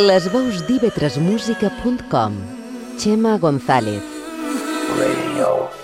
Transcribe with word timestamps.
Les 0.00 0.26
veus 0.32 0.62
d'ivetresmusica.com 0.62 2.32
Xema 2.96 3.36
González 3.36 4.02
Radio. 4.96 5.79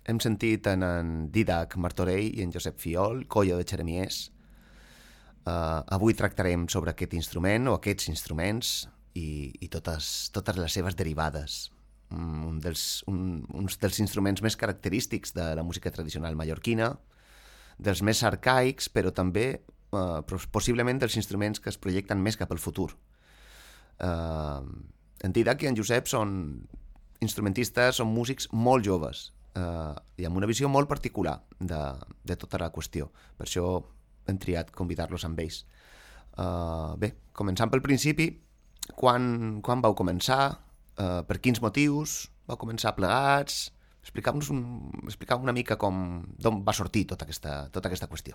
Hem 0.07 0.19
sentit 0.21 0.67
en 0.67 0.83
en 0.83 1.31
Didac 1.33 1.77
Martorell 1.77 2.31
i 2.39 2.43
en 2.43 2.53
Josep 2.53 2.79
Fiol, 2.79 3.25
colla 3.27 3.57
de 3.57 3.65
Xeremies. 3.65 4.31
Uh, 5.45 5.83
avui 5.91 6.15
tractarem 6.15 6.69
sobre 6.69 6.93
aquest 6.93 7.15
instrument 7.15 7.67
o 7.67 7.75
aquests 7.75 8.09
instruments 8.09 8.87
i, 9.15 9.51
i 9.59 9.69
totes, 9.69 10.31
totes 10.31 10.57
les 10.57 10.73
seves 10.73 10.95
derivades. 10.95 11.73
Mm, 12.11 12.47
Un 12.47 12.61
dels, 12.61 13.03
un, 13.09 13.43
uns 13.55 13.79
dels 13.79 13.99
instruments 13.99 14.43
més 14.43 14.57
característics 14.57 15.35
de 15.35 15.55
la 15.57 15.65
música 15.65 15.91
tradicional 15.91 16.37
mallorquina, 16.37 16.93
dels 17.79 18.03
més 18.03 18.23
arcaics, 18.23 18.89
però 18.89 19.11
també 19.11 19.65
uh, 19.91 20.23
possiblement 20.53 20.99
dels 20.99 21.17
instruments 21.17 21.59
que 21.59 21.71
es 21.71 21.79
projecten 21.79 22.23
més 22.23 22.37
cap 22.37 22.53
al 22.53 22.63
futur. 22.63 22.93
Uh, 23.99 24.63
en 25.23 25.35
Didac 25.35 25.63
i 25.63 25.71
en 25.71 25.77
Josep 25.79 26.07
són 26.07 26.63
instrumentistes, 27.25 28.01
són 28.01 28.11
músics 28.13 28.49
molt 28.53 28.85
joves 28.87 29.31
eh, 29.59 29.95
i 30.21 30.29
amb 30.29 30.39
una 30.41 30.49
visió 30.51 30.71
molt 30.71 30.91
particular 30.91 31.39
de, 31.59 31.83
de 32.25 32.37
tota 32.39 32.61
la 32.63 32.73
qüestió. 32.75 33.11
Per 33.39 33.47
això 33.47 33.67
hem 34.29 34.39
triat 34.43 34.71
convidar-los 34.75 35.25
amb 35.27 35.41
ells. 35.43 35.63
Uh, 36.33 36.95
bé, 36.97 37.11
començant 37.37 37.69
pel 37.69 37.83
principi, 37.85 38.31
quan, 38.97 39.61
quan 39.65 39.83
vau 39.85 39.93
començar, 39.99 40.55
uh, 40.97 41.21
per 41.29 41.41
quins 41.45 41.63
motius, 41.65 42.27
vau 42.49 42.61
començar 42.61 42.97
plegats... 42.99 43.71
Explicau-nos 44.03 44.49
un, 44.51 44.63
explicau 45.07 45.39
una 45.45 45.53
mica 45.55 45.77
com 45.79 45.95
d'on 46.43 46.57
va 46.67 46.73
sortir 46.75 47.05
tota 47.13 47.23
aquesta, 47.23 47.53
tota 47.71 47.87
aquesta 47.87 48.09
qüestió. 48.11 48.35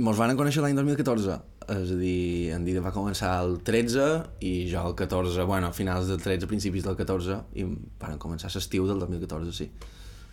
Mos 0.00 0.16
van 0.16 0.32
conèixer 0.36 0.62
l'any 0.64 0.76
2014, 0.76 1.34
és 1.72 1.90
a 1.92 1.96
dir, 1.98 2.52
en 2.54 2.64
Dida 2.64 2.80
va 2.84 2.92
començar 2.94 3.34
el 3.42 3.58
13 3.64 4.06
i 4.44 4.52
jo 4.70 4.84
el 4.88 4.94
14, 4.96 5.44
bueno, 5.48 5.68
a 5.68 5.76
finals 5.76 6.08
del 6.08 6.20
13, 6.22 6.48
principis 6.48 6.86
del 6.86 6.96
14, 6.96 7.36
i 7.60 7.66
van 8.00 8.20
començar 8.22 8.52
l'estiu 8.54 8.86
del 8.88 9.02
2014, 9.02 9.52
sí. 9.56 9.68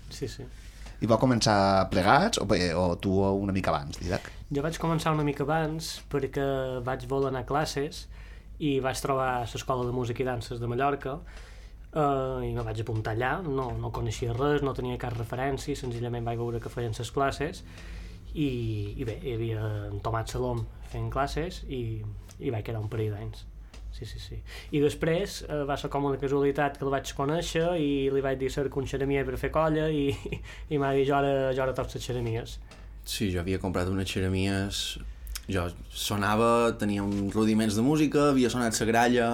Sí, 0.09 0.30
sí. 0.31 0.46
I 1.03 1.09
vau 1.09 1.19
començar 1.22 1.88
plegats 1.91 2.40
o, 2.41 2.46
bé, 2.50 2.72
o 2.74 2.96
tu 3.02 3.19
una 3.22 3.53
mica 3.53 3.74
abans, 3.74 4.00
Didac? 4.02 4.31
Jo 4.50 4.63
vaig 4.66 4.80
començar 4.81 5.13
una 5.13 5.25
mica 5.28 5.44
abans 5.46 5.97
perquè 6.09 6.47
vaig 6.86 7.03
voler 7.12 7.30
anar 7.34 7.44
a 7.44 7.50
classes 7.50 8.06
i 8.63 8.78
vaig 8.81 9.03
trobar 9.03 9.44
l'Escola 9.44 9.86
de 9.86 9.94
Música 9.94 10.24
i 10.24 10.28
Danses 10.28 10.63
de 10.63 10.69
Mallorca 10.72 11.19
eh, 11.94 12.47
i 12.47 12.53
me 12.56 12.63
vaig 12.66 12.81
apuntar 12.81 13.13
allà, 13.13 13.36
no, 13.46 13.69
no 13.78 13.91
coneixia 13.94 14.34
res, 14.34 14.63
no 14.66 14.74
tenia 14.74 14.97
cap 15.02 15.13
referència, 15.19 15.78
senzillament 15.78 16.25
vaig 16.25 16.41
veure 16.41 16.63
que 16.63 16.74
feien 16.74 16.97
les 16.97 17.13
classes 17.13 17.62
i, 18.38 18.48
i 19.02 19.06
bé, 19.07 19.18
hi 19.24 19.36
havia 19.36 19.68
en 19.89 20.01
Tomat 20.06 20.30
Salom 20.30 20.63
fent 20.92 21.10
classes 21.13 21.63
i, 21.68 22.01
i 22.39 22.54
vaig 22.54 22.66
quedar 22.68 22.81
un 22.84 22.89
parell 22.92 23.16
d'anys. 23.16 23.45
Sí, 23.98 24.06
sí, 24.06 24.19
sí. 24.22 24.36
I 24.78 24.81
després 24.84 25.39
eh, 25.48 25.63
va 25.66 25.74
ser 25.81 25.89
com 25.89 26.06
una 26.06 26.19
casualitat 26.22 26.78
que 26.78 26.86
el 26.86 26.94
vaig 26.94 27.10
conèixer 27.18 27.66
i 27.81 27.89
li 28.13 28.22
vaig 28.22 28.38
dir 28.38 28.51
cerca 28.54 28.78
un 28.78 28.86
per 28.86 29.38
fer 29.42 29.50
colla 29.50 29.88
i, 29.89 30.13
i 30.74 30.78
m'ha 30.78 30.94
dit 30.94 31.07
jo 31.07 31.16
ara, 31.18 31.51
jo 31.51 31.63
ara 31.63 31.74
tocs 31.74 31.95
les 31.95 32.04
xeremies. 32.06 32.60
Sí, 33.06 33.31
jo 33.34 33.39
havia 33.39 33.57
comprat 33.57 33.88
unes 33.88 34.07
xeremies, 34.07 35.00
jo 35.50 35.66
sonava, 35.90 36.78
tenia 36.78 37.01
uns 37.01 37.33
rudiments 37.33 37.75
de 37.75 37.81
música, 37.81 38.30
havia 38.30 38.50
sonat 38.50 38.78
la 38.80 38.86
gralla, 38.86 39.30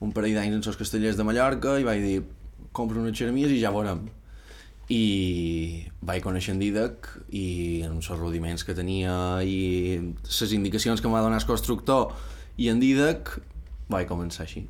un 0.00 0.12
parell 0.12 0.36
d'anys 0.36 0.60
en 0.60 0.62
els 0.62 0.78
castellers 0.78 1.16
de 1.16 1.24
Mallorca 1.24 1.78
i 1.80 1.84
vaig 1.88 2.04
dir, 2.04 2.22
compro 2.70 3.00
unes 3.02 3.18
xeremies 3.18 3.50
i 3.50 3.58
ja 3.58 3.74
veurem. 3.74 4.06
I 4.88 5.84
vaig 6.00 6.22
conèixer 6.24 6.54
en 6.54 6.62
Didac 6.62 7.10
i 7.36 7.82
amb 7.84 7.98
els 8.00 8.08
rudiments 8.16 8.64
que 8.64 8.72
tenia 8.76 9.12
i 9.44 9.98
les 10.24 10.54
indicacions 10.56 11.02
que 11.02 11.08
em 11.10 11.12
va 11.12 11.20
donar 11.20 11.42
el 11.42 11.46
constructor 11.48 12.14
i 12.56 12.70
en 12.72 12.80
Didac 12.80 13.34
vaig 13.92 14.08
començar 14.08 14.46
així. 14.46 14.64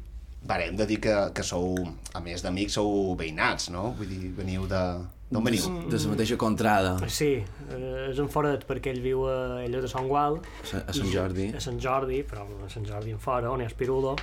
Vale, 0.49 0.69
hem 0.69 0.77
de 0.79 0.87
dir 0.87 0.99
que, 1.03 1.15
que 1.35 1.43
sou, 1.43 1.75
a 2.15 2.21
més 2.25 2.43
d'amics, 2.43 2.77
sou 2.79 3.15
veïnats, 3.19 3.71
no? 3.75 3.93
Vull 3.99 4.11
dir, 4.11 4.33
veniu 4.37 4.67
de... 4.71 4.83
D'on 5.29 5.45
veniu? 5.45 5.65
De 5.93 5.99
la 6.01 6.11
mateixa 6.15 6.39
contrada, 6.41 6.95
Sí, 7.13 7.35
eh, 7.75 8.07
és 8.09 8.19
en 8.23 8.31
Foret 8.33 8.63
perquè 8.65 8.95
ell 8.95 9.03
viu 9.05 9.27
a, 9.29 9.61
ell 9.67 9.75
de 9.77 9.91
Sant 9.91 10.07
Gual. 10.09 10.39
a 10.41 10.81
a 10.89 10.95
Sant 10.97 11.11
Jordi. 11.13 11.51
A 11.53 11.61
Sant 11.61 11.77
Jordi, 11.83 12.23
però 12.25 12.47
a 12.65 12.71
Sant 12.73 12.87
Jordi 12.89 13.13
en 13.13 13.21
fora, 13.21 13.51
on 13.53 13.61
hi 13.61 13.67
ha 13.67 13.69
Espirulo, 13.69 14.15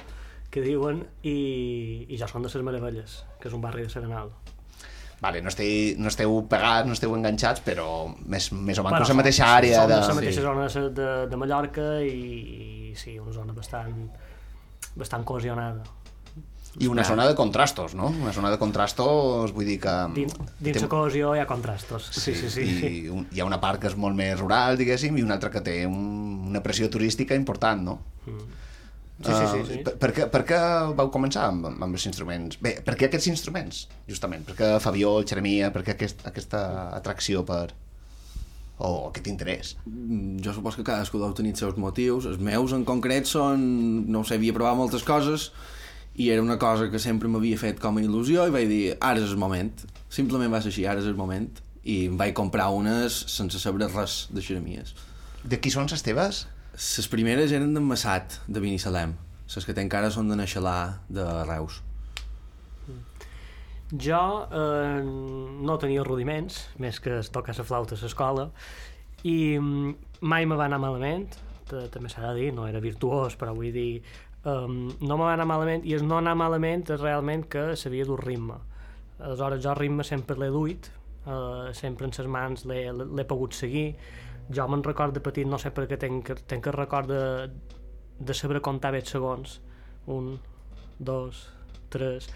que 0.49 0.63
diuen, 0.65 1.03
i, 1.21 1.37
i 2.09 2.17
jo 2.17 2.31
són 2.31 2.47
de 2.47 2.49
les 2.49 2.65
Meravelles, 2.65 3.19
que 3.39 3.51
és 3.51 3.53
un 3.53 3.61
barri 3.61 3.85
de 3.85 3.93
Serenal. 3.93 4.31
Vale, 5.21 5.41
no 5.41 5.49
esteu, 5.49 5.95
no 5.97 6.11
esteu 6.11 6.33
pegats, 6.51 6.87
no 6.87 6.93
esteu 6.93 7.13
enganxats, 7.15 7.63
però 7.65 8.05
més, 8.27 8.51
més 8.51 8.77
o 8.77 8.83
menys 8.83 8.99
Bueno, 8.99 9.07
la 9.07 9.19
mateixa 9.21 9.47
àrea 9.55 9.83
som 9.83 9.91
de... 9.91 9.99
la 10.01 10.15
mateixa 10.19 10.41
Sí. 10.41 10.45
zona 10.45 10.89
de, 10.99 11.11
de, 11.31 11.37
Mallorca 11.39 11.85
i, 12.03 12.15
i 12.91 12.95
sí, 12.99 13.17
una 13.19 13.33
zona 13.33 13.55
bastant, 13.55 14.09
bastant 14.95 15.23
cohesionada. 15.23 15.85
I 16.75 16.89
una 16.91 17.05
zona 17.07 17.25
de 17.25 17.35
contrastos, 17.35 17.93
no? 17.95 18.07
Una 18.07 18.33
zona 18.35 18.49
de 18.51 18.57
contrastos, 18.59 19.53
vull 19.55 19.63
dir 19.63 19.77
que... 19.79 19.93
Dins, 20.13 20.35
dins 20.59 20.81
la 20.83 20.89
cohesió 20.91 21.31
hi 21.35 21.39
ha 21.39 21.45
contrastos. 21.47 22.09
Sí, 22.11 22.35
sí, 22.35 22.49
sí. 22.51 22.65
I 22.83 23.07
un, 23.07 23.23
hi 23.31 23.39
ha 23.39 23.47
una 23.47 23.61
part 23.63 23.79
que 23.79 23.87
és 23.87 23.95
molt 23.95 24.17
més 24.17 24.35
rural, 24.41 24.75
diguéssim, 24.75 25.15
i 25.15 25.23
una 25.23 25.37
altra 25.39 25.53
que 25.53 25.63
té 25.63 25.77
un, 25.87 26.43
una 26.49 26.59
pressió 26.65 26.89
turística 26.91 27.37
important, 27.39 27.85
no? 27.87 27.95
Sí, 29.23 29.31
sí, 29.31 29.45
sí, 29.51 29.59
sí. 29.69 29.77
Uh, 29.79 29.83
per, 29.85 29.93
per, 30.01 30.09
què, 30.11 30.25
per 30.31 30.41
què 30.43 30.57
vau 30.97 31.07
començar 31.13 31.45
amb, 31.47 31.69
amb 31.71 31.87
els 31.87 32.05
instruments? 32.09 32.57
Bé, 32.61 32.75
per 32.83 32.97
què 32.99 33.07
aquests 33.07 33.29
instruments, 33.31 33.85
justament? 34.11 34.43
Per 34.47 34.57
què 34.57 34.73
Fabió, 34.83 35.13
el 35.21 35.27
Xeremia, 35.29 35.71
per 35.71 35.85
què 35.87 35.95
aquest, 35.95 36.25
aquesta 36.27 36.61
atracció 36.97 37.45
per... 37.47 37.69
o 38.77 39.07
aquest 39.07 39.29
interès? 39.31 39.75
Mm, 39.87 40.41
Jo 40.43 40.51
supos 40.57 40.75
que 40.75 40.83
cadascú 40.83 41.21
deu 41.21 41.31
tenir 41.37 41.53
els 41.55 41.63
seus 41.63 41.79
motius. 41.79 42.27
Els 42.27 42.43
meus, 42.43 42.75
en 42.75 42.83
concret, 42.83 43.29
són... 43.31 43.63
No 44.11 44.25
ho 44.25 44.27
sé, 44.27 44.35
havia 44.35 44.55
provat 44.57 44.75
moltes 44.75 45.07
coses 45.07 45.51
i 46.15 46.29
era 46.31 46.41
una 46.41 46.57
cosa 46.59 46.87
que 46.91 46.99
sempre 46.99 47.27
m'havia 47.27 47.59
fet 47.59 47.79
com 47.83 47.97
a 47.99 48.03
il·lusió 48.03 48.45
i 48.47 48.51
vaig 48.53 48.67
dir, 48.71 48.83
ara 49.03 49.19
és 49.19 49.31
el 49.31 49.39
moment. 49.39 49.71
Simplement 50.11 50.51
va 50.51 50.61
ser 50.63 50.71
així, 50.71 50.85
ara 50.87 51.01
és 51.03 51.07
el 51.07 51.17
moment. 51.19 51.47
I 51.83 52.05
em 52.07 52.15
vaig 52.17 52.33
comprar 52.37 52.69
unes 52.73 53.17
sense 53.31 53.59
saber 53.59 53.89
res 53.91 54.25
de 54.31 54.43
xeremies. 54.43 54.93
De 55.43 55.59
qui 55.59 55.71
són 55.73 55.91
les 55.91 56.03
teves? 56.05 56.45
Les 56.75 57.07
primeres 57.07 57.53
eren 57.55 57.71
d'en 57.71 57.85
Massat, 57.87 58.41
de 58.51 58.59
Binissalem. 58.59 59.13
Les 59.47 59.63
que 59.63 59.73
té 59.75 59.79
encara 59.85 60.09
són 60.11 60.27
de 60.27 60.35
Naixalà, 60.35 60.99
de 61.07 61.23
Reus. 61.47 61.77
Jo 63.95 64.19
eh, 64.49 64.99
no 65.05 65.77
tenia 65.79 66.03
rudiments, 66.03 66.65
més 66.83 66.99
que 66.99 67.21
es 67.21 67.29
tocar 67.31 67.55
la 67.55 67.63
flauta 67.63 67.95
a 67.95 68.01
l'escola, 68.01 68.49
i 69.23 69.55
mm, 69.55 69.93
mai 70.27 70.49
me 70.49 70.57
va 70.59 70.67
anar 70.67 70.81
malament, 70.83 71.37
també 71.69 72.11
s'ha 72.11 72.25
de 72.27 72.33
dir, 72.41 72.51
no 72.57 72.67
era 72.67 72.83
virtuós, 72.83 73.37
però 73.39 73.55
vull 73.55 73.71
dir, 73.71 74.03
um, 74.43 74.89
no 74.99 75.15
me 75.15 75.23
va 75.23 75.31
anar 75.37 75.47
malament, 75.47 75.87
i 75.87 75.95
el 75.95 76.03
no 76.03 76.19
anar 76.19 76.35
malament 76.35 76.83
és 76.91 76.99
realment 76.99 77.47
que 77.47 77.69
sabia 77.79 78.05
dur 78.05 78.19
ritme. 78.25 78.59
Aleshores, 79.21 79.63
jo 79.63 79.79
ritme 79.79 80.03
sempre 80.03 80.35
l'he 80.41 80.51
duit, 80.51 80.91
uh, 81.23 81.71
sempre 81.71 82.09
en 82.09 82.13
ses 82.13 82.27
mans 82.27 82.67
l'he 82.67 83.29
pogut 83.31 83.55
seguir. 83.55 83.93
Jo 84.53 84.67
me'n 84.69 84.83
record 84.85 85.15
de 85.15 85.23
petit, 85.25 85.47
no 85.47 85.57
sé 85.61 85.71
per 85.73 85.87
què 85.89 85.97
tenc, 86.01 86.31
tenc 86.49 86.67
el 86.69 86.75
record 86.75 87.09
de, 87.09 87.21
de 88.19 88.33
saber 88.37 88.61
comptar 88.61 88.93
bé 88.93 89.01
segons. 89.05 89.59
Un, 90.11 90.35
dos, 90.99 91.47
tres... 91.89 92.29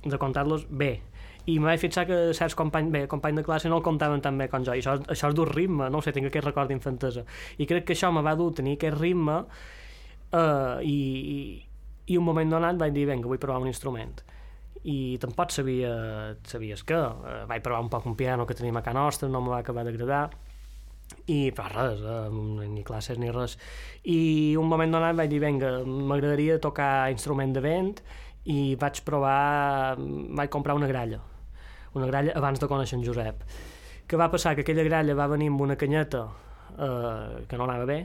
De 0.00 0.16
comptar-los 0.16 0.64
bé. 0.70 0.94
I 1.44 1.58
vaig 1.60 1.80
fixar 1.82 2.06
que 2.08 2.16
certs 2.36 2.54
companys, 2.56 2.88
bé, 2.92 3.02
companys 3.08 3.40
de 3.40 3.44
classe 3.44 3.68
no 3.68 3.80
el 3.80 3.84
comptaven 3.84 4.22
tan 4.24 4.38
bé 4.40 4.46
com 4.48 4.64
jo, 4.64 4.72
i 4.72 4.80
això, 4.80 4.94
això 5.12 5.28
és 5.28 5.36
dur 5.36 5.48
ritme, 5.50 5.90
no 5.92 6.00
sé, 6.00 6.14
tinc 6.16 6.30
aquest 6.30 6.46
record 6.46 6.72
d'infantesa. 6.72 7.26
I 7.60 7.66
crec 7.68 7.84
que 7.88 7.96
això 7.96 8.08
me 8.12 8.22
va 8.24 8.32
dur 8.38 8.52
tenir 8.56 8.78
aquest 8.78 8.96
ritme 8.96 9.36
uh, 9.44 10.80
i, 10.80 10.96
i, 11.36 11.38
i 12.14 12.16
un 12.16 12.24
moment 12.24 12.56
donat 12.56 12.80
vaig 12.80 12.96
dir, 12.96 13.04
vinga, 13.10 13.28
vull 13.28 13.40
provar 13.42 13.60
un 13.60 13.68
instrument 13.68 14.16
i 14.88 15.18
tampoc 15.20 15.52
sabia, 15.52 15.90
sabies 16.48 16.84
què 16.88 16.96
uh, 16.96 17.42
vaig 17.48 17.64
provar 17.64 17.82
un 17.84 17.90
poc 17.92 18.06
un 18.08 18.16
piano 18.16 18.46
que 18.48 18.56
tenim 18.56 18.78
a 18.80 18.82
casa 18.84 18.96
nostra 18.96 19.28
no 19.28 19.42
me 19.44 19.52
va 19.52 19.58
acabar 19.60 19.84
d'agradar 19.84 20.30
i 21.26 21.50
però 21.56 21.70
res, 21.72 22.02
eh, 22.02 22.68
ni 22.68 22.84
classes 22.86 23.18
ni 23.18 23.30
res. 23.34 23.56
I 24.04 24.56
un 24.60 24.68
moment 24.70 24.92
donat 24.92 25.18
vaig 25.18 25.30
dir 25.32 25.40
vinga, 25.42 25.72
m'agradaria 25.84 26.60
tocar 26.62 27.10
instrument 27.12 27.54
de 27.56 27.64
vent 27.64 27.98
i 28.50 28.76
vaig 28.80 29.02
provar 29.04 29.96
vaig 29.98 30.50
comprar 30.50 30.78
una 30.78 30.88
gralla. 30.90 31.20
Una 31.94 32.06
gralla 32.06 32.36
abans 32.38 32.60
de 32.62 32.70
conèixer 32.70 32.98
en 32.98 33.04
Josep. 33.04 33.42
Que 34.06 34.18
va 34.18 34.30
passar? 34.30 34.54
Que 34.54 34.62
aquella 34.66 34.86
gralla 34.86 35.14
va 35.18 35.30
venir 35.30 35.50
amb 35.50 35.66
una 35.66 35.76
canyeta 35.76 36.24
eh, 36.78 37.44
que 37.48 37.58
no 37.58 37.66
anava 37.66 37.86
bé 37.86 38.00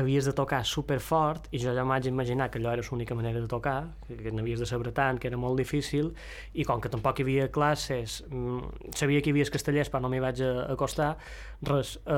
havies 0.00 0.24
de 0.24 0.32
tocar 0.32 0.64
super 0.66 0.98
fort 1.00 1.48
i 1.52 1.60
jo 1.62 1.74
ja 1.74 1.84
m'haig 1.84 2.06
imaginar 2.06 2.50
que 2.50 2.58
allò 2.58 2.72
era 2.72 2.82
l'única 2.90 3.14
manera 3.14 3.40
de 3.40 3.48
tocar 3.48 3.94
que, 4.06 4.30
n'havies 4.30 4.60
de 4.60 4.66
saber 4.66 4.92
tant, 4.92 5.18
que 5.18 5.28
era 5.28 5.36
molt 5.36 5.58
difícil 5.58 6.12
i 6.54 6.64
com 6.64 6.80
que 6.80 6.88
tampoc 6.88 7.18
hi 7.18 7.26
havia 7.26 7.48
classes 7.50 8.24
mm, 8.28 8.92
sabia 8.94 9.20
que 9.20 9.30
hi 9.30 9.36
havia 9.36 9.50
castellers 9.50 9.90
però 9.90 10.02
no 10.02 10.08
m'hi 10.08 10.20
vaig 10.20 10.42
acostar 10.68 11.16
res, 11.62 11.98
eh, 12.06 12.12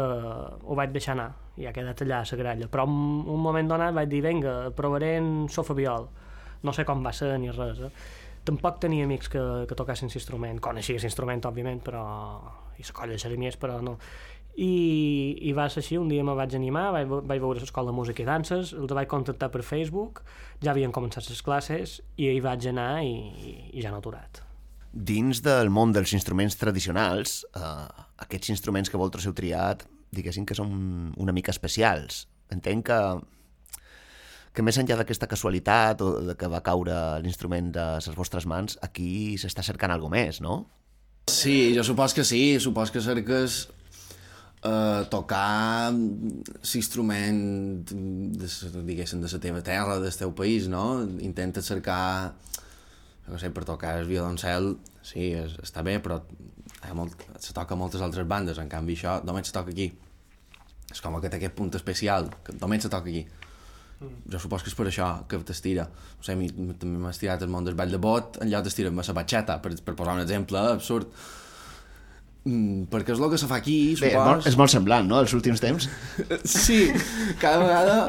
ho 0.63 0.75
vaig 0.75 0.93
deixar 0.93 1.17
anar 1.17 1.33
i 1.57 1.67
ha 1.67 1.73
quedat 1.73 2.03
allà 2.03 2.23
a 2.23 2.27
la 2.31 2.37
gralla. 2.39 2.69
Però 2.73 2.87
un, 2.89 3.27
un 3.29 3.41
moment 3.41 3.69
donat 3.69 3.95
vaig 3.95 4.09
dir 4.09 4.23
vinga, 4.25 4.71
provaré 4.77 5.17
en 5.19 5.49
sofabiol 5.49 6.09
no 6.63 6.73
sé 6.73 6.85
com 6.85 7.05
va 7.05 7.13
ser 7.13 7.39
ni 7.39 7.51
res 7.51 7.81
eh? 7.81 7.91
tampoc 8.45 8.81
tenia 8.81 9.05
amics 9.05 9.29
que, 9.29 9.43
que 9.69 9.77
tocassin 9.77 10.11
l'instrument. 10.13 10.61
Coneixia 10.65 11.01
l'instrument 11.01 11.45
òbviament 11.49 11.83
però 11.85 12.05
i 12.81 12.87
la 12.87 12.95
colla 12.97 13.17
de 13.17 13.51
però 13.61 13.81
no 13.85 13.99
i, 14.57 15.39
i 15.47 15.55
va 15.57 15.69
ser 15.71 15.83
així, 15.85 15.99
un 16.01 16.11
dia 16.11 16.25
me 16.27 16.35
vaig 16.39 16.55
animar 16.59 16.91
vaig, 16.97 17.09
vaig 17.09 17.41
veure 17.41 17.63
l'escola 17.63 17.91
de 17.91 17.97
música 17.97 18.23
i 18.25 18.29
danses 18.29 18.75
els 18.75 18.93
vaig 18.97 19.09
contactar 19.09 19.51
per 19.55 19.63
Facebook 19.67 20.23
ja 20.63 20.75
havien 20.75 20.93
començat 20.93 21.31
les 21.31 21.43
classes 21.43 22.01
i 22.17 22.31
hi 22.31 22.45
vaig 22.45 22.67
anar 22.73 22.93
i, 23.07 23.15
i, 23.15 23.57
i 23.75 23.85
ja 23.85 23.93
no 23.93 24.01
he 24.01 24.05
aturat 24.05 24.43
Dins 24.91 25.39
del 25.47 25.69
món 25.71 25.93
dels 25.95 26.11
instruments 26.17 26.57
tradicionals, 26.59 27.45
eh, 27.55 28.07
aquests 28.25 28.51
instruments 28.51 28.91
que 28.91 28.99
vosaltres 28.99 29.29
heu 29.29 29.35
triat, 29.39 29.85
diguéssim 30.11 30.43
que 30.47 30.57
són 30.59 30.73
una 31.15 31.33
mica 31.33 31.55
especials. 31.55 32.25
Entenc 32.51 32.89
que, 32.89 32.99
que 34.51 34.65
més 34.67 34.81
enllà 34.83 34.97
d'aquesta 34.99 35.29
casualitat 35.31 36.03
o 36.03 36.11
de 36.27 36.35
que 36.35 36.51
va 36.51 36.63
caure 36.67 36.97
l'instrument 37.23 37.71
de 37.77 37.87
les 38.01 38.19
vostres 38.19 38.49
mans, 38.51 38.81
aquí 38.83 39.39
s'està 39.39 39.63
cercant 39.63 39.95
alguna 39.95 40.19
més, 40.19 40.43
no? 40.43 40.65
Sí, 41.31 41.71
jo 41.77 41.87
supos 41.87 42.17
que 42.17 42.27
sí, 42.27 42.59
supos 42.59 42.91
que 42.91 43.03
cerques 43.05 43.69
eh, 44.65 45.03
tocar 45.13 45.93
l'instrument 45.93 47.41
de, 47.91 48.49
sa- 48.49 48.71
diguéssim, 48.75 49.23
de 49.23 49.31
la 49.33 49.41
teva 49.43 49.63
terra, 49.65 49.99
del 50.03 50.17
teu 50.17 50.33
país, 50.37 50.69
no? 50.69 51.03
Intenta 51.21 51.63
cercar 51.63 52.35
no 53.31 53.39
sé, 53.39 53.51
per 53.55 53.65
tocar 53.65 53.97
el 54.01 54.09
violoncel 54.09 54.73
sí, 55.07 55.31
és, 55.39 55.55
està 55.63 55.85
bé, 55.87 55.99
però 56.03 56.21
ha 56.83 56.95
molt, 56.97 57.15
se 57.39 57.55
toca 57.55 57.77
a 57.77 57.79
moltes 57.79 58.03
altres 58.03 58.27
bandes, 58.27 58.59
en 58.59 58.69
canvi 58.73 58.97
això 58.99 59.21
només 59.25 59.47
se 59.47 59.55
toca 59.55 59.71
aquí. 59.71 59.91
És 60.91 60.99
com 61.01 61.21
que 61.23 61.31
té 61.31 61.39
aquest 61.39 61.55
punt 61.55 61.71
especial 61.79 62.33
que 62.43 62.57
només 62.59 62.83
se 62.83 62.91
toca 62.91 63.07
aquí. 63.07 63.27
Jo 64.33 64.39
supos 64.41 64.65
que 64.65 64.71
és 64.73 64.75
per 64.75 64.87
això 64.89 65.07
que 65.29 65.39
t'estira. 65.45 65.85
No 66.17 66.25
sé, 66.25 66.33
a 66.33 66.77
també 66.81 66.97
m'ha 66.99 67.13
estirat 67.13 67.43
el 67.45 67.53
món 67.53 67.67
del 67.69 67.77
ball 67.79 67.93
de 67.93 68.01
bot 68.01 68.41
en 68.41 68.49
lloc 68.51 68.65
d'estirar-me 68.65 69.05
la 69.07 69.17
batxeta 69.21 69.59
per, 69.63 69.75
per 69.85 69.95
posar 69.95 70.17
un 70.17 70.25
exemple 70.25 70.59
absurd 70.59 71.13
mm, 72.45 72.87
perquè 72.93 73.13
és 73.15 73.21
el 73.21 73.31
que 73.33 73.39
se 73.41 73.49
fa 73.51 73.59
aquí 73.61 73.79
Bé, 74.01 74.11
és 74.11 74.15
supos 74.15 74.27
molt, 74.31 74.47
és 74.51 74.57
molt 74.61 74.73
semblant, 74.73 75.07
no?, 75.11 75.21
els 75.25 75.35
últims 75.37 75.61
temps. 75.63 75.89
Sí, 76.45 76.87
cada 77.43 77.59
vegada... 77.65 78.01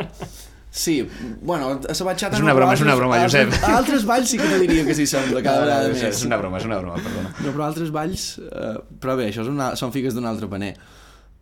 Sí, 0.71 1.01
bueno, 1.43 1.67
a 1.67 1.91
la 1.91 2.05
batxata... 2.07 2.37
És 2.37 2.43
una 2.45 2.53
broma, 2.55 2.77
és 2.77 2.81
una 2.85 2.93
broma, 2.95 3.17
altres- 3.19 3.49
Josep. 3.51 3.65
A 3.67 3.73
altres 3.81 4.05
balls 4.07 4.29
sí 4.31 4.37
que 4.39 4.45
te 4.47 4.59
diria 4.61 4.85
que 4.87 4.93
sí 4.95 5.03
sembla 5.09 5.41
cada 5.43 5.65
vegada 5.65 5.89
és, 5.89 5.97
més. 5.97 6.15
és 6.15 6.21
una 6.29 6.37
broma, 6.39 6.61
és 6.61 6.67
una 6.69 6.77
broma, 6.79 6.95
perdona. 7.03 7.33
No, 7.43 7.51
però 7.51 7.65
altres 7.65 7.91
balls... 7.91 8.29
Uh, 8.39 8.77
però 9.03 9.17
bé, 9.19 9.25
això 9.33 9.43
és 9.43 9.49
una, 9.51 9.73
són 9.75 9.91
figues 9.91 10.15
d'un 10.15 10.29
altre 10.31 10.47
paner. 10.47 10.71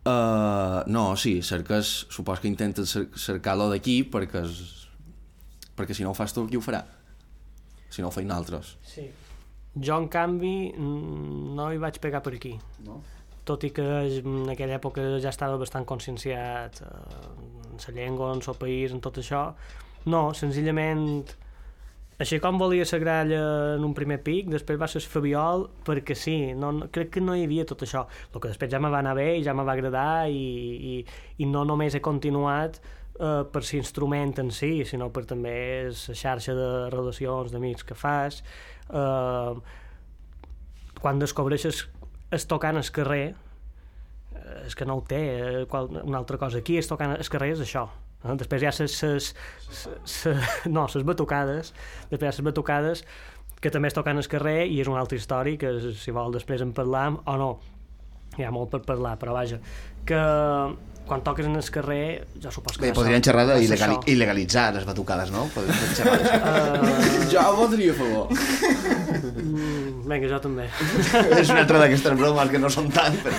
Uh, 0.02 0.82
no, 0.90 1.12
sí, 1.14 1.36
cerques... 1.46 1.92
Supos 2.10 2.42
que 2.42 2.50
intentes 2.50 2.90
cer 2.90 3.04
cercar-lo 3.14 3.68
d'aquí 3.70 4.00
perquè, 4.10 4.42
és, 4.42 4.58
perquè 5.78 5.94
si 5.94 6.02
no 6.02 6.10
ho 6.10 6.18
fas 6.18 6.34
tu, 6.34 6.48
qui 6.50 6.58
ho 6.58 6.64
farà? 6.66 6.82
Si 7.86 8.02
no 8.02 8.10
ho 8.10 8.14
feien 8.18 8.34
altres. 8.34 8.74
sí. 8.82 9.06
Jo 9.74 9.96
en 10.02 10.08
canvi 10.10 10.72
mm, 10.72 11.54
no 11.56 11.70
hi 11.70 11.78
vaig 11.78 12.00
pegar 12.02 12.22
per 12.24 12.34
aquí. 12.38 12.56
No? 12.86 13.02
tot 13.50 13.64
i 13.66 13.70
que 13.74 13.84
en 14.20 14.50
aquella 14.52 14.78
època 14.78 15.02
ja 15.18 15.30
estava 15.32 15.58
bastant 15.58 15.86
conscienciat 15.88 16.82
eh, 16.84 16.90
en 17.70 17.78
la 17.80 17.94
llengua, 17.96 18.34
en 18.34 18.42
el 18.46 18.58
país, 18.60 18.92
en 18.94 19.00
tot 19.02 19.18
això. 19.18 19.48
No, 20.06 20.30
senzillament 20.36 21.24
així 22.20 22.36
com 22.40 22.58
volia 22.60 22.84
la 22.84 22.98
gralla 23.00 23.40
en 23.78 23.84
un 23.86 23.94
primer 23.96 24.18
pic, 24.20 24.50
després 24.52 24.78
va 24.80 24.88
ser 24.92 25.00
Fabiol 25.00 25.64
perquè 25.86 26.14
sí, 26.14 26.52
no, 26.52 26.72
no, 26.76 26.88
crec 26.92 27.14
que 27.16 27.20
no 27.24 27.34
hi 27.34 27.46
havia 27.48 27.64
tot 27.64 27.82
això. 27.86 28.04
El 28.34 28.40
que 28.40 28.52
després 28.52 28.70
ja 28.72 28.80
me 28.80 28.92
va 28.92 29.00
anar 29.00 29.16
bé 29.16 29.38
i 29.38 29.44
ja 29.44 29.54
me 29.56 29.64
va 29.64 29.72
agradar 29.72 30.28
i, 30.28 30.40
i, 30.92 30.96
i 31.40 31.48
no 31.48 31.64
només 31.64 31.96
he 31.96 32.02
continuat 32.04 32.76
eh, 32.76 33.40
per 33.48 33.64
l'instrument 33.64 34.36
en 34.44 34.52
si, 34.52 34.84
sinó 34.84 35.08
per 35.08 35.24
també 35.32 35.56
la 35.88 36.18
xarxa 36.22 36.56
de 36.58 36.68
relacions 36.92 37.56
d'amics 37.56 37.88
que 37.88 37.96
fas 37.96 38.42
eh, 38.92 39.54
quan 41.00 41.22
descobreixes 41.22 41.86
es 42.30 42.46
tocant 42.46 42.78
al 42.78 42.92
carrer 42.94 43.24
eh, 43.30 44.66
és 44.66 44.76
que 44.76 44.86
no 44.86 45.00
ho 45.00 45.06
té 45.06 45.24
eh, 45.38 45.64
qual, 45.70 45.90
una 46.02 46.20
altra 46.22 46.38
cosa 46.38 46.60
aquí 46.62 46.78
és 46.78 46.90
tocant 46.90 47.16
al 47.16 47.32
carrer 47.32 47.54
és 47.56 47.64
això 47.66 47.88
Eh? 48.24 48.36
Després 48.40 48.62
hi 48.62 48.68
ha 48.68 48.74
ses, 48.74 48.94
ses, 49.00 49.32
ses, 50.04 50.48
no, 50.76 50.86
ses 50.92 51.04
batucades, 51.08 51.74
després 52.10 52.28
hi 52.28 52.32
ha 52.32 52.36
ses 52.38 52.46
batucades 52.46 53.04
que 53.60 53.72
també 53.72 53.90
es 53.90 53.96
toquen 53.96 54.20
al 54.20 54.28
carrer 54.32 54.64
i 54.68 54.80
és 54.80 54.88
una 54.88 55.02
altra 55.02 55.18
història 55.20 55.60
que 55.60 55.92
si 55.96 56.14
vol 56.16 56.32
després 56.32 56.64
en 56.64 56.72
parlam 56.76 57.20
o 57.28 57.36
no, 57.40 57.50
hi 58.38 58.46
ha 58.46 58.52
molt 58.54 58.72
per 58.72 58.80
parlar, 58.86 59.16
però 59.20 59.34
vaja, 59.36 59.58
que 60.08 60.20
quan 61.06 61.22
toques 61.26 61.46
en 61.46 61.56
el 61.58 61.64
carrer, 61.74 62.26
jo 62.42 62.50
supos 62.54 62.76
que 62.78 62.86
Bé, 62.86 62.92
podrien 62.94 63.22
xerrar 63.22 63.46
d'il·legali- 63.48 63.98
il·legalitzar 64.12 64.68
les 64.76 64.84
batucades, 64.86 65.30
no? 65.34 65.46
Podrien 65.54 65.94
xerrar 65.96 66.18
d'això. 66.22 67.30
Jo 67.32 67.42
votaria 67.56 67.92
a 67.92 67.98
favor. 67.98 68.28
Mm, 68.30 70.06
Vinga, 70.10 70.28
jo 70.30 70.38
també. 70.42 70.68
és 71.40 71.50
una 71.50 71.60
altra 71.64 71.78
d'aquestes 71.82 72.16
bromes 72.18 72.50
que 72.50 72.58
no 72.62 72.70
són 72.70 72.88
tant, 72.94 73.16
però... 73.22 73.36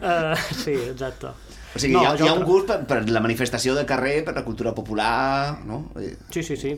Uh, 0.00 0.34
sí, 0.56 0.74
exacte. 0.90 1.32
O 1.74 1.78
sigui, 1.78 1.94
No, 1.94 2.02
hi, 2.02 2.06
ha, 2.06 2.14
hi 2.18 2.28
ha 2.28 2.34
un 2.34 2.42
gust 2.46 2.66
per, 2.66 2.78
per 2.88 2.98
la 3.14 3.20
manifestació 3.22 3.76
de 3.78 3.84
carrer, 3.86 4.24
per 4.26 4.34
la 4.34 4.42
cultura 4.46 4.72
popular, 4.74 5.60
no? 5.66 5.84
Eh, 6.00 6.16
Sí, 6.34 6.42
sí, 6.42 6.56
sí. 6.58 6.72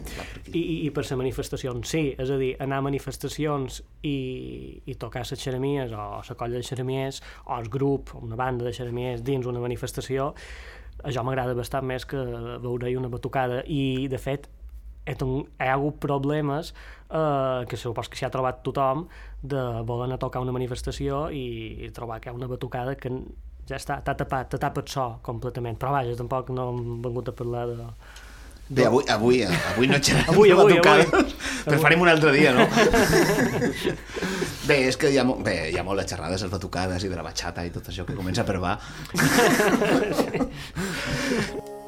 I, 0.52 0.58
i, 0.60 0.76
I 0.86 0.90
per 0.92 1.06
les 1.06 1.14
manifestacions, 1.16 1.88
sí. 1.88 2.02
És 2.20 2.30
a 2.30 2.36
dir, 2.40 2.52
anar 2.60 2.82
a 2.82 2.86
manifestacions 2.88 3.80
i, 4.04 4.16
i 4.84 4.96
tocar 5.00 5.24
les 5.24 5.40
xeremies 5.40 5.94
o 5.96 6.08
la 6.20 6.36
colla 6.36 6.60
de 6.60 6.66
xeremies 6.66 7.22
o 7.46 7.56
el 7.56 7.70
grup, 7.72 8.12
una 8.20 8.36
banda 8.36 8.68
de 8.68 8.74
xeremies 8.76 9.24
dins 9.24 9.48
una 9.48 9.62
manifestació, 9.64 10.32
això 11.02 11.24
m'agrada 11.24 11.54
bastant 11.56 11.86
més 11.88 12.04
que 12.06 12.20
veure-hi 12.62 12.98
una 13.00 13.08
batucada. 13.12 13.62
I, 13.66 14.08
de 14.12 14.20
fet, 14.20 14.50
he, 15.06 15.16
ha 15.16 15.72
hagut 15.72 15.98
problemes 16.02 16.74
eh, 17.10 17.64
que 17.68 17.76
supos 17.80 18.08
que 18.08 18.18
s'hi 18.20 18.26
ha 18.28 18.30
trobat 18.34 18.60
tothom 18.66 19.06
de 19.42 19.62
voler 19.88 20.10
anar 20.10 20.20
a 20.20 20.24
tocar 20.26 20.42
una 20.44 20.54
manifestació 20.54 21.30
i, 21.34 21.46
i 21.86 21.90
trobar 21.96 22.20
que 22.20 22.30
hi 22.30 22.32
ha 22.32 22.36
una 22.36 22.50
batucada 22.50 22.94
que 22.96 23.10
ja 23.70 23.78
està, 23.78 24.00
t'ha 24.04 24.14
tapat, 24.18 24.50
t'ha 24.52 24.60
tapat 24.66 24.88
so 24.90 25.06
completament. 25.22 25.78
Però 25.80 25.94
vaja, 25.94 26.16
tampoc 26.18 26.50
no 26.54 26.70
hem 26.72 27.00
vengut 27.04 27.30
a 27.30 27.36
parlar 27.36 27.66
de, 27.70 27.88
Bé, 28.72 28.86
avui, 28.86 29.04
avui, 29.10 29.42
avui 29.44 29.86
no 29.90 29.98
xerrem 30.00 30.30
Avui, 30.32 30.50
avui, 30.54 30.72
batucades, 30.78 31.10
avui. 31.12 31.34
però 31.66 31.80
farem 31.82 32.00
un 32.00 32.08
altre 32.08 32.30
dia, 32.32 32.54
no? 32.56 32.64
Bé, 34.68 34.78
és 34.86 34.96
que 34.96 35.10
hi 35.12 35.18
ha, 35.20 35.24
bé, 35.44 35.56
hi 35.74 35.76
ha 35.76 35.84
molt 35.84 36.00
de 36.00 36.06
xerrades, 36.08 36.46
les 36.46 36.52
batucades 36.54 37.04
i 37.04 37.10
de 37.10 37.18
la 37.18 37.26
batxata 37.26 37.66
i 37.66 37.74
tot 37.74 37.90
això 37.92 38.06
que 38.08 38.16
comença 38.16 38.46
per 38.48 38.56
va. 38.62 38.78
Bé, 40.32 41.81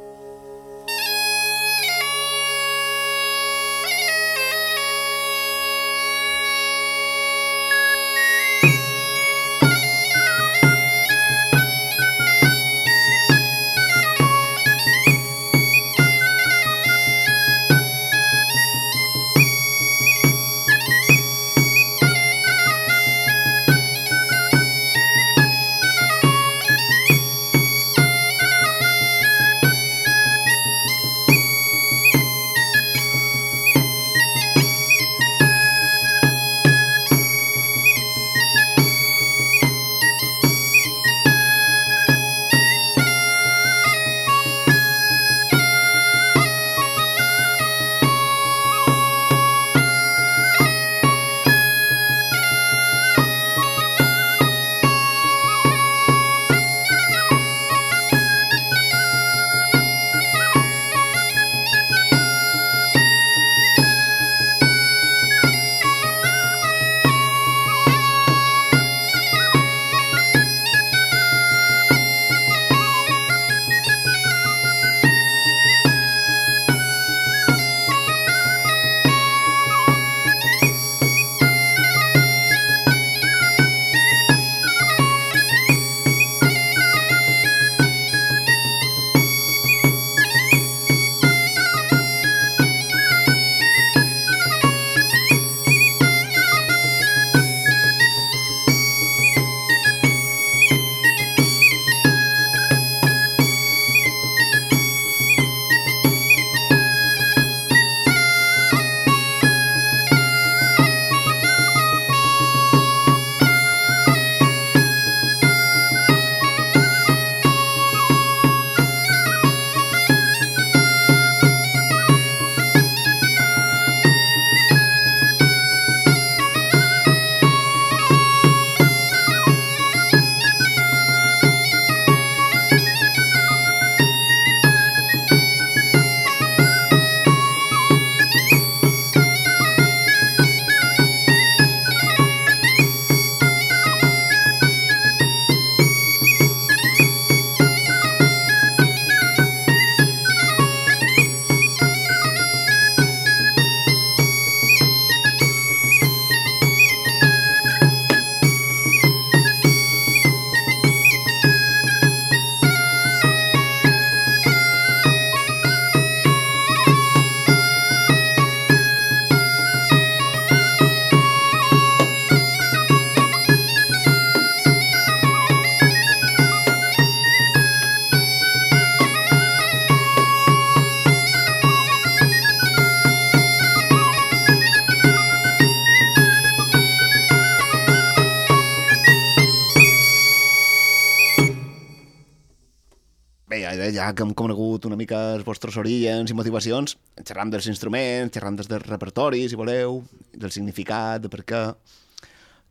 ja, 194.05 194.13
que 194.13 194.25
hem 194.25 194.35
conegut 194.37 194.85
una 194.89 194.99
mica 195.01 195.19
els 195.35 195.45
vostres 195.47 195.77
orígens 195.81 196.31
i 196.31 196.37
motivacions, 196.37 196.97
xerram 197.23 197.51
dels 197.53 197.69
instruments, 197.71 198.35
xerram 198.35 198.57
dels 198.59 198.69
repertoris, 198.85 199.53
si 199.53 199.59
voleu, 199.59 200.03
del 200.33 200.53
significat, 200.53 201.25
de 201.25 201.33
per 201.33 201.45
què... 201.49 201.63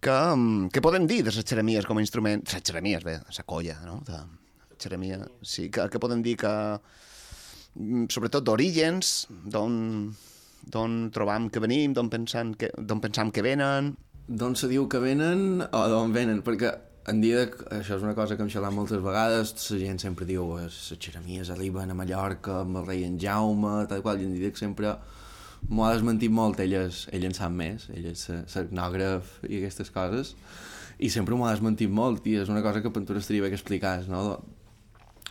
Que, 0.04 0.12
mm, 0.12 0.68
què 0.76 0.84
podem 0.84 1.08
dir 1.08 1.22
de 1.24 1.32
les 1.32 1.48
xeremies 1.48 1.88
com 1.88 1.98
a 1.98 2.04
instrument? 2.04 2.44
Les 2.52 2.64
xeremies, 2.68 3.06
bé, 3.08 3.18
la 3.24 3.46
colla, 3.48 3.78
no? 3.88 4.02
De 4.06 4.20
xeremia. 4.78 5.22
Sí, 5.42 5.70
que, 5.72 5.88
que 5.90 6.02
podem 6.04 6.22
dir 6.26 6.36
que... 6.44 6.54
mm, 7.80 8.10
Sobretot 8.12 8.44
d'orígens, 8.46 9.14
d'on 9.48 10.98
trobam 11.16 11.50
que 11.50 11.64
venim, 11.64 11.96
d'on 11.96 12.12
pensam 12.12 12.54
que, 12.54 12.70
pensam 13.02 13.32
que 13.32 13.46
venen... 13.46 13.94
D'on 14.28 14.54
se 14.56 14.70
diu 14.72 14.86
que 14.92 15.00
venen 15.04 15.64
o 15.66 15.88
d'on 15.92 16.14
venen? 16.16 16.44
Perquè 16.44 16.72
en 17.08 17.20
dia, 17.20 17.44
això 17.76 17.98
és 17.98 18.04
una 18.06 18.16
cosa 18.16 18.38
que 18.38 18.46
hem 18.46 18.52
xalat 18.52 18.74
moltes 18.76 19.02
vegades, 19.04 19.54
la 19.72 19.80
gent 19.82 20.00
sempre 20.00 20.28
diu 20.28 20.54
les 20.56 20.78
xeramies 20.96 21.52
arriben 21.52 21.92
a 21.92 21.98
Mallorca 21.98 22.62
amb 22.62 22.80
el 22.80 22.88
rei 22.88 23.04
en 23.08 23.18
Jaume, 23.20 23.82
tal 23.92 24.04
qual, 24.06 24.22
i 24.22 24.28
en 24.30 24.38
que 24.40 24.60
sempre 24.60 24.96
m'ho 25.68 25.86
ha 25.86 25.94
desmentit 25.94 26.32
molt, 26.32 26.62
ell, 26.64 26.76
és, 26.86 27.06
ell 27.12 27.28
en 27.28 27.36
sap 27.36 27.52
més, 27.56 27.90
ell 27.92 28.08
és 28.12 28.24
etnògraf 28.64 29.40
i 29.50 29.60
aquestes 29.60 29.92
coses, 29.92 30.34
i 31.00 31.10
sempre 31.12 31.36
m'ho 31.36 31.48
ha 31.48 31.56
desmentit 31.56 31.92
molt, 31.92 32.28
i 32.28 32.38
és 32.40 32.52
una 32.52 32.64
cosa 32.64 32.84
que 32.84 32.92
tu 32.92 33.18
estaria 33.20 33.44
bé 33.44 33.52
que 33.52 33.60
explicaves, 33.60 34.08
no? 34.12 34.40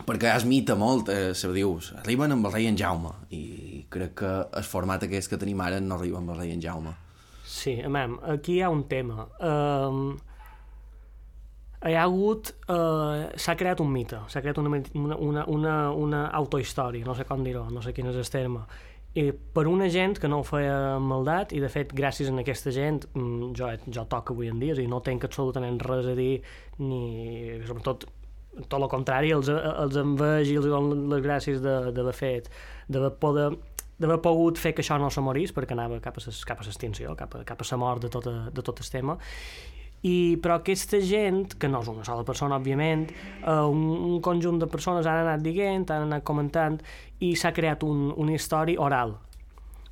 perquè 0.05 0.31
es 0.33 0.45
mita 0.49 0.75
molt, 0.77 1.09
eh, 1.09 1.33
se 1.37 1.49
dius, 1.53 1.91
arriben 2.01 2.33
amb 2.33 2.49
el 2.49 2.53
rei 2.53 2.67
en 2.69 2.77
Jaume, 2.77 3.13
i 3.29 3.85
crec 3.93 4.13
que 4.21 4.33
el 4.45 4.65
format 4.65 5.05
aquest 5.05 5.29
que 5.29 5.41
tenim 5.41 5.61
ara 5.61 5.81
no 5.81 5.97
arriba 5.97 6.21
amb 6.21 6.33
el 6.33 6.39
rei 6.41 6.53
en 6.53 6.61
Jaume. 6.61 6.93
Sí, 7.45 7.75
amam, 7.85 8.17
aquí 8.33 8.57
hi 8.57 8.63
ha 8.65 8.71
un 8.73 8.87
tema. 8.89 9.27
Um, 9.37 10.15
hi 11.83 11.97
ha 11.97 12.05
hagut... 12.07 12.53
Uh, 12.67 13.29
s'ha 13.35 13.57
creat 13.59 13.81
un 13.83 13.91
mite, 13.91 14.21
s'ha 14.31 14.41
creat 14.41 14.59
una, 14.61 14.81
una, 14.95 15.45
una, 15.51 15.75
una 15.91 16.23
autohistòria, 16.39 17.05
no 17.05 17.15
sé 17.17 17.27
com 17.29 17.43
dir-ho, 17.43 17.67
no 17.73 17.83
sé 17.83 17.93
quin 17.95 18.09
és 18.11 18.19
el 18.19 18.31
terme, 18.31 18.63
i 19.13 19.27
per 19.29 19.67
una 19.69 19.87
gent 19.93 20.17
que 20.17 20.29
no 20.29 20.39
ho 20.41 20.45
feia 20.47 20.97
maldat 20.97 21.51
i 21.53 21.59
de 21.61 21.69
fet 21.69 21.91
gràcies 21.93 22.31
a 22.31 22.37
aquesta 22.41 22.71
gent 22.73 23.03
mm, 23.11 23.51
jo, 23.57 23.69
jo 23.93 24.05
toc 24.09 24.31
avui 24.33 24.49
en 24.49 24.61
dia, 24.61 24.73
és 24.73 24.81
dir, 24.81 24.87
no 24.89 25.03
tenc 25.05 25.27
absolutament 25.27 25.77
res 25.85 26.07
a 26.09 26.15
dir 26.17 26.39
ni 26.81 27.59
sobretot 27.67 28.07
tot 28.69 28.79
el 28.79 28.87
contrari, 28.89 29.29
els, 29.33 29.49
els 29.49 29.99
enveg 30.01 30.49
i 30.49 30.57
els 30.57 30.65
dono 30.69 30.97
les 31.13 31.21
gràcies 31.25 31.61
d'haver 31.61 32.15
fet, 32.17 32.49
d'haver 32.89 33.13
poder 33.21 33.51
d'haver 34.01 34.17
pogut 34.25 34.57
fer 34.57 34.73
que 34.73 34.81
això 34.81 34.97
no 34.97 35.11
se 35.13 35.21
morís 35.21 35.53
perquè 35.53 35.77
anava 35.77 35.99
cap 36.01 36.17
a, 36.17 36.23
a 36.25 36.65
l'extinció, 36.65 37.13
cap 37.15 37.37
a, 37.37 37.43
cap 37.45 37.61
a 37.61 37.69
la 37.69 37.77
mort 37.77 38.01
de 38.01 38.09
tot, 38.09 38.25
a, 38.27 38.49
de 38.49 38.65
tot 38.65 38.81
el 38.81 38.89
tema 38.89 39.17
i, 40.03 40.37
però 40.43 40.59
aquesta 40.59 40.99
gent, 40.99 41.53
que 41.59 41.69
no 41.71 41.79
és 41.83 41.89
una 41.91 42.03
sola 42.03 42.25
persona, 42.27 42.57
òbviament, 42.59 43.05
eh, 43.39 43.59
un, 43.71 43.83
un 44.13 44.17
conjunt 44.23 44.59
de 44.59 44.67
persones 44.71 45.07
han 45.07 45.21
anat 45.23 45.43
dient, 45.45 45.87
han 45.87 46.09
anat 46.09 46.25
comentant, 46.27 46.79
i 47.23 47.33
s'ha 47.39 47.53
creat 47.55 47.85
un, 47.87 48.09
una 48.19 48.35
història 48.35 48.81
oral. 48.83 49.15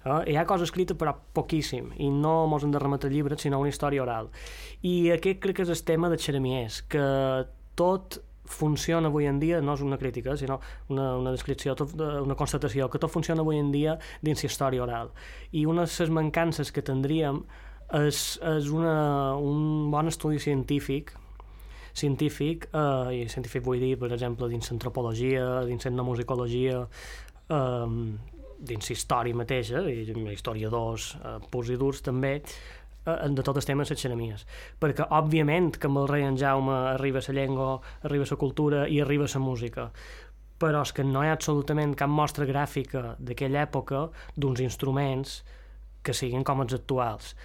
Eh? 0.04 0.18
Hi 0.34 0.36
ha 0.36 0.48
coses 0.50 0.68
escrites, 0.68 0.98
però 1.00 1.14
poquíssim, 1.36 1.94
i 2.04 2.10
no 2.12 2.42
mos 2.52 2.66
hem 2.68 2.74
de 2.76 2.82
remetre 2.84 3.12
llibres, 3.14 3.40
sinó 3.46 3.62
una 3.64 3.72
història 3.72 4.04
oral. 4.04 4.28
I 4.84 5.14
aquest 5.16 5.40
crec 5.44 5.62
que 5.62 5.66
és 5.68 5.72
el 5.72 5.86
tema 5.88 6.12
de 6.12 6.20
Xeramies, 6.20 6.82
que 6.92 7.08
tot 7.80 8.20
funciona 8.52 9.08
avui 9.08 9.32
en 9.32 9.40
dia, 9.40 9.62
no 9.64 9.78
és 9.78 9.82
una 9.86 9.98
crítica, 9.98 10.36
sinó 10.36 10.60
una, 10.92 11.16
una 11.16 11.32
descripció, 11.32 11.72
tot, 11.80 11.96
una 11.96 12.36
constatació, 12.36 12.90
que 12.92 13.00
tot 13.00 13.14
funciona 13.14 13.46
avui 13.46 13.62
en 13.64 13.72
dia 13.72 13.96
dins 14.20 14.44
la 14.44 14.52
història 14.52 14.84
oral. 14.84 15.16
I 15.56 15.64
una 15.72 15.88
de 15.88 15.94
les 16.04 16.12
mancances 16.12 16.76
que 16.76 16.84
tindríem 16.84 17.46
és, 18.00 18.40
és 18.56 18.70
una, 18.72 19.36
un 19.36 19.90
bon 19.92 20.08
estudi 20.08 20.40
científic 20.40 21.16
científic, 21.94 22.70
eh, 22.72 23.16
i 23.16 23.30
científic 23.30 23.64
vull 23.66 23.82
dir, 23.82 23.98
per 24.00 24.12
exemple, 24.14 24.48
dins 24.48 24.70
l'antropologia, 24.72 25.64
dins 25.68 25.86
la 25.86 26.06
musicologia, 26.08 26.86
eh, 27.50 27.88
dins 28.62 28.92
història 28.94 29.36
mateixa, 29.36 29.82
i 29.90 30.06
historiadors 30.32 31.16
eh, 31.18 31.38
purs 31.52 31.70
i 31.70 31.78
durs 31.78 32.02
també, 32.02 32.42
eh, 33.06 33.30
de 33.30 33.44
tot 33.44 33.58
el 33.58 33.66
tema 33.66 33.84
de 33.84 33.90
les 33.90 34.02
xeremies. 34.02 34.46
Perquè, 34.80 35.08
òbviament, 35.10 35.78
que 35.78 35.88
amb 35.88 36.04
el 36.04 36.08
rei 36.08 36.24
en 36.24 36.38
Jaume 36.38 36.74
arriba 36.96 37.24
la 37.28 37.34
llengua, 37.34 37.80
arriba 38.04 38.26
la 38.30 38.38
cultura 38.38 38.88
i 38.88 39.02
arriba 39.02 39.28
la 39.34 39.40
música, 39.40 39.92
però 40.62 40.84
és 40.86 40.94
que 40.94 41.04
no 41.04 41.24
hi 41.24 41.28
ha 41.28 41.34
absolutament 41.34 41.96
cap 41.98 42.10
mostra 42.10 42.46
gràfica 42.46 43.16
d'aquella 43.20 43.64
època 43.66 44.10
d'uns 44.38 44.62
instruments 44.62 45.42
que 46.04 46.14
siguin 46.14 46.44
com 46.44 46.62
els 46.62 46.74
actuals. 46.74 47.36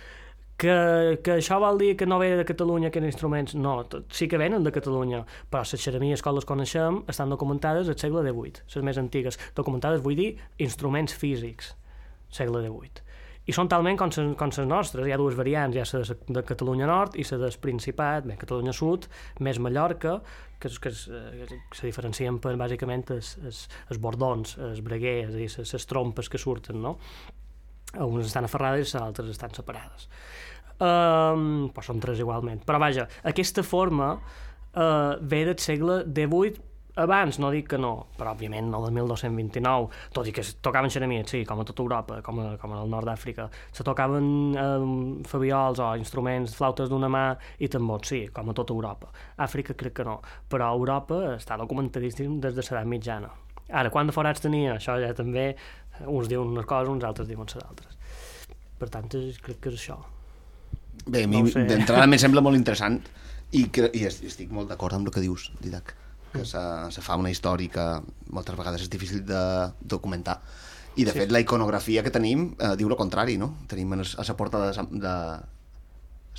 Que, 0.56 0.74
que 1.20 1.34
això 1.36 1.58
vol 1.60 1.76
dir 1.76 1.90
que 2.00 2.06
no 2.08 2.16
ve 2.16 2.30
de 2.38 2.44
Catalunya 2.48 2.88
aquests 2.88 3.10
instruments? 3.10 3.54
No, 3.60 3.74
tot, 3.92 4.06
sí 4.16 4.24
que 4.24 4.38
venen 4.40 4.64
de 4.64 4.72
Catalunya, 4.72 5.20
però 5.52 5.66
les 5.68 5.82
xeremies 5.82 6.24
com 6.24 6.38
les 6.38 6.48
coneixem 6.48 7.02
estan 7.12 7.32
documentades 7.32 7.90
al 7.92 7.98
segle 8.00 8.22
XVIII, 8.24 8.62
les 8.72 8.86
més 8.88 9.00
antigues. 9.02 9.36
Documentades 9.58 10.00
vull 10.04 10.16
dir 10.16 10.30
instruments 10.56 11.12
físics, 11.12 11.74
segle 12.32 12.64
XVIII. 12.64 13.04
I 13.46 13.54
són 13.54 13.68
talment 13.70 14.00
com, 14.00 14.10
ses, 14.10 14.32
com 14.40 14.50
les 14.50 14.66
nostres, 14.66 15.06
hi 15.06 15.12
ha 15.14 15.20
dues 15.20 15.36
variants, 15.38 15.76
hi 15.76 15.84
ha 15.84 15.86
la 15.92 16.16
de 16.40 16.46
Catalunya 16.48 16.88
Nord 16.88 17.20
i 17.20 17.26
la 17.28 17.38
del 17.44 17.60
Principat, 17.62 18.24
bé, 18.26 18.40
Catalunya 18.40 18.74
Sud, 18.74 19.06
més 19.44 19.60
Mallorca, 19.62 20.16
que, 20.58 20.72
que, 20.72 20.90
que 20.90 21.78
se 21.78 21.84
diferencien 21.86 22.40
per, 22.42 22.56
bàsicament, 22.58 23.04
els, 23.12 23.66
bordons, 24.02 24.56
els 24.72 24.80
breguers, 24.82 25.28
és 25.28 25.36
a 25.36 25.38
dir, 25.38 25.50
les, 25.52 25.74
les 25.76 25.86
trompes 25.92 26.32
que 26.32 26.40
surten, 26.42 26.80
no? 26.82 26.96
Unes 28.04 28.28
estan 28.28 28.48
aferrades 28.48 28.94
i 28.94 29.00
altres 29.00 29.32
estan 29.32 29.54
separades. 29.56 30.08
Um, 30.76 31.70
però 31.72 31.84
són 31.86 32.00
tres 32.02 32.20
igualment. 32.20 32.60
Però 32.68 32.80
vaja, 32.82 33.06
aquesta 33.24 33.64
forma 33.64 34.14
uh, 34.16 35.16
ve 35.20 35.44
del 35.48 35.60
segle 35.62 36.02
XVIII 36.04 36.64
abans, 36.96 37.38
no 37.38 37.50
dic 37.52 37.68
que 37.68 37.78
no, 37.80 37.92
però 38.16 38.32
òbviament 38.32 38.70
no 38.72 38.80
del 38.84 38.94
1229, 38.96 39.88
tot 40.16 40.28
i 40.28 40.32
que 40.32 40.44
tocaven 40.64 40.92
xeremies, 40.92 41.28
sí, 41.28 41.42
com 41.48 41.60
a 41.60 41.66
tota 41.68 41.84
Europa, 41.84 42.20
com, 42.24 42.40
a, 42.40 42.46
com 42.60 42.72
al 42.72 42.88
nord 42.88 43.08
d'Àfrica, 43.10 43.50
se 43.76 43.84
tocaven 43.84 44.28
um, 44.56 44.94
fabiols 45.28 45.82
o 45.84 45.90
instruments, 46.00 46.56
flautes 46.56 46.88
d'una 46.88 47.10
mà 47.12 47.26
i 47.60 47.68
tambors, 47.72 48.08
sí, 48.14 48.22
com 48.32 48.48
a 48.48 48.56
tota 48.56 48.72
Europa. 48.72 49.12
Àfrica 49.44 49.76
crec 49.76 49.98
que 50.00 50.08
no, 50.08 50.22
però 50.48 50.72
Europa 50.72 51.20
està 51.34 51.60
documentadíssim 51.60 52.40
des 52.40 52.56
de 52.56 52.64
l'edat 52.64 52.88
mitjana. 52.88 53.32
Ara, 53.66 53.90
quant 53.90 54.06
de 54.06 54.14
forats 54.14 54.40
tenia? 54.40 54.76
Això 54.76 54.94
ja 55.02 55.10
també, 55.16 55.50
uns 56.04 56.28
diuen 56.28 56.52
unes 56.52 56.66
coses, 56.68 56.90
uns 56.92 57.06
altres 57.08 57.28
diuen 57.28 57.48
les 57.48 57.64
altres. 57.64 57.96
Per 58.76 58.88
tant, 58.92 59.08
crec 59.08 59.60
que 59.60 59.72
és 59.72 59.78
això. 59.78 59.98
Bé, 61.06 61.24
a 61.24 61.30
mi 61.30 61.42
no 61.42 61.52
sé. 61.52 61.64
d'entrada 61.68 62.06
me 62.12 62.18
sembla 62.20 62.42
molt 62.44 62.58
interessant 62.58 62.98
i, 63.52 63.66
que, 63.72 63.88
i 63.94 64.04
estic 64.08 64.52
molt 64.52 64.68
d'acord 64.72 64.96
amb 64.96 65.08
el 65.08 65.14
que 65.14 65.22
dius, 65.24 65.50
Didac, 65.62 65.94
que 66.32 66.42
mm. 66.42 66.48
se, 66.50 66.62
se 66.96 67.04
fa 67.04 67.18
una 67.20 67.32
història 67.32 67.72
que 67.72 67.86
moltes 68.34 68.56
vegades 68.58 68.86
és 68.86 68.92
difícil 68.92 69.22
de 69.26 69.42
documentar. 69.80 70.40
I, 70.96 71.04
de 71.04 71.12
sí. 71.12 71.20
fet, 71.20 71.32
la 71.32 71.42
iconografia 71.44 72.02
que 72.02 72.12
tenim 72.12 72.48
eh, 72.56 72.72
diu 72.80 72.88
el 72.88 72.96
contrari, 72.96 73.36
no? 73.40 73.52
Tenim 73.68 73.92
a 73.92 74.00
la 74.00 74.36
porta 74.36 74.62
de, 74.64 74.86
de 74.96 75.14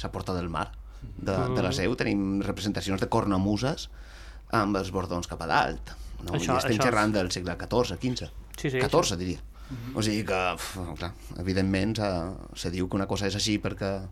la 0.03 0.11
porta 0.11 0.33
del 0.33 0.49
mar 0.49 0.71
de, 1.15 1.37
mm. 1.37 1.55
de 1.55 1.61
la 1.61 1.69
mm. 1.69 1.77
seu, 1.77 1.95
tenim 1.99 2.41
representacions 2.45 3.01
de 3.01 3.09
cornamuses 3.09 3.87
amb 4.57 4.77
els 4.79 4.91
bordons 4.95 5.29
cap 5.29 5.41
a 5.45 5.49
dalt. 5.49 5.93
No? 6.23 6.33
Això, 6.33 6.55
I 6.55 6.63
estem 6.63 6.77
això 6.77 6.89
xerrant 6.89 7.13
és... 7.13 7.17
del 7.19 7.31
segle 7.35 7.57
XIV, 7.61 7.97
XV. 8.01 8.31
Sí, 8.57 8.69
sí, 8.69 8.79
14, 8.79 9.13
sí. 9.13 9.19
diria. 9.19 9.39
Mm 9.69 9.75
-hmm. 9.75 9.97
O 9.97 10.01
sigui 10.01 10.23
que, 10.23 10.53
uf, 10.55 10.77
clar, 10.97 11.13
evidentment 11.39 11.97
se, 11.97 12.09
se 12.55 12.71
diu 12.71 12.87
que 12.89 12.95
una 12.95 13.07
cosa 13.07 13.27
és 13.27 13.35
així 13.35 13.59
perquè 13.59 14.07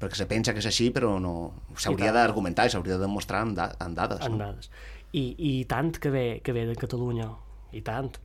perquè 0.00 0.14
se 0.14 0.26
pensa 0.26 0.52
que 0.52 0.58
és 0.58 0.66
així, 0.66 0.90
però 0.90 1.20
no 1.20 1.52
s'hauria 1.76 2.12
d'argumentar 2.12 2.66
i 2.66 2.70
s'hauria 2.70 2.98
de 2.98 3.06
demostrar 3.06 3.42
amb, 3.42 3.56
da 3.56 3.70
amb 3.78 3.96
dades. 3.96 4.20
Amb 4.26 4.36
no? 4.36 4.44
dades. 4.44 4.70
I, 5.12 5.34
I 5.38 5.64
tant 5.64 5.92
que 5.98 6.10
ve, 6.10 6.40
que 6.42 6.52
ve 6.52 6.66
de 6.66 6.74
Catalunya, 6.74 7.30
i 7.72 7.80
tant. 7.86 8.18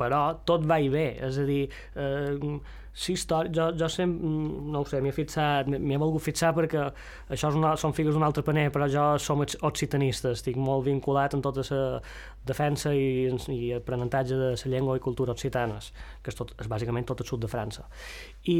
Però 0.00 0.20
tot 0.48 0.64
va 0.68 0.80
i 0.80 0.88
bé, 0.92 1.08
és 1.26 1.38
a 1.40 1.46
dir, 1.48 1.64
eh, 1.94 2.58
sí, 2.92 3.14
història, 3.14 3.52
jo, 3.54 3.66
jo 3.78 3.88
sempre, 3.92 4.28
no 4.72 4.80
ho 4.82 4.86
sé, 4.88 5.00
m'he 5.04 5.12
fixat, 5.14 5.68
m'he 5.70 5.98
volgut 6.00 6.24
fixar 6.24 6.52
perquè 6.56 6.86
això 7.30 7.50
és 7.52 7.58
una, 7.58 7.74
són 7.80 7.94
figues 7.96 8.16
d'un 8.16 8.24
altre 8.26 8.44
paner, 8.46 8.68
però 8.74 8.88
jo 8.90 9.04
som 9.22 9.44
occitanista, 9.44 10.34
estic 10.36 10.58
molt 10.58 10.86
vinculat 10.88 11.36
en 11.36 11.44
tota 11.44 11.64
la 11.70 11.82
defensa 12.46 12.94
i, 12.96 13.28
i 13.54 13.60
aprenentatge 13.78 14.40
de 14.40 14.50
la 14.56 14.72
llengua 14.74 14.96
i 14.98 15.04
cultura 15.04 15.36
occitanes, 15.36 15.92
que 16.22 16.32
és, 16.32 16.38
tot, 16.38 16.56
és 16.60 16.70
bàsicament 16.70 17.06
tot 17.06 17.22
el 17.22 17.30
sud 17.30 17.44
de 17.44 17.52
França. 17.52 17.86
I 18.50 18.58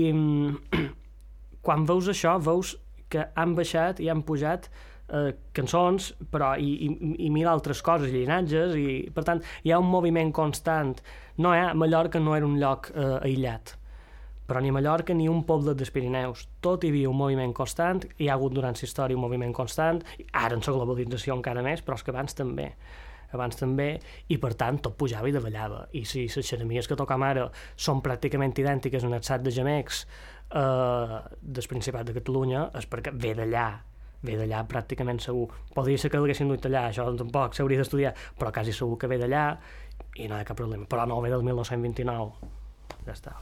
quan 1.66 1.88
veus 1.88 2.08
això, 2.12 2.38
veus 2.40 2.76
que 3.10 3.26
han 3.34 3.56
baixat 3.58 3.98
i 4.00 4.08
han 4.12 4.22
pujat 4.22 4.70
eh, 4.70 4.89
cançons, 5.56 6.12
però 6.30 6.52
i, 6.58 6.70
i, 6.86 6.90
i 7.26 7.30
mil 7.34 7.48
altres 7.50 7.82
coses, 7.86 8.12
llinatges, 8.12 8.76
i 8.78 9.10
per 9.14 9.24
tant 9.26 9.42
hi 9.64 9.72
ha 9.72 9.80
un 9.82 9.90
moviment 9.90 10.32
constant. 10.32 10.96
No, 11.40 11.54
eh? 11.56 11.70
Mallorca 11.74 12.20
no 12.22 12.36
era 12.36 12.46
un 12.46 12.58
lloc 12.60 12.90
eh, 12.94 13.18
aïllat, 13.18 13.74
però 14.46 14.62
ni 14.62 14.72
Mallorca 14.74 15.14
ni 15.14 15.28
un 15.30 15.44
poble 15.48 15.74
dels 15.78 15.92
Pirineus. 15.94 16.46
Tot 16.62 16.84
hi 16.84 16.90
havia 16.90 17.10
un 17.10 17.18
moviment 17.18 17.52
constant, 17.56 18.02
hi 18.18 18.28
ha 18.28 18.34
hagut 18.34 18.54
durant 18.56 18.76
la 18.76 18.88
història 18.88 19.18
un 19.18 19.24
moviment 19.24 19.54
constant, 19.54 20.02
ara 20.32 20.58
en 20.58 20.64
la 20.66 20.74
globalització 20.74 21.38
encara 21.38 21.62
més, 21.62 21.84
però 21.86 21.98
és 21.98 22.06
que 22.06 22.14
abans 22.14 22.36
també 22.38 22.72
abans 23.30 23.54
també, 23.54 23.92
i 24.34 24.38
per 24.42 24.56
tant 24.58 24.80
tot 24.82 24.96
pujava 24.98 25.28
i 25.30 25.34
davallava. 25.34 25.84
I 25.94 26.02
si 26.08 26.24
les 26.26 26.48
xeremies 26.48 26.88
que 26.90 26.98
tocam 26.98 27.22
ara 27.22 27.44
són 27.76 28.02
pràcticament 28.02 28.56
idèntiques 28.58 29.06
en 29.06 29.14
el 29.14 29.22
sat 29.22 29.44
de 29.44 29.52
gemecs 29.54 30.02
eh, 30.50 31.20
del 31.40 31.70
Principat 31.70 32.08
de 32.08 32.16
Catalunya 32.18 32.66
és 32.80 32.90
perquè 32.90 33.14
ve 33.14 33.36
d'allà 33.38 33.68
ve 34.22 34.36
d'allà 34.36 34.64
pràcticament 34.68 35.20
segur. 35.24 35.48
Podria 35.74 35.98
ser 35.98 36.10
que 36.12 36.20
l'haguessin 36.20 36.50
dut 36.50 36.68
allà, 36.68 36.88
això 36.90 37.08
tampoc 37.16 37.56
s'hauria 37.56 37.80
d'estudiar, 37.80 38.14
però 38.38 38.52
quasi 38.52 38.76
segur 38.76 38.98
que 39.00 39.10
ve 39.10 39.20
d'allà 39.20 39.44
i 40.16 40.28
no 40.28 40.36
hi 40.36 40.40
ha 40.40 40.48
cap 40.48 40.58
problema. 40.58 40.88
Però 40.90 41.06
no 41.08 41.20
ve 41.24 41.32
del 41.32 41.44
1929. 41.46 42.56
Ja 43.06 43.14
està. 43.14 43.32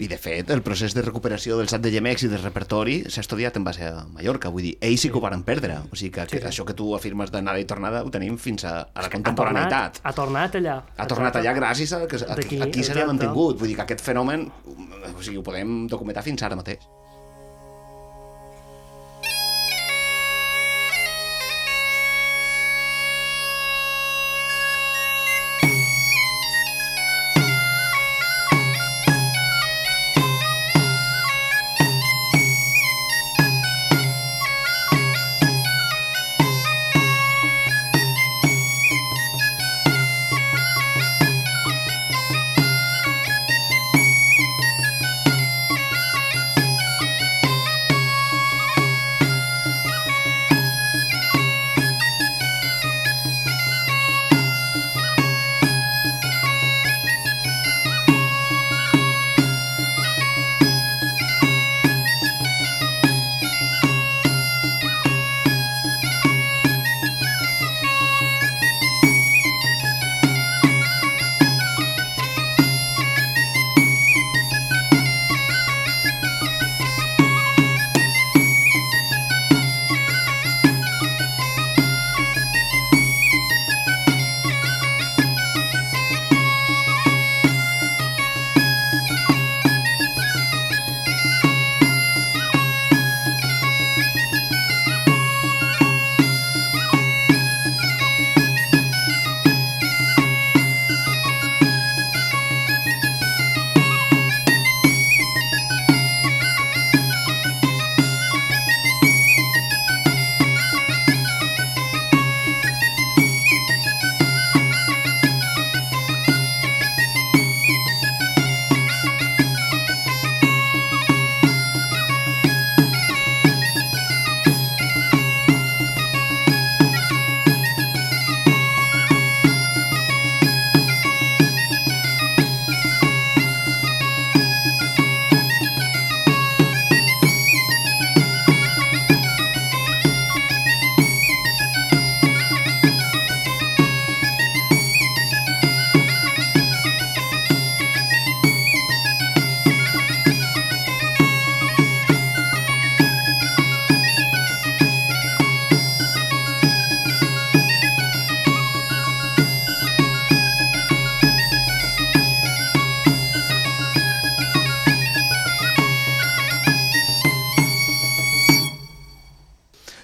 I, 0.00 0.06
de 0.08 0.16
fet, 0.16 0.48
el 0.54 0.62
procés 0.64 0.94
de 0.96 1.02
recuperació 1.04 1.58
del 1.58 1.68
sat 1.68 1.82
de 1.84 1.90
Gemex 1.92 2.22
i 2.24 2.30
del 2.32 2.40
repertori 2.40 2.94
s'ha 3.12 3.20
estudiat 3.20 3.58
en 3.60 3.66
base 3.66 3.84
a 3.84 4.06
Mallorca. 4.08 4.48
Vull 4.54 4.64
dir, 4.64 4.72
ells 4.80 5.04
sí 5.04 5.10
que 5.12 5.20
ho 5.20 5.22
van 5.24 5.42
perdre. 5.44 5.76
O 5.90 5.98
sigui 5.98 6.14
que, 6.14 6.24
sí, 6.30 6.38
sí. 6.38 6.46
això 6.48 6.64
que 6.64 6.76
tu 6.78 6.94
afirmes 6.96 7.34
d'anada 7.34 7.60
i 7.60 7.66
tornada 7.68 8.00
ho 8.06 8.12
tenim 8.14 8.38
fins 8.40 8.64
a, 8.64 8.78
a 8.88 9.04
la 9.04 9.12
contemporaneïtat. 9.12 10.00
Ha 10.00 10.14
tornat, 10.14 10.14
ha 10.14 10.16
tornat 10.22 10.58
allà. 10.62 10.78
Ha 10.96 11.08
tornat 11.12 11.40
allà 11.42 11.54
gràcies 11.60 11.92
a 11.92 12.06
que 12.08 12.22
aquí, 12.24 12.62
aquí 12.64 12.86
s'ha 12.88 13.04
mantingut. 13.04 13.60
Vull 13.60 13.74
dir 13.74 13.76
que 13.76 13.84
aquest 13.84 14.06
fenomen 14.06 14.48
o 15.10 15.20
sigui, 15.20 15.38
ho 15.38 15.44
podem 15.46 15.86
documentar 15.90 16.24
fins 16.24 16.42
ara 16.46 16.56
mateix. 16.58 16.88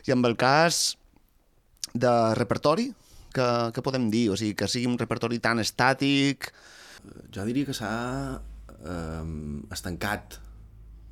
I 0.08 0.14
amb 0.14 0.24
el 0.24 0.38
cas 0.40 0.96
de 1.92 2.10
repertori, 2.38 2.86
que, 3.36 3.48
que 3.76 3.84
podem 3.84 4.08
dir? 4.08 4.30
O 4.32 4.38
sigui, 4.40 4.54
que 4.56 4.68
sigui 4.70 4.88
un 4.88 4.96
repertori 5.00 5.40
tan 5.44 5.60
estàtic... 5.60 6.48
Jo 7.34 7.44
diria 7.44 7.68
que 7.68 7.76
s'ha 7.76 7.90
eh, 8.78 9.26
estancat, 9.76 10.38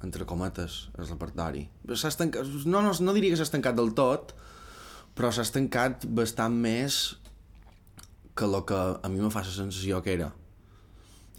entre 0.07 0.25
cometes, 0.29 0.87
el 0.97 1.11
repertori. 1.11 1.67
Estancat... 1.93 2.49
No, 2.65 2.81
no, 2.81 2.97
no 2.97 3.17
diria 3.17 3.35
que 3.35 3.41
s'ha 3.41 3.49
estancat 3.51 3.77
del 3.77 3.93
tot, 3.99 4.33
però 5.17 5.29
s'ha 5.29 5.45
estancat 5.45 6.09
bastant 6.09 6.57
més 6.57 7.19
que 8.37 8.49
el 8.49 8.59
que 8.69 8.81
a 8.97 9.13
mi 9.13 9.21
me 9.21 9.33
fa 9.33 9.45
la 9.45 9.53
sensació 9.53 10.01
que 10.05 10.17
era 10.17 10.33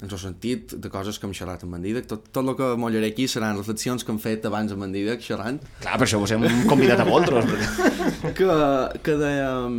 en 0.02 0.12
el 0.12 0.20
sentit 0.22 0.76
de 0.78 0.90
coses 0.94 1.18
que 1.18 1.26
hem 1.26 1.34
xerrat 1.38 1.64
amb 1.66 1.78
en 1.78 1.86
Didac. 1.86 2.08
Tot, 2.10 2.28
tot 2.34 2.44
el 2.46 2.56
que 2.60 2.70
mollaré 2.80 3.10
aquí 3.12 3.28
seran 3.32 3.58
reflexions 3.58 4.06
que 4.06 4.14
hem 4.14 4.20
fet 4.22 4.46
abans 4.46 4.74
amb 4.74 4.86
en 4.86 4.94
Didac 4.94 5.24
xerrant. 5.26 5.60
Clar, 5.82 5.98
per 5.98 6.08
això 6.08 6.22
vos 6.22 6.34
hem 6.36 6.46
convidat 6.70 7.04
a 7.04 7.08
vosaltres. 7.10 7.48
Que, 8.38 8.48
que 9.06 9.14
dèiem 9.20 9.74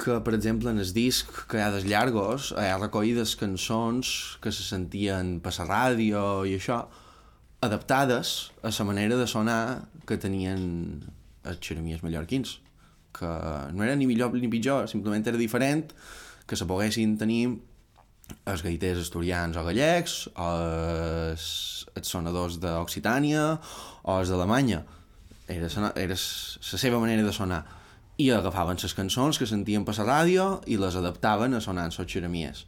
que, 0.00 0.18
per 0.26 0.34
exemple, 0.34 0.70
en 0.70 0.80
el 0.82 0.92
disc 0.94 1.30
que 1.50 1.58
hi 1.58 1.62
ha 1.62 1.70
dels 1.74 1.86
llargos, 1.88 2.50
hi 2.58 2.66
ha 2.66 2.78
recollides 2.80 3.36
cançons 3.38 4.10
que 4.42 4.52
se 4.54 4.66
sentien 4.66 5.36
per 5.44 5.54
la 5.60 5.68
ràdio 5.68 6.22
i 6.50 6.56
això, 6.58 6.80
adaptades 7.64 8.50
a 8.62 8.72
la 8.74 8.88
manera 8.90 9.18
de 9.18 9.26
sonar 9.30 9.60
que 10.06 10.18
tenien 10.18 10.64
els 11.48 11.62
xeremies 11.62 12.02
mallorquins 12.02 12.58
que 13.18 13.28
no 13.74 13.84
era 13.84 13.96
ni 13.96 14.06
millor 14.06 14.34
ni 14.34 14.50
pitjor, 14.50 14.86
simplement 14.88 15.26
era 15.26 15.40
diferent 15.40 15.90
que 16.46 16.56
se 16.56 16.66
poguessin 16.68 17.16
tenir 17.18 17.58
els 18.48 18.62
gaiters 18.64 19.02
asturians 19.04 19.56
o 19.56 19.64
gallecs, 19.66 20.14
o 20.36 20.46
els, 21.32 21.48
els 21.94 22.14
sonadors 22.14 22.58
d'Occitània, 22.62 23.50
o 24.04 24.20
els 24.20 24.32
d'Alemanya. 24.32 24.84
Era, 25.48 25.68
era 25.96 26.16
la 26.16 26.78
seva 26.84 27.00
manera 27.00 27.24
de 27.24 27.32
sonar. 27.32 27.62
I 28.18 28.32
agafaven 28.34 28.80
les 28.82 28.96
cançons 28.96 29.38
que 29.38 29.46
sentien 29.46 29.84
per 29.86 29.94
la 30.00 30.08
ràdio 30.08 30.48
i 30.66 30.76
les 30.80 30.96
adaptaven 30.98 31.54
a 31.54 31.62
sonar 31.62 31.86
en 31.88 31.94
les 31.94 32.10
xeremies. 32.10 32.66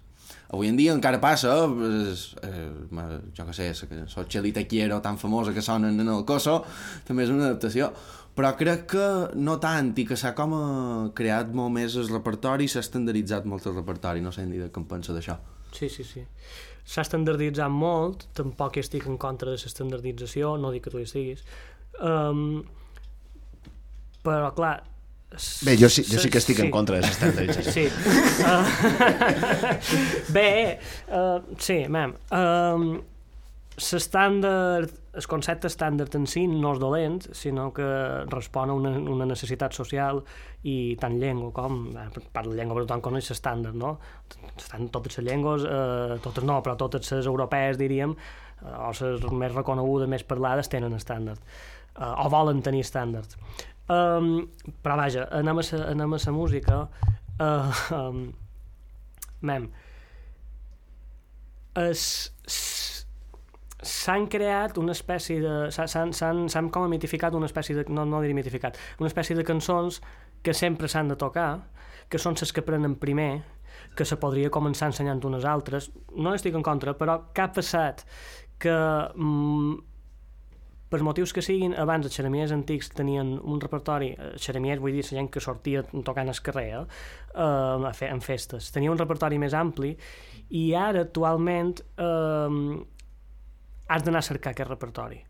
Avui 0.50 0.66
en 0.66 0.78
dia 0.78 0.94
encara 0.94 1.20
passa, 1.22 1.52
és, 2.10 2.22
eh, 2.42 2.70
jo 3.36 3.44
què 3.46 3.52
sé, 3.54 3.68
la 3.70 3.88
cançó 3.90 4.24
Chelita 4.26 4.64
Quiero 4.66 5.00
tan 5.00 5.18
famosa 5.18 5.52
que 5.54 5.62
sonen 5.62 6.00
en 6.00 6.08
el 6.08 6.24
Coso, 6.26 6.64
també 7.06 7.22
és 7.22 7.30
una 7.30 7.46
adaptació, 7.46 7.92
però 8.36 8.54
crec 8.56 8.84
que 8.94 9.06
no 9.36 9.58
tant 9.62 9.92
i 9.98 10.04
que 10.08 10.16
s'ha 10.16 10.34
com 10.38 10.52
creat 11.16 11.54
molt 11.54 11.74
més 11.74 11.96
el 12.00 12.10
repertori 12.12 12.68
s'ha 12.68 12.84
estandarditzat 12.84 13.48
molt 13.50 13.66
el 13.66 13.78
repertori 13.78 14.22
no 14.24 14.32
sé 14.32 14.46
ni 14.46 14.60
de 14.60 14.70
què 14.70 14.82
em 14.82 14.86
pensa 14.90 15.16
d'això 15.16 15.38
Sí, 15.72 15.88
sí, 15.88 16.04
sí. 16.04 16.24
S'ha 16.90 17.04
estandarditzat 17.04 17.70
molt, 17.70 18.26
tampoc 18.36 18.78
estic 18.80 19.06
en 19.06 19.18
contra 19.20 19.52
de 19.52 19.58
l'estandardització, 19.60 20.56
no 20.58 20.72
dic 20.74 20.86
que 20.86 20.92
tu 20.92 21.00
hi 21.00 21.06
estiguis, 21.06 21.44
um, 22.00 22.62
però 24.24 24.54
clar... 24.56 24.78
Bé, 25.62 25.76
jo 25.78 25.86
sí, 25.86 26.02
jo 26.08 26.18
sí 26.18 26.26
que 26.32 26.40
estic 26.42 26.58
sí. 26.58 26.64
en 26.64 26.72
contra 26.74 26.98
de 26.98 27.06
l'estandardització. 27.06 27.70
Sí. 27.70 27.84
Uh, 28.42 28.64
bé, 30.36 30.48
uh, 31.14 31.38
sí, 31.62 31.84
mem, 31.86 32.16
um, 32.34 32.88
l'estàndard 33.78 35.00
el 35.10 35.26
concepte 35.26 35.66
estàndard 35.66 36.14
en 36.14 36.26
si 36.30 36.44
no 36.46 36.70
és 36.74 36.78
dolent, 36.78 37.18
sinó 37.34 37.70
que 37.74 37.86
respon 38.30 38.70
a 38.70 38.76
una, 38.78 38.92
una 39.10 39.26
necessitat 39.26 39.74
social 39.74 40.20
i 40.70 40.94
tant 41.02 41.16
llengua 41.18 41.50
com, 41.54 41.80
eh, 41.98 42.06
parlo 42.34 42.54
de 42.54 42.60
llengua 42.60 42.78
però 42.78 42.86
tant 42.92 43.02
coneix 43.02 43.30
l'estàndard, 43.32 43.74
no? 43.74 43.96
Estan 44.54 44.86
totes 44.94 45.18
les 45.18 45.26
llengües, 45.26 45.66
eh, 45.66 46.20
totes 46.22 46.46
no, 46.46 46.60
però 46.62 46.76
totes 46.78 47.10
les 47.10 47.26
europees, 47.26 47.78
diríem, 47.80 48.14
eh, 48.62 48.76
o 48.86 48.92
les 48.94 49.26
més 49.42 49.54
reconegudes, 49.56 50.08
més 50.08 50.22
parlades, 50.22 50.70
tenen 50.70 50.94
estàndard, 50.94 51.42
eh, 51.96 52.14
o 52.14 52.28
volen 52.30 52.62
tenir 52.62 52.84
estàndard. 52.86 53.34
Um, 53.90 54.46
però 54.84 54.94
vaja, 55.00 55.24
anem 55.34 55.58
a 55.58 55.62
sa, 55.66 55.80
anem 55.90 56.12
a 56.14 56.18
la 56.22 56.32
música, 56.36 56.76
uh, 57.42 57.78
um, 57.96 58.20
mem, 59.42 59.66
es, 61.74 62.04
s'han 63.82 64.26
creat 64.28 64.78
una 64.78 64.92
espècie 64.92 65.40
de... 65.40 65.70
s'han 65.72 66.70
com 66.70 66.84
a 66.84 66.90
mitificat 66.90 67.34
una 67.34 67.48
espècie 67.48 67.76
de... 67.76 67.84
no, 67.88 68.04
no 68.04 68.20
diré 68.20 68.34
mitificat, 68.36 68.78
una 68.98 69.08
espècie 69.08 69.36
de 69.36 69.44
cançons 69.44 70.00
que 70.42 70.54
sempre 70.54 70.88
s'han 70.88 71.08
de 71.08 71.16
tocar, 71.20 71.50
que 72.08 72.18
són 72.18 72.36
les 72.40 72.52
que 72.52 72.64
prenen 72.66 72.96
primer, 73.00 73.42
que 73.96 74.06
se 74.08 74.18
podria 74.20 74.50
començar 74.52 74.90
ensenyant 74.90 75.22
unes 75.26 75.44
altres. 75.44 75.90
No 76.16 76.34
estic 76.34 76.56
en 76.56 76.64
contra, 76.66 76.96
però 76.98 77.20
què 77.34 77.44
ha 77.44 77.52
passat? 77.54 78.04
Que 78.60 78.74
mm, 79.14 79.76
per 80.90 81.02
motius 81.06 81.32
que 81.32 81.42
siguin, 81.44 81.76
abans 81.78 82.08
els 82.08 82.16
xeremiers 82.16 82.52
antics 82.54 82.90
tenien 82.98 83.36
un 83.38 83.60
repertori, 83.62 84.10
eh, 84.10 84.32
xeremiers 84.42 84.82
vull 84.82 84.96
dir 84.96 85.04
la 85.06 85.20
gent 85.20 85.30
que 85.30 85.42
sortia 85.44 85.84
tocant 85.86 86.28
al 86.28 86.40
carrer, 86.42 86.68
eh, 86.80 86.86
eh, 87.38 88.08
en 88.10 88.20
festes, 88.20 88.72
tenia 88.74 88.90
un 88.90 88.98
repertori 88.98 89.38
més 89.38 89.54
ampli 89.54 89.94
i 90.50 90.64
ara 90.74 91.06
actualment 91.06 91.76
eh, 91.94 92.82
has 93.90 94.06
d'anar 94.06 94.22
a 94.22 94.28
cercar 94.30 94.54
aquest 94.54 94.70
repertori. 94.70 95.20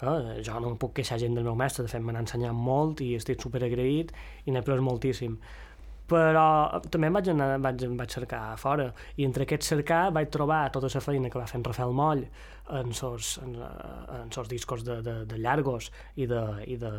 Eh? 0.00 0.42
Jo 0.44 0.58
no 0.60 0.72
em 0.72 0.80
puc 0.80 0.96
queixar 0.98 1.20
gent 1.20 1.36
del 1.36 1.44
meu 1.44 1.56
mestre, 1.56 1.84
de 1.86 1.92
fet 1.92 2.02
m'han 2.04 2.22
ensenyat 2.24 2.56
molt 2.56 3.00
i 3.04 3.14
estic 3.16 3.40
super 3.44 3.62
agraït 3.64 4.12
i 4.44 4.52
n'he 4.52 4.60
après 4.60 4.82
moltíssim 4.84 5.38
però 6.06 6.80
també 6.86 7.08
em 7.08 7.16
vaig, 7.18 7.30
anar, 7.32 7.48
vaig, 7.62 7.82
em 7.82 7.96
vaig 7.98 8.12
cercar 8.14 8.42
a 8.52 8.58
fora 8.60 8.90
i 9.18 9.24
entre 9.26 9.42
aquest 9.46 9.66
cercar 9.66 10.12
vaig 10.14 10.30
trobar 10.30 10.68
tota 10.74 10.90
la 10.92 11.02
feina 11.02 11.30
que 11.30 11.40
va 11.40 11.48
fer 11.50 11.58
en 11.58 11.64
Rafael 11.66 11.94
Moll 11.98 12.22
en 12.78 12.92
sos, 12.94 13.38
en, 13.42 13.56
en 14.20 14.30
sos 14.34 14.48
discos 14.48 14.84
de, 14.86 15.00
de, 15.02 15.16
de 15.26 15.38
llargos 15.38 15.90
i 16.14 16.28
de, 16.30 16.42
i 16.66 16.76
de, 16.78 16.92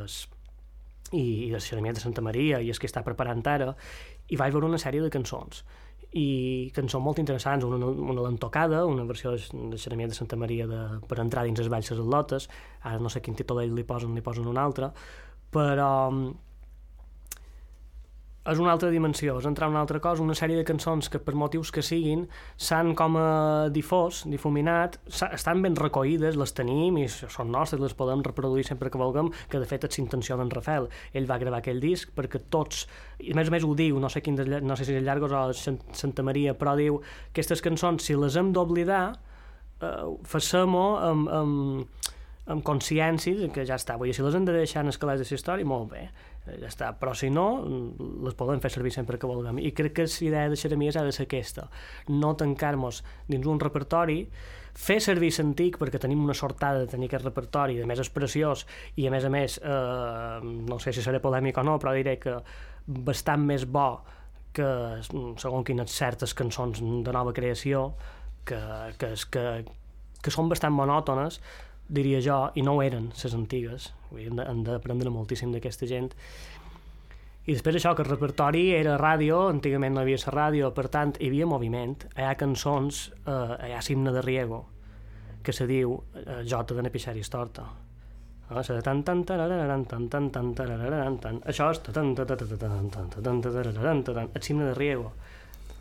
i, 1.13 1.23
i 1.47 1.49
de 1.53 1.62
Xeremiat 1.63 1.95
de 1.95 2.03
Santa 2.03 2.23
Maria 2.25 2.60
i 2.60 2.71
és 2.73 2.80
que 2.80 2.89
està 2.89 3.03
preparant 3.06 3.45
ara 3.47 3.73
i 4.27 4.36
vaig 4.36 4.51
veure 4.51 4.67
una 4.67 4.82
sèrie 4.82 5.03
de 5.03 5.13
cançons 5.13 5.63
i 6.15 6.71
cançons 6.75 7.03
molt 7.03 7.19
interessants, 7.19 7.65
una, 7.67 7.85
una 7.85 8.23
lentocada, 8.23 8.85
una 8.87 9.03
versió 9.03 9.33
de 9.35 9.77
Xeremiat 9.77 10.13
de 10.13 10.17
Santa 10.17 10.39
Maria 10.39 10.67
de, 10.67 10.81
per 11.07 11.19
entrar 11.19 11.43
dins 11.43 11.59
les 11.59 11.69
valls 11.71 11.91
lotes, 11.99 12.47
ara 12.81 12.99
no 12.99 13.11
sé 13.11 13.21
quin 13.21 13.35
títol 13.35 13.65
li 13.67 13.83
posen, 13.83 14.15
li 14.15 14.23
posen 14.23 14.47
un 14.47 14.57
altre, 14.61 14.91
però 15.51 15.91
és 18.47 18.60
una 18.62 18.71
altra 18.71 18.89
dimensió, 18.93 19.38
és 19.41 19.45
entrar 19.49 19.67
una 19.67 19.81
altra 19.83 19.99
cosa, 20.03 20.23
una 20.23 20.36
sèrie 20.38 20.57
de 20.60 20.65
cançons 20.67 21.10
que 21.12 21.19
per 21.23 21.36
motius 21.36 21.71
que 21.75 21.83
siguin 21.83 22.25
s'han 22.55 22.93
com 22.97 23.17
a 23.19 23.27
difós, 23.73 24.23
difuminat, 24.31 24.97
estan 25.10 25.63
ben 25.65 25.75
recollides, 25.75 26.38
les 26.39 26.55
tenim 26.55 26.99
i 27.01 27.07
són 27.12 27.51
nostres, 27.51 27.81
les 27.83 27.95
podem 27.97 28.23
reproduir 28.25 28.63
sempre 28.67 28.91
que 28.93 29.01
vulguem, 29.01 29.33
que 29.51 29.60
de 29.60 29.67
fet 29.67 29.88
és 29.89 29.99
intenció 29.99 30.38
d'en 30.39 30.51
Rafael. 30.53 30.88
Ell 31.13 31.27
va 31.29 31.39
gravar 31.41 31.60
aquell 31.60 31.81
disc 31.83 32.13
perquè 32.15 32.41
tots, 32.53 32.86
i 33.19 33.33
a 33.33 33.38
més 33.38 33.51
a 33.51 33.55
més 33.57 33.67
ho 33.67 33.73
diu, 33.75 33.99
no 33.99 34.12
sé, 34.13 34.23
quin, 34.23 34.39
no 34.39 34.79
sé 34.79 34.88
si 34.88 34.95
és 34.95 35.03
Llargos 35.03 35.36
o 35.36 35.43
Santa 35.53 36.23
Maria, 36.23 36.55
però 36.57 36.77
diu 36.79 37.01
que 37.01 37.41
aquestes 37.41 37.62
cançons, 37.65 38.07
si 38.07 38.15
les 38.15 38.38
hem 38.39 38.53
d'oblidar, 38.55 39.03
eh, 39.81 39.91
facem-ho 40.23 40.88
amb, 41.03 41.29
amb, 41.41 42.07
amb 42.47 42.63
consciència 42.63 43.51
que 43.51 43.67
ja 43.67 43.75
està. 43.75 43.99
Vull 43.99 44.10
dir, 44.10 44.15
si 44.15 44.25
les 44.25 44.39
hem 44.39 44.47
de 44.47 44.55
deixar 44.55 44.86
en 44.86 44.93
escalars 44.93 45.21
de 45.21 45.27
la 45.27 45.39
història, 45.39 45.67
molt 45.67 45.91
bé 45.91 46.07
Eh, 46.07 46.37
ja 46.47 46.69
està, 46.69 46.91
però 46.99 47.13
si 47.17 47.29
no 47.33 47.47
les 48.25 48.36
podem 48.38 48.62
fer 48.63 48.71
servir 48.73 48.93
sempre 48.95 49.19
que 49.19 49.29
vulguem. 49.29 49.60
I 49.60 49.73
crec 49.75 49.97
que 49.97 50.05
la 50.07 50.27
idea 50.27 50.49
de 50.49 50.60
Xeremies 50.60 50.97
ha 50.97 51.03
de 51.05 51.12
ser 51.15 51.27
aquesta. 51.27 51.67
No 52.07 52.36
tancar-nos 52.39 53.03
dins 53.27 53.47
un 53.47 53.60
repertori 53.60 54.23
fer 54.77 54.99
servir 55.01 55.31
l'antic 55.38 55.79
perquè 55.81 55.99
tenim 55.99 56.21
una 56.23 56.36
sortada 56.38 56.83
de 56.83 56.91
tenir 56.91 57.10
aquest 57.10 57.25
repertori 57.25 57.79
de 57.79 57.88
més 57.89 57.99
és 58.03 58.12
preciós 58.13 58.67
i 58.95 59.07
a 59.07 59.13
més 59.13 59.25
a 59.25 59.31
més 59.33 59.57
eh, 59.57 60.38
no 60.43 60.77
sé 60.79 60.93
si 60.93 61.01
seré 61.01 61.17
polèmic 61.23 61.57
o 61.57 61.63
no 61.65 61.79
però 61.81 61.95
diré 61.97 62.19
que 62.21 62.36
bastant 62.86 63.41
més 63.41 63.65
bo 63.65 64.03
que 64.53 64.67
segons 65.01 65.65
quines 65.65 65.93
certes 65.93 66.36
cançons 66.38 66.79
de 66.81 67.13
nova 67.13 67.33
creació 67.33 67.95
que, 68.45 68.60
que, 69.01 69.15
que, 69.33 69.45
que 70.21 70.33
són 70.33 70.49
bastant 70.49 70.77
monòtones 70.77 71.41
diria 71.88 72.19
jo, 72.23 72.38
i 72.55 72.63
no 72.65 72.75
ho 72.77 72.83
eren, 72.83 73.12
les 73.15 73.36
antigues. 73.36 73.91
Vull 74.11 74.41
hem 74.43 74.63
d'aprendre 74.65 75.11
moltíssim 75.13 75.51
d'aquesta 75.53 75.89
gent. 75.89 76.11
I 77.47 77.55
després 77.55 77.77
això, 77.79 77.93
que 77.95 78.03
el 78.03 78.09
repertori 78.09 78.65
era 78.75 78.97
ràdio, 78.99 79.45
antigament 79.47 79.95
no 79.95 80.01
hi 80.01 80.07
havia 80.09 80.23
la 80.25 80.33
ràdio, 80.35 80.71
per 80.75 80.89
tant, 80.91 81.13
hi 81.19 81.29
havia 81.31 81.47
moviment. 81.47 81.95
Hi 82.17 82.27
ha 82.27 82.35
cançons, 82.35 83.05
eh, 83.23 83.69
hi 83.69 83.73
ha 83.73 83.81
Simne 83.81 84.11
de 84.11 84.23
Riego, 84.25 84.65
que 85.43 85.55
se 85.55 85.67
diu 85.67 86.01
eh, 86.13 86.41
Jota 86.43 86.75
de 86.75 86.83
Nepixeris 86.83 87.31
Torta. 87.31 87.69
Ah, 88.49 88.61
tan 88.63 89.03
tan 89.03 89.25
tan 89.25 89.39
tan 89.87 89.87
tan 90.09 90.29
tan 90.31 90.53
tan 90.55 91.17
tan 91.19 91.39
això 91.43 91.65
és 91.71 91.81
tan 91.83 92.15
tan 92.15 92.27
tan 92.27 92.37
tan 92.37 92.47
tan 92.47 92.91
tan 93.21 93.41
tan 93.41 93.73
tan 93.75 94.03
tan 94.03 94.29
el 94.33 94.41
Simne 94.41 94.69
de 94.69 94.73
Riego 94.73 95.11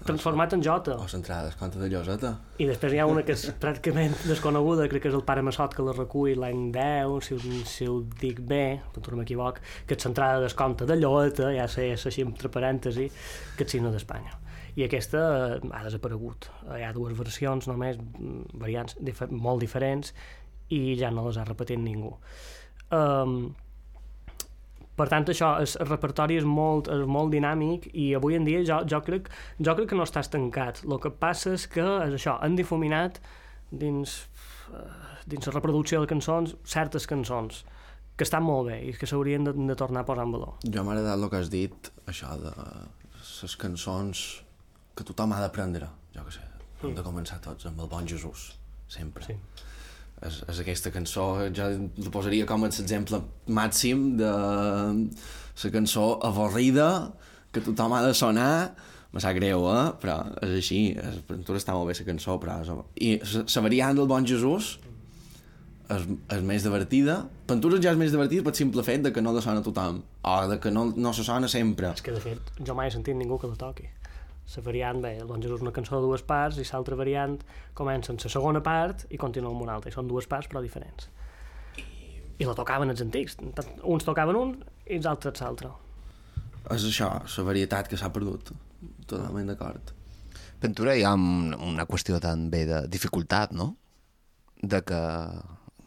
transformat 0.05 0.53
en 0.53 0.63
Jota. 0.63 0.97
O 1.01 1.07
l'entrada 1.13 1.49
del 1.49 1.57
conte 1.59 1.81
de 1.81 1.89
Lloseta. 1.91 2.33
I 2.63 2.69
després 2.69 2.95
hi 2.95 3.01
ha 3.03 3.07
una 3.11 3.25
que 3.27 3.35
és 3.37 3.45
pràcticament 3.63 4.15
desconeguda, 4.29 4.89
crec 4.93 5.07
que 5.07 5.11
és 5.13 5.19
el 5.19 5.25
pare 5.27 5.45
Massot 5.47 5.75
que 5.77 5.87
la 5.87 5.95
recull 5.97 6.39
l'any 6.43 6.71
10, 6.75 7.17
si, 7.27 7.63
si 7.69 7.89
ho 7.91 8.01
dic 8.21 8.41
bé, 8.41 8.81
no 8.95 9.19
m'equivoc, 9.21 9.61
que 9.87 9.99
és 9.99 10.09
l'entrada 10.09 10.43
del 10.45 10.57
conte 10.59 10.89
de 10.89 10.99
Lloeta, 11.01 11.51
ja 11.57 11.69
sé, 11.71 11.91
és 11.97 12.07
així 12.07 12.27
entre 12.27 12.53
parèntesi, 12.53 13.09
que 13.57 13.67
és 13.67 13.77
signo 13.77 13.95
d'Espanya. 13.95 14.39
I 14.77 14.85
aquesta 14.85 15.21
eh, 15.57 15.61
ha 15.73 15.85
desaparegut. 15.87 16.51
Hi 16.77 16.85
ha 16.85 16.93
dues 16.93 17.17
versions 17.17 17.69
només, 17.71 17.97
variants 18.53 18.99
difer 19.01 19.31
molt 19.33 19.65
diferents, 19.65 20.13
i 20.69 20.97
ja 20.99 21.13
no 21.15 21.29
les 21.29 21.39
ha 21.39 21.47
repetit 21.47 21.81
ningú. 21.81 22.13
Um, 22.95 23.55
Per 24.97 25.07
tant, 25.13 25.27
això, 25.29 25.53
el, 25.61 25.69
el 25.69 25.89
repertori 25.91 26.39
és 26.41 26.47
molt, 26.49 26.89
és 26.93 27.05
molt 27.09 27.33
dinàmic 27.35 27.91
i 27.93 28.09
avui 28.17 28.39
en 28.39 28.47
dia 28.49 28.63
jo, 28.65 28.81
jo, 28.89 29.03
crec, 29.05 29.29
jo 29.61 29.75
crec 29.77 29.91
que 29.93 29.99
no 29.99 30.07
està 30.09 30.23
estancat. 30.25 30.81
El 30.87 31.01
que 31.03 31.13
passa 31.13 31.53
és 31.57 31.67
que 31.69 31.85
és 31.85 32.17
això, 32.17 32.39
han 32.41 32.57
difuminat 32.57 33.21
dins, 33.71 34.19
eh, 34.73 34.87
dins 35.29 35.49
la 35.51 35.57
reproducció 35.59 36.01
de 36.01 36.11
cançons 36.11 36.57
certes 36.65 37.09
cançons 37.11 37.65
que 38.17 38.25
estan 38.25 38.47
molt 38.47 38.71
bé 38.71 38.81
i 38.89 38.95
que 38.97 39.09
s'haurien 39.09 39.45
de, 39.45 39.53
de 39.53 39.77
tornar 39.77 40.07
a 40.07 40.09
posar 40.09 40.25
en 40.25 40.33
valor. 40.33 40.57
Jo 40.65 40.85
m'ha 40.85 40.97
agradat 40.97 41.21
el 41.21 41.31
que 41.33 41.41
has 41.43 41.53
dit, 41.53 41.93
això 42.09 42.33
de 42.41 42.55
les 42.57 43.57
cançons 43.61 44.27
que 44.97 45.05
tothom 45.05 45.35
ha 45.37 45.43
d'aprendre, 45.45 45.91
jo 46.17 46.25
que 46.25 46.39
sé, 46.39 46.45
hem 46.81 46.97
de 46.97 47.05
començar 47.05 47.37
tots 47.45 47.69
amb 47.69 47.85
el 47.85 47.93
bon 47.93 48.09
Jesús, 48.09 48.55
sempre. 48.89 49.27
Sí. 49.29 49.37
És, 50.25 50.41
és 50.49 50.61
aquesta 50.63 50.91
cançó, 50.95 51.27
jo 51.53 51.67
la 52.01 52.13
posaria 52.13 52.47
com 52.49 52.65
a 52.65 52.71
l'exemple 52.71 53.21
màxim 53.53 54.15
de 54.17 54.33
la 54.33 55.73
cançó 55.75 56.07
avorrida 56.25 56.89
que 57.53 57.61
tothom 57.65 57.93
ha 57.97 58.03
de 58.05 58.15
sonar, 58.17 58.73
me 59.13 59.21
sap 59.21 59.37
greu, 59.37 59.65
eh? 59.73 59.85
però 60.01 60.17
és 60.45 60.57
així, 60.59 60.81
és, 60.97 61.21
tu 61.45 61.57
està 61.57 61.77
molt 61.77 61.89
bé 61.91 61.97
la 62.01 62.09
cançó, 62.09 62.37
però 62.41 62.59
és, 62.61 62.73
i 63.01 63.17
la 63.21 63.65
variant 63.65 63.97
del 63.97 64.09
bon 64.11 64.27
Jesús 64.29 64.77
és, 65.89 66.07
és 66.35 66.43
més 66.45 66.67
divertida. 66.67 67.21
Per 67.47 67.59
tu 67.63 67.71
ja 67.79 67.93
és 67.93 68.01
més 68.01 68.13
divertida 68.13 68.45
pel 68.45 68.57
simple 68.59 68.85
fet 68.87 69.05
de 69.07 69.13
que 69.15 69.23
no 69.25 69.33
la 69.37 69.45
sona 69.45 69.65
tothom, 69.65 70.03
o 70.27 70.37
de 70.51 70.59
que 70.61 70.73
no, 70.73 70.89
no 70.97 71.13
se 71.17 71.25
sona 71.25 71.49
sempre. 71.49 71.93
És 71.95 72.05
que, 72.05 72.17
de 72.17 72.23
fet, 72.25 72.53
jo 72.61 72.77
mai 72.77 72.91
he 72.91 72.97
sentit 72.97 73.17
ningú 73.17 73.39
que 73.41 73.51
la 73.53 73.59
toqui. 73.61 73.89
La 74.55 74.63
variant, 74.63 75.01
bé, 75.03 75.17
el 75.19 75.27
Bon 75.27 75.43
Jesús 75.43 75.59
és 75.59 75.65
una 75.67 75.73
cançó 75.75 75.99
de 75.99 76.07
dues 76.07 76.23
parts 76.23 76.57
i 76.63 76.65
l'altra 76.69 76.97
variant 76.97 77.35
comença 77.75 78.13
en 78.13 78.19
la 78.23 78.31
segona 78.31 78.63
part 78.63 79.03
i 79.11 79.19
continua 79.19 79.51
amb 79.51 79.63
una 79.65 79.75
altra. 79.75 79.91
I 79.91 79.95
són 79.97 80.07
dues 80.09 80.29
parts 80.31 80.49
però 80.49 80.63
diferents. 80.63 81.09
I 82.39 82.45
la 82.47 82.55
tocaven 82.55 82.91
els 82.93 83.03
antics. 83.03 83.37
Tant- 83.57 83.81
Uns 83.83 84.05
tocaven 84.07 84.37
un 84.37 84.55
i 84.87 84.97
els 85.01 85.07
altres 85.11 85.41
l'altre. 85.43 85.73
És 86.71 86.85
això, 86.85 87.11
la 87.37 87.45
varietat 87.45 87.89
que 87.89 87.97
s'ha 87.99 88.13
perdut. 88.13 88.53
Totalment 89.07 89.47
d'acord. 89.51 89.93
Ventura 90.63 90.95
hi 90.97 91.03
ha 91.05 91.13
un- 91.15 91.55
una 91.55 91.87
qüestió 91.87 92.21
també 92.21 92.65
de 92.67 92.87
dificultat, 92.89 93.53
no? 93.53 93.77
De 94.63 94.81
que 94.83 95.03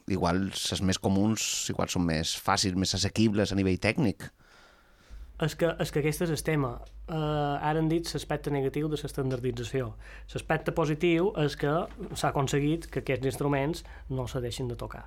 igual 0.07 0.49
les 0.49 0.81
més 0.81 0.99
comuns 0.99 1.69
igual 1.69 1.87
són 1.89 2.05
més 2.05 2.35
fàcils, 2.37 2.75
més 2.75 2.93
assequibles 2.93 3.51
a 3.51 3.55
nivell 3.55 3.79
tècnic. 3.79 4.31
És 5.39 5.55
que, 5.55 5.69
és 5.79 5.91
que 5.95 6.01
aquest 6.01 6.25
és 6.25 6.31
el 6.35 6.41
tema. 6.43 6.73
Uh, 7.07 7.55
ara 7.63 7.79
han 7.79 7.87
dit 7.87 8.07
l'aspecte 8.11 8.51
negatiu 8.51 8.89
de 8.91 8.97
l'estandardització. 8.99 9.93
L'aspecte 10.33 10.73
positiu 10.75 11.31
és 11.39 11.55
que 11.59 11.71
s'ha 12.11 12.31
aconseguit 12.33 12.89
que 12.91 12.99
aquests 13.03 13.29
instruments 13.31 13.85
no 14.11 14.27
se 14.27 14.41
deixin 14.43 14.67
de 14.67 14.75
tocar. 14.79 15.05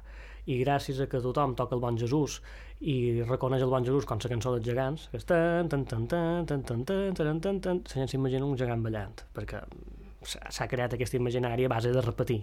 I 0.48 0.56
gràcies 0.64 0.98
a 0.98 1.06
que 1.06 1.20
tothom 1.22 1.52
toca 1.54 1.76
el 1.76 1.82
Bon 1.84 1.98
Jesús 2.00 2.40
i 2.80 3.22
reconeix 3.28 3.62
el 3.62 3.70
Bon 3.70 3.84
Jesús 3.84 4.08
com 4.08 4.18
la 4.24 4.30
cançó 4.32 4.54
dels 4.56 4.66
gegants, 4.66 5.04
que 5.12 5.20
és 5.20 5.28
tan, 5.28 5.68
tan, 5.70 5.84
tan, 5.86 6.08
tan, 6.08 6.46
tan, 6.48 6.64
tan, 6.64 6.84
tan, 6.88 7.14
tan, 7.14 7.42
tan, 7.44 7.60
tan, 7.60 7.82
la 7.84 8.00
gent 8.00 8.10
s'imagina 8.10 8.48
un 8.48 8.56
gegant 8.58 8.82
ballant, 8.82 9.22
perquè 9.36 9.60
s'ha 10.24 10.66
creat 10.70 10.96
aquest 10.96 11.14
imaginari 11.18 11.66
a 11.66 11.70
base 11.70 11.92
de 11.92 12.02
repetir, 12.02 12.40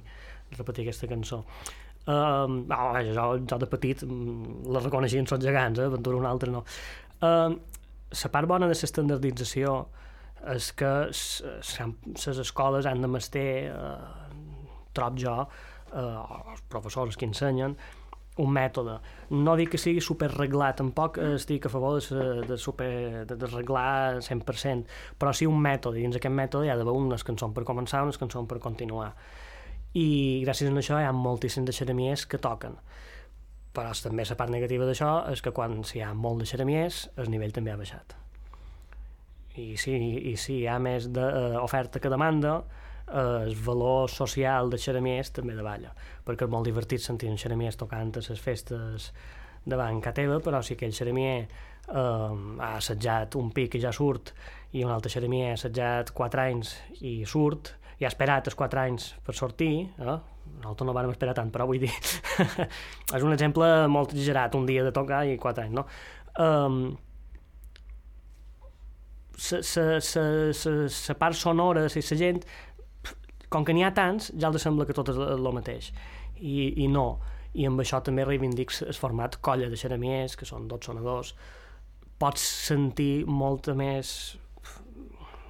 repetir 0.58 0.86
aquesta 0.86 1.10
cançó. 1.10 1.41
Um, 2.10 2.63
no, 2.69 2.78
jo, 3.06 3.25
jo 3.49 3.58
de 3.60 3.67
petit 3.69 4.06
mm, 4.06 4.69
la 4.71 4.82
reconeixia 4.86 5.21
en 5.21 5.28
els 5.28 5.43
gegants, 5.43 5.82
eh? 5.84 5.89
Ventura 5.91 6.17
un 6.17 6.30
altre 6.30 6.54
no. 6.54 6.63
Um, 7.21 7.60
la 8.10 8.32
part 8.34 8.50
bona 8.50 8.67
de 8.67 8.74
l'estandardització 8.74 9.74
és 10.56 10.72
que 10.74 10.89
les 11.12 12.41
escoles 12.45 12.88
han 12.89 13.02
de 13.04 13.10
mester, 13.12 13.50
eh, 13.69 14.43
trob 14.93 15.17
jo, 15.19 15.36
eh, 15.93 16.52
els 16.54 16.62
professors 16.69 17.17
que 17.17 17.26
ensenyen, 17.26 17.76
un 18.39 18.54
mètode. 18.56 19.00
No 19.36 19.56
dic 19.60 19.74
que 19.74 19.78
sigui 19.78 20.02
superreglat, 20.02 20.78
tampoc 20.80 21.17
estic 21.17 21.65
a 21.67 21.69
favor 21.69 22.00
de, 22.00 22.48
de, 22.48 22.58
super, 22.58 23.26
de, 23.28 23.36
de 23.36 23.50
reglar 23.52 24.22
100%, 24.24 24.88
però 25.19 25.34
sí 25.36 25.45
un 25.45 25.60
mètode, 25.60 26.00
dins 26.00 26.15
aquest 26.15 26.34
mètode 26.34 26.65
hi 26.65 26.72
ha 26.72 26.78
d'haver 26.80 26.95
unes 26.95 27.26
cançons 27.28 27.54
per 27.54 27.65
començar, 27.67 28.06
unes 28.08 28.17
cançons 28.17 28.48
per 28.48 28.62
continuar. 28.63 29.12
I 29.93 30.41
gràcies 30.45 30.72
a 30.72 30.80
això 30.80 31.02
hi 31.02 31.06
ha 31.06 31.12
moltíssims 31.12 31.67
de 31.67 31.76
xeremiers 31.76 32.26
que 32.30 32.39
toquen 32.39 32.78
però 33.80 33.94
també 34.04 34.26
la 34.28 34.36
part 34.39 34.52
negativa 34.52 34.88
d'això 34.88 35.12
és 35.32 35.44
que 35.44 35.54
quan 35.56 35.80
hi 35.82 36.04
ha 36.04 36.12
molt 36.13 36.44
de 36.44 36.50
xeremiers 36.50 37.06
el 37.22 37.32
nivell 37.32 37.56
també 37.56 37.72
ha 37.72 37.80
baixat 37.80 38.15
i 39.60 39.72
si, 39.80 39.96
i 40.32 40.36
si 40.39 40.60
hi 40.62 40.68
ha 40.68 40.78
més 40.84 41.10
de, 41.15 41.26
oferta 41.63 42.02
que 42.04 42.12
demanda 42.12 42.60
el 43.10 43.56
valor 43.65 44.12
social 44.13 44.70
de 44.70 44.78
xeremiers 44.78 45.32
també 45.34 45.56
davalla 45.58 45.94
perquè 46.26 46.46
és 46.46 46.54
molt 46.54 46.68
divertit 46.70 47.02
sentir 47.02 47.32
un 47.32 47.39
xeremiers 47.42 47.80
tocant 47.80 48.13
a 48.20 48.24
les 48.28 48.44
festes 48.44 49.10
davant 49.65 50.02
ca 50.04 50.13
teva 50.15 50.38
però 50.44 50.62
si 50.62 50.76
aquell 50.76 50.94
xeremier 50.96 51.39
eh, 51.42 51.98
ha 51.98 52.74
assetjat 52.76 53.39
un 53.39 53.50
pic 53.56 53.80
i 53.80 53.84
ja 53.84 53.94
surt 53.96 54.34
i 54.78 54.84
un 54.86 54.94
altre 54.94 55.12
xeremier 55.12 55.54
ha 55.54 55.58
assetjat 55.58 56.13
4 56.20 56.46
anys 56.46 56.76
i 57.02 57.15
surt 57.26 57.74
i 58.00 58.06
ha 58.06 58.12
esperat 58.12 58.52
els 58.52 58.60
4 58.60 58.84
anys 58.86 59.13
per 59.26 59.36
sortir 59.36 59.74
eh? 59.98 60.20
Nosaltres 60.60 60.88
no 60.88 60.95
vàrem 60.95 61.12
esperar 61.13 61.36
tant, 61.38 61.52
però 61.52 61.67
vull 61.69 61.82
dir 61.82 61.91
és 63.17 63.24
un 63.24 63.34
exemple 63.34 63.67
molt 63.91 64.15
exagerat, 64.15 64.56
un 64.60 64.67
dia 64.69 64.84
de 64.86 64.93
tocar 64.95 65.26
i 65.28 65.38
quatre 65.41 65.67
anys, 65.67 65.78
no? 65.80 65.86
Um, 66.39 66.82
la 71.10 71.15
part 71.19 71.38
sonora, 71.39 71.86
la 71.88 72.17
gent 72.19 72.41
com 73.50 73.65
que 73.65 73.74
n'hi 73.74 73.84
ha 73.86 73.93
tants, 73.95 74.30
ja 74.38 74.50
els 74.50 74.62
sembla 74.62 74.86
que 74.86 74.95
tot 74.95 75.10
és 75.12 75.17
el 75.17 75.52
mateix. 75.56 75.89
I, 76.38 76.84
i 76.84 76.88
no. 76.91 77.08
I 77.58 77.65
amb 77.65 77.82
això 77.82 78.00
també 78.06 78.26
reivindic 78.28 78.76
el 78.86 78.98
format 78.98 79.39
colla 79.41 79.69
de 79.72 79.80
xeremiers, 79.80 80.36
que 80.38 80.45
són 80.45 80.67
dos 80.69 80.86
sonadors. 80.86 81.34
Pots 82.22 82.43
sentir 82.67 83.26
molta 83.26 83.74
més 83.74 84.38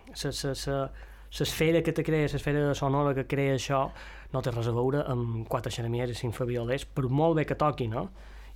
l'esfera 0.10 1.84
que 1.86 1.94
te 1.94 2.06
crea, 2.06 2.30
l'esfera 2.32 2.72
sonora 2.74 3.14
que 3.18 3.28
crea 3.30 3.58
això 3.60 3.84
no 4.34 4.42
té 4.46 4.54
res 4.54 4.70
a 4.70 4.74
veure 4.76 5.04
amb 5.10 5.46
quatre 5.50 5.72
xeremiers 5.74 6.14
i 6.14 6.20
cinc 6.20 6.36
fabiolers, 6.38 6.86
per 6.86 7.08
molt 7.10 7.40
bé 7.40 7.46
que 7.50 7.58
toqui, 7.60 7.90
no? 7.92 8.10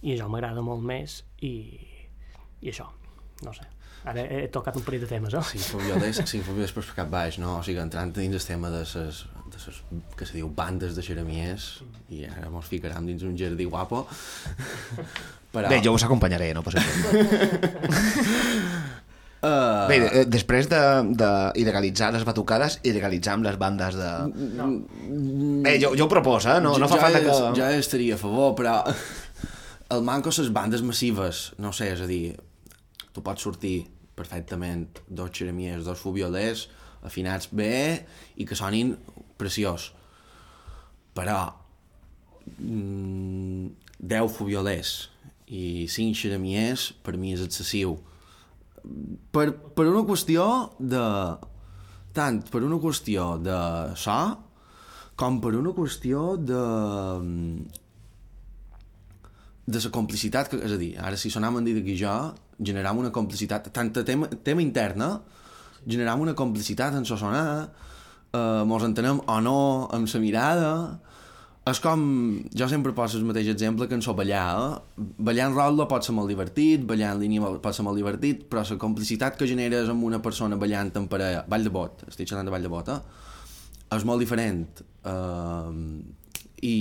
I 0.03 0.15
això 0.15 0.27
m'agrada 0.29 0.61
molt 0.65 0.83
més 0.85 1.21
i, 1.41 1.53
i 2.61 2.73
això, 2.73 2.89
no 3.45 3.53
sé. 3.55 3.65
Ara 4.03 4.25
he, 4.27 4.47
tocat 4.51 4.75
un 4.75 4.83
parell 4.83 5.05
de 5.05 5.07
temes, 5.07 5.33
eh? 5.33 5.43
Sí, 5.47 5.61
fabiolers, 5.63 6.19
sí, 6.27 6.41
fabiolers 6.43 6.73
per 6.75 6.83
cap 6.97 7.07
baix, 7.11 7.37
no? 7.39 7.59
O 7.61 7.63
sigui, 7.63 7.79
entrant 7.79 8.11
dins 8.15 8.35
el 8.35 8.43
tema 8.43 8.71
de 8.73 8.83
ses, 8.87 9.23
de 9.47 9.61
ses, 9.61 9.79
que 10.19 10.27
se 10.27 10.35
diu 10.35 10.49
bandes 10.51 10.97
de 10.97 11.05
xeremiers 11.05 11.69
i 12.11 12.25
ara 12.27 12.51
mos 12.51 12.67
ficarem 12.67 13.07
dins 13.07 13.23
un 13.23 13.37
jardí 13.39 13.63
guapo. 13.63 14.03
Però... 15.53 15.69
Bé, 15.71 15.79
jo 15.85 15.93
us 15.95 16.03
acompanyaré, 16.03 16.51
no 16.57 16.65
passa 16.65 16.83
res. 16.83 16.99
Uh, 19.43 19.89
Bé, 19.89 19.97
eh, 19.99 20.21
després 20.31 20.69
d'il·legalitzar 20.71 22.13
de, 22.13 22.15
les 22.15 22.23
batucades, 22.23 22.77
il·legalitzam 22.87 23.41
les 23.43 23.57
bandes 23.59 23.97
de... 23.99 24.11
No. 24.55 24.69
Bé, 25.65 25.73
jo, 25.81 25.89
jo 25.99 26.05
ho 26.07 26.11
proposo, 26.11 26.53
eh? 26.53 26.61
No, 26.63 26.77
no 26.79 26.87
fa 26.87 26.95
ja 26.95 27.03
falta 27.09 27.19
que... 27.25 27.35
Ja 27.57 27.67
estaria 27.75 28.15
a 28.15 28.21
favor, 28.21 28.53
però 28.55 28.77
el 29.91 30.05
manco 30.07 30.31
les 30.31 30.53
bandes 30.55 30.85
massives, 30.87 31.49
no 31.59 31.73
sé, 31.75 31.89
és 31.91 32.05
a 32.05 32.07
dir, 32.07 32.37
tu 33.11 33.25
pots 33.25 33.43
sortir 33.43 33.81
perfectament 34.15 35.01
dos 35.09 35.33
xeremiers, 35.35 35.83
dos 35.83 35.99
fubiolers, 35.99 36.69
afinats 37.03 37.51
bé 37.51 38.05
i 38.39 38.47
que 38.47 38.55
sonin 38.55 38.95
preciós. 39.35 39.89
Però 41.19 41.41
mm, 42.63 43.67
10 43.99 44.39
fubiolers 44.39 44.95
i 45.51 45.85
5 45.91 46.15
xeremiers 46.23 46.93
per 47.03 47.17
mi 47.19 47.35
és 47.35 47.43
excessiu 47.43 47.97
per, 49.31 49.51
per 49.75 49.87
una 49.87 50.03
qüestió 50.07 50.45
de... 50.79 51.03
tant 52.13 52.41
per 52.51 52.63
una 52.63 52.79
qüestió 52.81 53.37
de 53.41 53.59
so 53.97 54.17
com 55.17 55.39
per 55.41 55.53
una 55.57 55.73
qüestió 55.77 56.33
de 56.37 56.63
de 59.65 59.79
la 59.79 59.91
complicitat 59.95 60.49
que, 60.51 60.59
és 60.59 60.73
a 60.75 60.77
dir, 60.77 60.91
ara 60.99 61.15
si 61.15 61.31
sonam 61.31 61.61
en 61.61 61.67
dit 61.69 61.77
aquí 61.79 61.95
jo 61.95 62.11
generam 62.59 62.99
una 62.99 63.13
complicitat 63.15 63.69
tant 63.71 63.93
a 63.95 64.03
tema, 64.03 64.27
tema 64.43 64.61
interna 64.61 65.21
generam 65.87 66.21
una 66.21 66.35
complicitat 66.35 66.95
en 66.97 67.05
so 67.07 67.15
sonar 67.17 67.69
eh, 68.33 68.63
mos 68.67 68.83
entenem 68.83 69.21
o 69.23 69.39
no 69.39 69.87
amb 69.95 70.11
la 70.11 70.19
mirada 70.19 70.73
és 71.63 71.79
com, 71.79 72.01
jo 72.51 72.65
sempre 72.67 72.91
poso 72.91 73.15
el 73.15 73.23
mateix 73.23 73.47
exemple 73.53 73.85
que 73.87 73.95
en 73.95 74.01
so 74.03 74.11
ballar, 74.17 74.47
eh? 74.51 75.03
ballar 75.23 75.45
en 75.47 75.53
rotle 75.55 75.85
pot 75.87 76.03
ser 76.03 76.15
molt 76.15 76.27
divertit, 76.27 76.83
ballar 76.89 77.13
en 77.15 77.21
línia 77.21 77.53
pot 77.63 77.77
ser 77.77 77.85
molt 77.87 77.95
divertit, 77.95 78.41
però 78.51 78.65
la 78.67 78.79
complicitat 78.81 79.37
que 79.39 79.47
generes 79.47 79.87
amb 79.91 80.03
una 80.03 80.19
persona 80.21 80.59
ballant 80.59 80.91
en 80.99 81.07
parella, 81.07 81.45
ball 81.47 81.63
de 81.63 81.71
bot, 81.71 82.03
estic 82.09 82.27
xerrant 82.27 82.49
de 82.49 82.51
ball 82.51 82.67
de 82.67 82.73
bot, 82.73 82.91
eh? 82.91 82.99
és 83.95 84.03
molt 84.03 84.19
diferent. 84.19 84.83
Uh, 85.07 86.03
I 86.67 86.75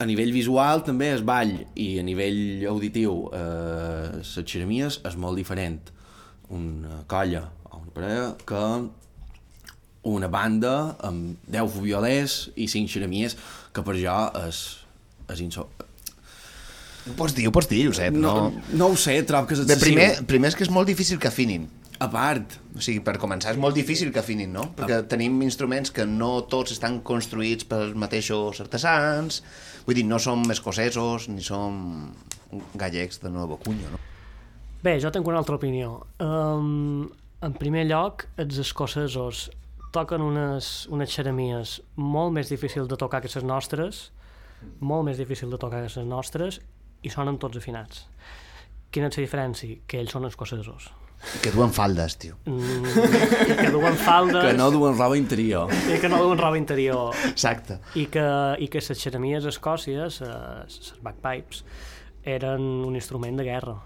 a 0.00 0.06
nivell 0.08 0.34
visual 0.34 0.82
també 0.82 1.12
és 1.14 1.22
ball, 1.22 1.54
i 1.78 1.92
a 2.00 2.06
nivell 2.06 2.66
auditiu 2.72 3.28
uh, 3.28 4.18
les 4.18 4.34
xeremies 4.50 4.98
és 5.06 5.18
molt 5.20 5.38
diferent. 5.38 5.94
Una 6.50 7.04
colla 7.06 7.44
o 7.70 7.84
una 7.84 7.94
parella 7.94 8.32
que 8.48 8.64
una 10.10 10.28
banda 10.32 10.96
amb 11.04 11.36
10 11.52 11.80
violers 11.84 12.46
i 12.56 12.66
5 12.72 12.88
xeremies 12.88 13.36
que 13.72 13.84
per 13.86 13.96
jo 14.00 14.16
és, 14.46 14.62
és 15.30 15.42
inso... 15.44 15.68
Ho 17.08 17.14
pots 17.16 17.32
dir, 17.34 17.46
ho 17.48 17.52
pots 17.54 17.68
dir, 17.70 17.86
Josep, 17.88 18.12
no... 18.14 18.32
No, 18.50 18.62
no 18.76 18.88
ho 18.92 18.96
sé, 19.00 19.16
trob 19.26 19.46
que 19.48 19.56
és 19.56 19.62
De 19.64 19.72
excessiu. 19.72 19.96
primer, 19.96 20.26
primer 20.28 20.50
és 20.52 20.56
que 20.58 20.66
és 20.66 20.72
molt 20.72 20.86
difícil 20.90 21.18
que 21.18 21.30
afinin. 21.30 21.68
A 22.00 22.08
part, 22.12 22.58
O 22.76 22.80
sigui, 22.80 23.00
per 23.04 23.16
començar, 23.20 23.50
és 23.52 23.58
molt 23.60 23.74
difícil 23.74 24.12
que 24.14 24.20
afinin, 24.22 24.52
no? 24.54 24.68
Perquè 24.76 25.00
tenim 25.10 25.40
instruments 25.42 25.90
que 25.92 26.04
no 26.06 26.44
tots 26.48 26.72
estan 26.76 27.00
construïts 27.04 27.66
pels 27.68 27.96
mateixos 27.98 28.60
artesans, 28.62 29.40
vull 29.84 29.98
dir, 29.98 30.04
no 30.06 30.20
som 30.22 30.44
escocesos 30.54 31.26
ni 31.28 31.42
som 31.42 32.12
gallecs 32.78 33.18
de 33.24 33.32
Nuevo 33.34 33.58
Cuño, 33.58 33.90
no? 33.90 33.98
Bé, 34.84 34.94
jo 35.02 35.10
tinc 35.12 35.26
una 35.28 35.42
altra 35.42 35.58
opinió. 35.58 36.06
Um, 36.22 37.10
en 37.42 37.56
primer 37.58 37.84
lloc, 37.90 38.28
els 38.40 38.60
escocesos 38.62 39.48
toquen 39.94 40.22
unes, 40.22 40.86
unes 40.92 41.10
xeremies 41.10 41.80
molt 41.96 42.34
més 42.36 42.50
difícils 42.52 42.88
de 42.90 42.98
tocar 43.00 43.22
que 43.22 43.30
les 43.32 43.46
nostres, 43.46 44.10
molt 44.80 45.06
més 45.08 45.18
difícil 45.18 45.50
de 45.50 45.58
tocar 45.58 45.82
que 45.82 45.90
les 45.90 46.08
nostres, 46.08 46.60
i 47.02 47.10
sonen 47.10 47.38
tots 47.40 47.58
afinats. 47.60 48.06
Quina 48.90 49.08
és 49.10 49.18
la 49.18 49.24
diferència? 49.24 49.78
Que 49.86 50.00
ells 50.02 50.12
són 50.16 50.26
escocesos. 50.26 50.90
Que 51.44 51.50
duen 51.52 51.72
faldes, 51.76 52.16
tio. 52.16 52.38
Mm, 52.48 52.86
I 53.52 53.56
que 53.58 53.70
duen 53.74 53.96
faldes... 54.00 54.40
que 54.40 54.54
no 54.56 54.70
duen 54.72 54.96
roba 54.96 55.18
interior. 55.20 55.68
I 55.92 55.98
que 56.00 56.08
no 56.08 56.22
duen 56.22 56.40
roba 56.40 56.56
interior. 56.56 57.12
Exacte. 57.28 57.76
I 57.94 58.06
que, 58.12 58.24
i 58.56 58.70
que 58.72 58.80
les 58.80 59.02
xeremies 59.04 59.44
a 59.44 59.52
Escòcia, 59.52 60.08
les 60.08 60.94
bagpipes, 61.04 61.62
eren 62.24 62.64
un 62.88 62.96
instrument 62.96 63.36
de 63.36 63.46
guerra. 63.46 63.76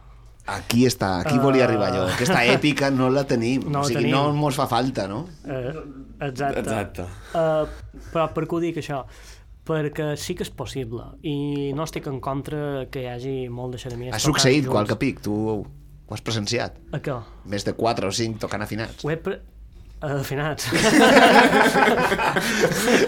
Aquí 0.47 0.85
està, 0.85 1.21
aquí 1.23 1.39
volia 1.41 1.65
arribar 1.65 1.87
jo. 1.95 2.03
Aquesta 2.13 2.43
èpica 2.53 2.91
no 2.93 3.07
la 3.09 3.23
tenim, 3.25 3.63
No 3.65 3.79
la 3.79 3.81
o 3.81 3.85
sigui, 3.89 4.03
tenim. 4.03 4.13
no 4.13 4.33
mos 4.37 4.55
fa 4.61 4.67
falta, 4.69 5.07
no? 5.09 5.23
Eh, 5.49 5.73
exacte. 6.27 6.61
Exacte. 6.61 7.07
Uh, 7.33 7.65
però 8.13 8.27
per 8.35 8.45
què 8.45 8.53
ho 8.59 8.61
dic 8.61 8.77
això? 8.83 9.07
Perquè 9.65 10.11
sí 10.21 10.35
que 10.37 10.45
és 10.45 10.51
possible 10.53 11.01
i 11.25 11.73
no 11.73 11.87
estic 11.89 12.05
en 12.11 12.19
contra 12.21 12.85
que 12.93 13.01
hi 13.01 13.09
hagi 13.09 13.33
molt 13.49 13.73
de 13.73 13.79
xeremies 13.81 14.13
Ha 14.13 14.21
succeït 14.21 14.67
junts. 14.67 14.75
qualque 14.75 14.99
pic, 15.01 15.23
tu 15.25 15.33
ho 15.33 15.65
has 16.13 16.21
presenciat. 16.21 16.77
A 16.93 17.01
què? 17.01 17.17
Més 17.49 17.65
de 17.65 17.73
4 17.73 18.13
o 18.13 18.15
5 18.21 18.37
tocant 18.45 18.61
afinats. 18.67 19.01
Ho 19.03 19.09
he 19.11 19.17
pre... 19.17 19.41
afinats. 20.05 20.69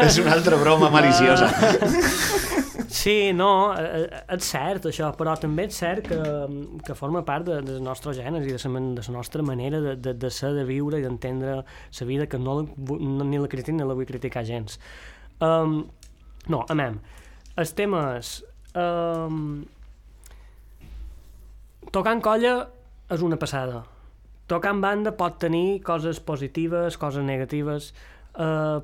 És 0.06 0.16
una 0.22 0.32
altra 0.32 0.56
broma 0.56 0.88
maliciosa. 0.88 1.50
Sí, 2.96 3.32
no, 3.36 3.74
eh, 3.76 4.06
eh, 4.06 4.20
és 4.32 4.46
cert 4.48 4.86
això, 4.88 5.10
però 5.18 5.34
també 5.36 5.66
és 5.68 5.76
cert 5.76 6.06
que, 6.08 6.20
que 6.86 6.94
forma 6.96 7.20
part 7.28 7.44
de, 7.44 7.58
del 7.66 7.82
nostre 7.84 8.14
gènere 8.16 8.46
i 8.48 8.54
de 8.54 8.60
la, 8.62 8.80
de 8.96 9.04
la 9.04 9.14
nostra 9.18 9.44
manera 9.44 9.82
de, 9.84 9.92
de, 10.00 10.14
de 10.16 10.30
ser, 10.32 10.54
de 10.56 10.64
viure 10.64 11.02
i 11.02 11.04
d'entendre 11.04 11.58
la 11.60 12.06
vida, 12.08 12.26
que 12.26 12.40
no, 12.40 12.62
no, 12.64 13.26
ni 13.28 13.42
la 13.42 13.50
critico 13.52 13.76
ni 13.76 13.84
la 13.84 13.98
vull 13.98 14.08
criticar 14.08 14.46
gens. 14.48 14.78
Um, 15.44 15.82
no, 16.48 16.62
amem, 16.72 16.96
el 17.60 17.74
tema 17.76 18.06
és... 18.16 18.38
Um, 18.72 19.66
en 21.96 22.24
colla 22.24 22.56
és 23.12 23.22
una 23.24 23.36
passada. 23.40 23.82
Tocar 24.48 24.72
en 24.72 24.80
banda 24.80 25.12
pot 25.16 25.36
tenir 25.42 25.82
coses 25.84 26.20
positives, 26.20 26.96
coses 27.00 27.24
negatives, 27.24 27.92
eh, 28.36 28.80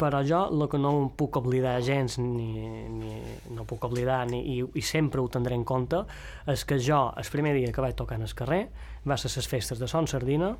però 0.00 0.22
jo 0.26 0.40
el 0.48 0.66
que 0.72 0.80
no 0.80 0.92
em 1.02 1.08
puc 1.18 1.36
oblidar 1.40 1.76
gens 1.84 2.18
ni, 2.22 2.48
ni 2.88 3.14
no 3.54 3.66
puc 3.68 3.84
oblidar 3.90 4.22
ni, 4.30 4.40
i, 4.56 4.58
i 4.64 4.82
sempre 4.84 5.20
ho 5.20 5.28
tindré 5.32 5.58
en 5.58 5.66
compte 5.68 6.02
és 6.50 6.64
que 6.64 6.80
jo 6.80 7.02
el 7.20 7.32
primer 7.32 7.54
dia 7.58 7.72
que 7.74 7.84
vaig 7.84 7.96
tocar 7.98 8.18
en 8.18 8.26
el 8.26 8.34
carrer 8.36 8.62
va 9.06 9.18
ser 9.20 9.32
les 9.36 9.48
festes 9.48 9.80
de 9.80 9.88
Son 9.90 10.08
Sardina 10.08 10.54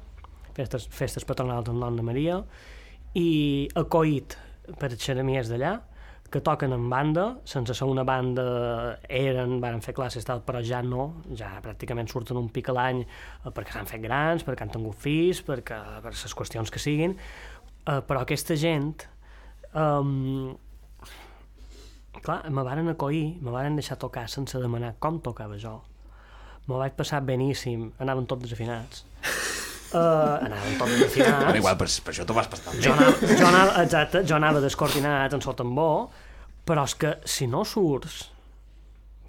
festes, 0.57 0.88
festes 0.92 1.26
patronals 1.26 1.68
del 1.68 1.81
nom 1.81 1.96
de 1.96 2.05
Maria 2.07 2.40
i 3.18 3.68
acoït 3.79 4.37
per 4.79 4.92
xeremies 4.94 5.50
d'allà 5.50 5.79
que 6.31 6.40
toquen 6.46 6.72
en 6.72 6.85
banda, 6.88 7.24
sense 7.44 7.74
ser 7.74 7.88
una 7.90 8.05
banda 8.07 8.44
eren, 9.11 9.57
van 9.62 9.81
fer 9.83 9.94
classes 9.96 10.26
tal, 10.26 10.45
però 10.47 10.61
ja 10.62 10.78
no, 10.86 11.09
ja 11.34 11.57
pràcticament 11.64 12.07
surten 12.11 12.38
un 12.38 12.47
pic 12.55 12.70
a 12.70 12.76
l'any 12.76 13.01
eh, 13.03 13.51
perquè 13.51 13.74
s'han 13.74 13.91
fet 13.91 14.05
grans, 14.05 14.45
perquè 14.47 14.62
han 14.62 14.70
tingut 14.70 14.95
fills, 15.03 15.43
perquè, 15.47 15.80
per 16.05 16.14
les 16.14 16.36
qüestions 16.38 16.70
que 16.70 16.82
siguin, 16.82 17.16
eh, 17.18 17.99
però 18.07 18.22
aquesta 18.22 18.55
gent 18.55 18.95
um, 19.75 20.57
clar, 22.23 22.43
me 22.51 22.64
varen 22.66 22.89
acoir, 22.93 23.37
me 23.41 23.53
varen 23.55 23.77
deixar 23.79 23.97
tocar 24.01 24.29
sense 24.29 24.59
demanar 24.59 24.95
com 24.99 25.21
tocava 25.21 25.59
jo. 25.59 25.79
Me 26.68 26.77
vaig 26.79 26.97
passar 26.99 27.23
beníssim, 27.27 27.91
anaven 27.99 28.27
tots 28.31 28.45
desafinats. 28.45 29.05
Uh, 29.91 30.37
anaven 30.47 30.77
tots 30.79 30.93
desafinats. 30.95 31.47
Però 31.47 31.57
igual, 31.59 31.79
per, 31.81 31.89
per 32.05 32.12
això 32.14 32.27
t'ho 32.27 32.37
vas 32.37 32.51
passar 32.51 32.77
Jo 32.79 32.93
bé. 32.93 32.99
anava, 32.99 33.33
jo 33.41 33.47
anava, 33.49 33.73
exacte, 33.83 34.23
jo 34.29 34.37
anava 34.37 34.61
descoordinat 34.62 35.35
en 35.35 35.43
sota 35.43 35.64
tambó, 35.64 35.89
però 36.68 36.85
és 36.87 36.95
que 36.95 37.16
si 37.27 37.49
no 37.51 37.64
surts, 37.66 38.29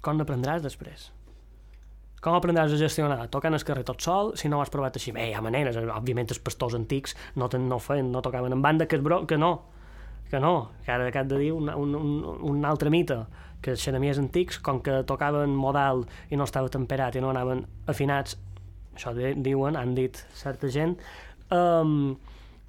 com 0.02 0.18
n'aprendràs 0.18 0.62
després? 0.62 1.10
Com 2.22 2.36
aprendràs 2.38 2.70
a 2.70 2.78
gestionar? 2.78 3.24
Tocant 3.34 3.56
el 3.56 3.64
carrer 3.66 3.82
tot 3.82 4.02
sol, 4.04 4.36
si 4.38 4.46
no 4.46 4.60
ho 4.60 4.62
has 4.62 4.70
provat 4.70 4.94
així. 4.94 5.10
Bé, 5.10 5.24
hi 5.32 5.34
ha 5.34 5.42
maneres, 5.42 5.74
òbviament 5.82 6.30
els 6.30 6.38
pastors 6.38 6.76
antics 6.78 7.16
no, 7.34 7.48
ten, 7.50 7.64
no, 7.66 7.80
feien, 7.82 8.12
no 8.14 8.22
tocaven 8.22 8.54
en 8.54 8.62
banda, 8.62 8.86
que, 8.86 9.00
és 9.00 9.02
bro, 9.02 9.24
que 9.26 9.38
no, 9.40 9.56
que 10.30 10.40
no, 10.40 10.70
que 10.84 10.92
ara 10.92 11.10
cap 11.12 11.26
de 11.26 11.38
dir 11.38 11.52
un, 11.52 11.68
un, 11.68 11.94
un, 11.94 12.14
un 12.50 12.64
altre 12.64 12.90
mite, 12.90 13.18
que 13.62 13.74
els 13.76 13.82
xeremies 13.84 14.18
antics, 14.18 14.58
com 14.58 14.80
que 14.82 15.02
tocaven 15.06 15.52
modal 15.54 16.04
i 16.30 16.36
no 16.36 16.44
estava 16.48 16.68
temperat 16.72 17.14
i 17.16 17.20
no 17.22 17.30
anaven 17.30 17.64
afinats, 17.86 18.36
això 18.96 19.12
di- 19.14 19.34
diuen, 19.44 19.76
han 19.76 19.94
dit 19.94 20.16
certa 20.34 20.68
gent, 20.72 20.96
um, 21.54 22.16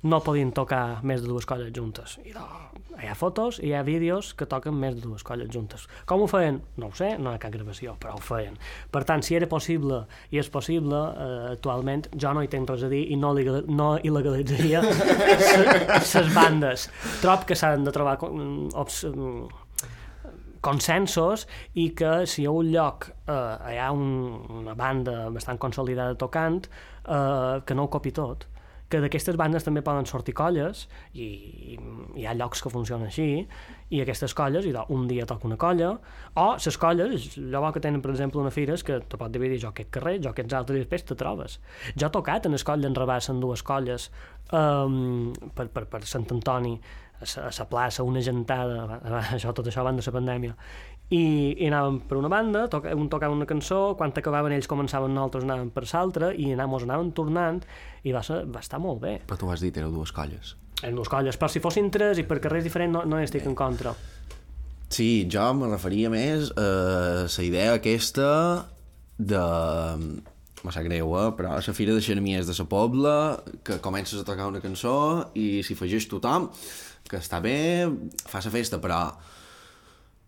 no 0.03 0.19
podien 0.21 0.51
tocar 0.51 0.99
més 1.03 1.21
de 1.23 1.27
dues 1.31 1.45
colles 1.47 1.71
juntes. 1.73 2.17
I 2.27 2.33
no, 2.35 2.43
hi 3.01 3.07
ha 3.09 3.15
fotos 3.17 3.57
i 3.59 3.69
hi 3.69 3.73
ha 3.73 3.81
vídeos 3.83 4.33
que 4.37 4.45
toquen 4.49 4.75
més 4.79 4.95
de 4.95 5.01
dues 5.01 5.23
colles 5.25 5.49
juntes. 5.53 5.87
Com 6.09 6.21
ho 6.23 6.27
feien? 6.29 6.59
No 6.77 6.87
ho 6.91 6.95
sé, 6.97 7.13
no 7.17 7.31
hi 7.31 7.37
ha 7.37 7.41
cap 7.41 7.51
gravació, 7.55 7.95
però 7.99 8.13
ho 8.17 8.21
feien. 8.21 8.55
Per 8.93 9.01
tant, 9.09 9.23
si 9.25 9.35
era 9.37 9.47
possible 9.49 10.03
i 10.31 10.39
és 10.41 10.49
possible, 10.53 10.99
eh, 11.17 11.51
actualment, 11.55 12.05
jo 12.13 12.33
no 12.37 12.43
hi 12.45 12.51
tinc 12.51 12.69
res 12.69 12.85
a 12.85 12.91
dir 12.91 13.03
i 13.11 13.17
no, 13.19 13.33
legal, 13.33 13.63
no 13.67 13.95
il·legalitzaria 13.97 14.83
les 16.03 16.33
bandes. 16.35 16.87
Trob 17.23 17.45
que 17.49 17.57
s'han 17.57 17.83
de 17.87 17.95
trobar 17.95 18.17
com- 18.21 18.69
obs, 18.73 19.03
consensos 20.63 21.43
i 21.75 21.89
que 21.97 22.23
si 22.29 22.45
a 22.47 22.51
un 22.55 22.69
lloc 22.71 23.09
eh, 23.27 23.33
hi 23.73 23.77
ha 23.83 23.89
un, 23.91 24.05
una 24.61 24.75
banda 24.79 25.27
bastant 25.33 25.59
consolidada 25.59 26.15
tocant, 26.15 26.61
eh, 27.03 27.61
que 27.65 27.75
no 27.75 27.87
ho 27.89 27.91
copi 27.91 28.13
tot 28.15 28.47
que 28.89 28.99
d'aquestes 29.01 29.37
bandes 29.39 29.65
també 29.65 29.81
poden 29.85 30.05
sortir 30.09 30.35
colles 30.37 30.87
i, 31.13 31.25
i 31.73 31.77
hi 32.19 32.25
ha 32.27 32.35
llocs 32.37 32.61
que 32.61 32.71
funcionen 32.73 33.09
així 33.09 33.45
i 33.93 34.01
aquestes 34.01 34.33
colles, 34.37 34.65
i 34.65 34.73
un 34.93 35.07
dia 35.09 35.25
toca 35.29 35.47
una 35.49 35.57
colla 35.57 35.93
o 36.39 36.47
les 36.57 36.77
colles, 36.81 37.27
allò 37.37 37.71
que 37.73 37.81
tenen 37.83 38.01
per 38.01 38.11
exemple 38.13 38.41
una 38.41 38.53
fira 38.53 38.77
és 38.77 38.83
que 38.85 38.99
te 39.01 39.19
pot 39.19 39.33
dividir 39.33 39.61
jo 39.61 39.71
aquest 39.71 39.91
carrer 39.93 40.19
jo 40.23 40.33
aquests 40.33 40.57
altres 40.57 40.77
i 40.77 40.83
després 40.85 41.05
te 41.05 41.17
trobes. 41.19 41.59
Jo 41.95 42.07
he 42.07 42.13
tocat 42.13 42.49
en 42.49 42.57
el 42.57 42.65
coll 42.65 42.85
d'en 42.85 42.97
Rabàs 42.97 43.29
en 43.33 43.41
dues 43.43 43.63
colles 43.63 44.09
um, 44.51 45.33
per, 45.55 45.69
per, 45.73 45.85
per 45.89 46.03
Sant 46.09 46.29
Antoni 46.31 46.77
a 47.23 47.49
la 47.57 47.65
plaça, 47.69 48.03
una 48.03 48.21
gentada, 48.21 48.99
això, 49.35 49.53
tot 49.55 49.67
això 49.67 49.81
abans 49.81 50.01
de 50.01 50.11
la 50.11 50.17
pandèmia, 50.17 50.55
i, 51.13 51.23
i 51.61 51.69
anàvem 51.69 51.99
per 52.09 52.17
una 52.17 52.31
banda, 52.31 52.65
toca, 52.71 52.93
un 52.97 53.09
tocava 53.11 53.35
una 53.35 53.47
cançó, 53.49 53.93
quan 53.99 54.13
acabaven 54.15 54.55
ells 54.55 54.69
començaven 54.71 55.13
nosaltres 55.13 55.45
anàvem 55.45 55.69
per 55.73 55.85
l'altra, 55.85 56.31
i 56.33 56.49
anàvem, 56.55 56.87
anàvem 56.87 57.13
tornant, 57.17 57.61
i 58.03 58.15
va, 58.15 58.23
ser, 58.25 58.43
va 58.49 58.63
estar 58.63 58.81
molt 58.81 59.03
bé. 59.03 59.19
Però 59.29 59.39
tu 59.39 59.51
has 59.53 59.63
dit, 59.63 59.77
éreu 59.77 59.93
dues 59.93 60.13
colles. 60.15 60.55
En 60.83 60.97
dues 60.97 61.11
colles, 61.11 61.37
però 61.39 61.51
si 61.51 61.61
fossin 61.63 61.91
tres 61.93 62.19
i 62.19 62.27
per 62.27 62.41
carrers 62.43 62.65
diferents 62.65 62.93
no, 62.95 63.05
no 63.07 63.19
hi 63.19 63.27
estic 63.27 63.45
en 63.47 63.55
contra. 63.55 63.93
Sí, 64.93 65.25
jo 65.31 65.45
me 65.57 65.69
referia 65.71 66.09
més 66.13 66.51
a 66.57 67.25
la 67.25 67.45
idea 67.45 67.73
aquesta 67.79 68.29
de... 69.17 69.43
Me 70.63 70.71
sap 70.71 70.85
greu, 70.87 71.09
eh? 71.19 71.29
però 71.35 71.57
la 71.59 71.73
Fira 71.75 71.91
de 71.91 71.99
Xermies 71.99 72.47
de 72.47 72.53
la 72.55 72.65
Pobla, 72.71 73.15
que 73.67 73.81
comences 73.83 74.21
a 74.21 74.23
tocar 74.23 74.45
una 74.47 74.61
cançó 74.63 74.93
i 75.35 75.59
s'hi 75.59 75.75
afegeix 75.75 76.07
tothom, 76.07 76.45
que 77.09 77.19
està 77.19 77.41
bé, 77.43 77.83
fa 78.31 78.39
la 78.39 78.53
festa, 78.53 78.79
però 78.79 79.01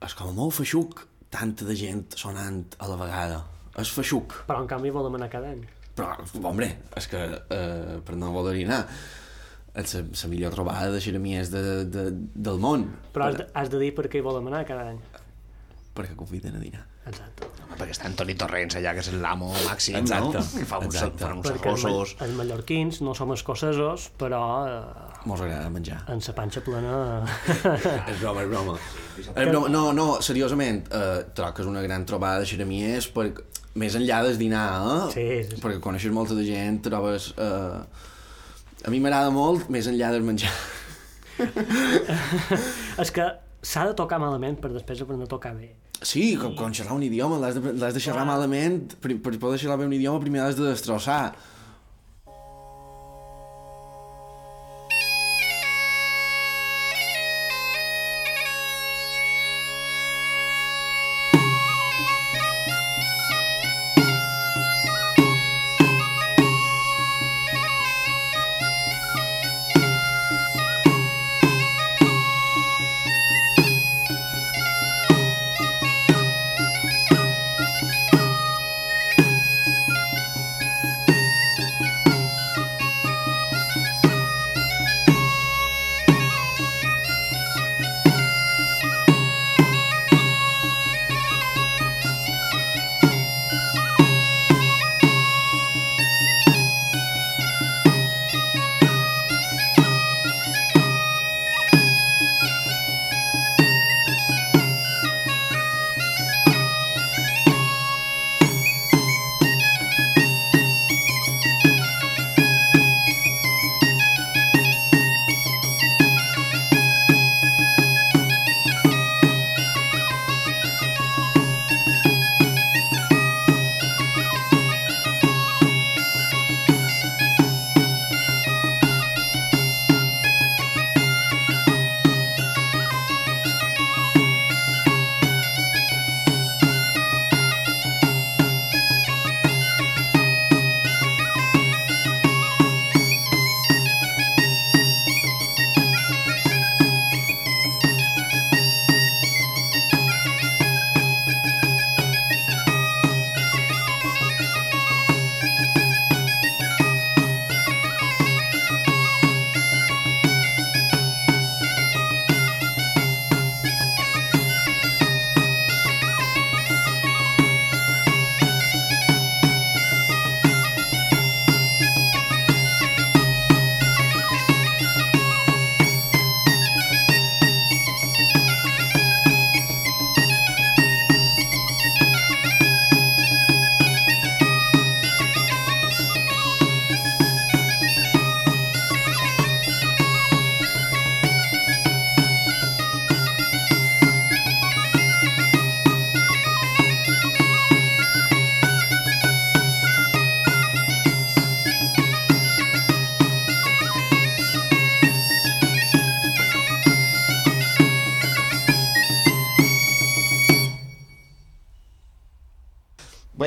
és 0.04 0.16
com 0.18 0.34
molt 0.36 0.58
feixuc 0.58 1.06
tanta 1.34 1.68
de 1.68 1.76
gent 1.78 2.06
sonant 2.20 2.64
a 2.80 2.90
la 2.92 2.98
vegada. 3.00 3.44
És 3.80 3.92
feixuc. 3.92 4.38
Però 4.48 4.62
en 4.64 4.70
canvi 4.72 4.92
volem 4.96 5.18
anar 5.18 5.30
cada 5.32 5.52
any. 5.52 5.64
Però, 5.96 6.12
hombre, 6.44 6.70
és 7.00 7.08
que 7.12 7.22
eh, 7.24 7.96
per 8.04 8.18
no 8.20 8.34
voler 8.36 8.58
anar 8.66 8.82
és 9.76 9.94
la, 9.98 10.02
la 10.08 10.32
millor 10.32 10.54
trobada 10.56 10.92
de 10.94 11.02
xeremies 11.04 11.52
de, 11.52 11.62
de, 11.92 12.06
del 12.48 12.60
món. 12.64 12.88
Però 13.16 13.28
has 13.28 13.40
de, 13.42 13.48
has 13.60 13.72
de 13.72 13.82
dir 13.82 13.92
per 13.96 14.08
què 14.08 14.22
hi 14.22 14.26
volem 14.26 14.48
anar 14.52 14.64
cada 14.68 14.88
any. 14.94 15.00
Perquè 15.96 16.16
conviden 16.20 16.56
a 16.56 16.64
dinar. 16.64 16.86
Exacte. 17.06 17.48
Home, 17.66 17.76
perquè 17.78 17.94
està 17.94 18.08
Antoni 18.10 18.34
Torrents 18.40 18.78
allà, 18.80 18.94
que 18.98 19.04
és 19.04 19.10
l'amo 19.22 19.52
màxim, 19.68 19.98
Exacte, 20.00 20.40
no? 20.40 20.46
Que 20.56 20.66
fa 20.66 20.80
uns, 20.82 20.98
fa 21.22 21.32
uns 21.36 21.48
Perquè 21.48 21.72
els, 21.72 21.84
arrossos. 21.86 22.16
els 22.26 22.34
mallorquins 22.38 23.02
no 23.06 23.14
som 23.18 23.34
escocesos, 23.36 24.08
però 24.18 24.42
eh, 24.70 24.80
Mos 25.30 25.42
agrada 25.42 25.70
menjar. 25.74 26.00
en 26.10 26.22
sa 26.22 26.34
panxa 26.38 26.62
plena... 26.66 26.96
És 28.12 28.20
broma, 28.22 28.42
és 28.46 28.50
broma. 28.50 28.78
És 29.18 29.30
broma. 29.52 29.70
No, 29.70 29.84
no, 29.94 30.08
seriosament, 30.26 30.86
eh, 30.90 31.22
troc 31.38 31.58
que 31.60 31.66
és 31.66 31.70
una 31.70 31.84
gran 31.86 32.06
trobada 32.10 32.42
de 32.42 32.50
xeremies 32.50 33.10
per, 33.14 33.30
més 33.76 33.96
enllà 34.00 34.22
del 34.24 34.38
dinar, 34.40 34.68
eh? 34.82 35.00
Sí, 35.14 35.26
sí, 35.44 35.56
sí. 35.56 35.62
Perquè 35.62 35.82
coneixes 35.84 36.14
molta 36.16 36.38
de 36.38 36.46
gent, 36.48 36.82
trobes... 36.90 37.34
Eh, 37.38 38.12
a 38.86 38.92
mi 38.94 39.00
m'agrada 39.02 39.32
molt 39.34 39.70
més 39.74 39.88
enllà 39.90 40.12
del 40.14 40.22
menjar. 40.26 40.52
és 43.02 43.12
que 43.12 43.26
s'ha 43.66 43.88
de 43.90 43.96
tocar 43.98 44.20
malament 44.22 44.60
per 44.62 44.70
després 44.76 45.02
aprendre 45.02 45.26
a 45.26 45.32
tocar 45.32 45.56
bé. 45.58 45.72
Sí, 46.06 46.36
com, 46.38 46.54
com 46.58 46.74
xerrar 46.76 46.94
un 47.00 47.04
idioma, 47.08 47.40
l'has 47.42 47.58
de, 47.58 47.74
de 47.98 48.02
xerrar 48.04 48.28
malament, 48.30 48.94
per, 49.02 49.16
per 49.26 49.34
poder 49.42 49.58
xerrar 49.64 49.80
bé 49.82 49.88
un 49.90 49.96
idioma 49.98 50.22
primer 50.22 50.44
l'has 50.44 50.60
de 50.60 50.68
destrossar. 50.70 51.34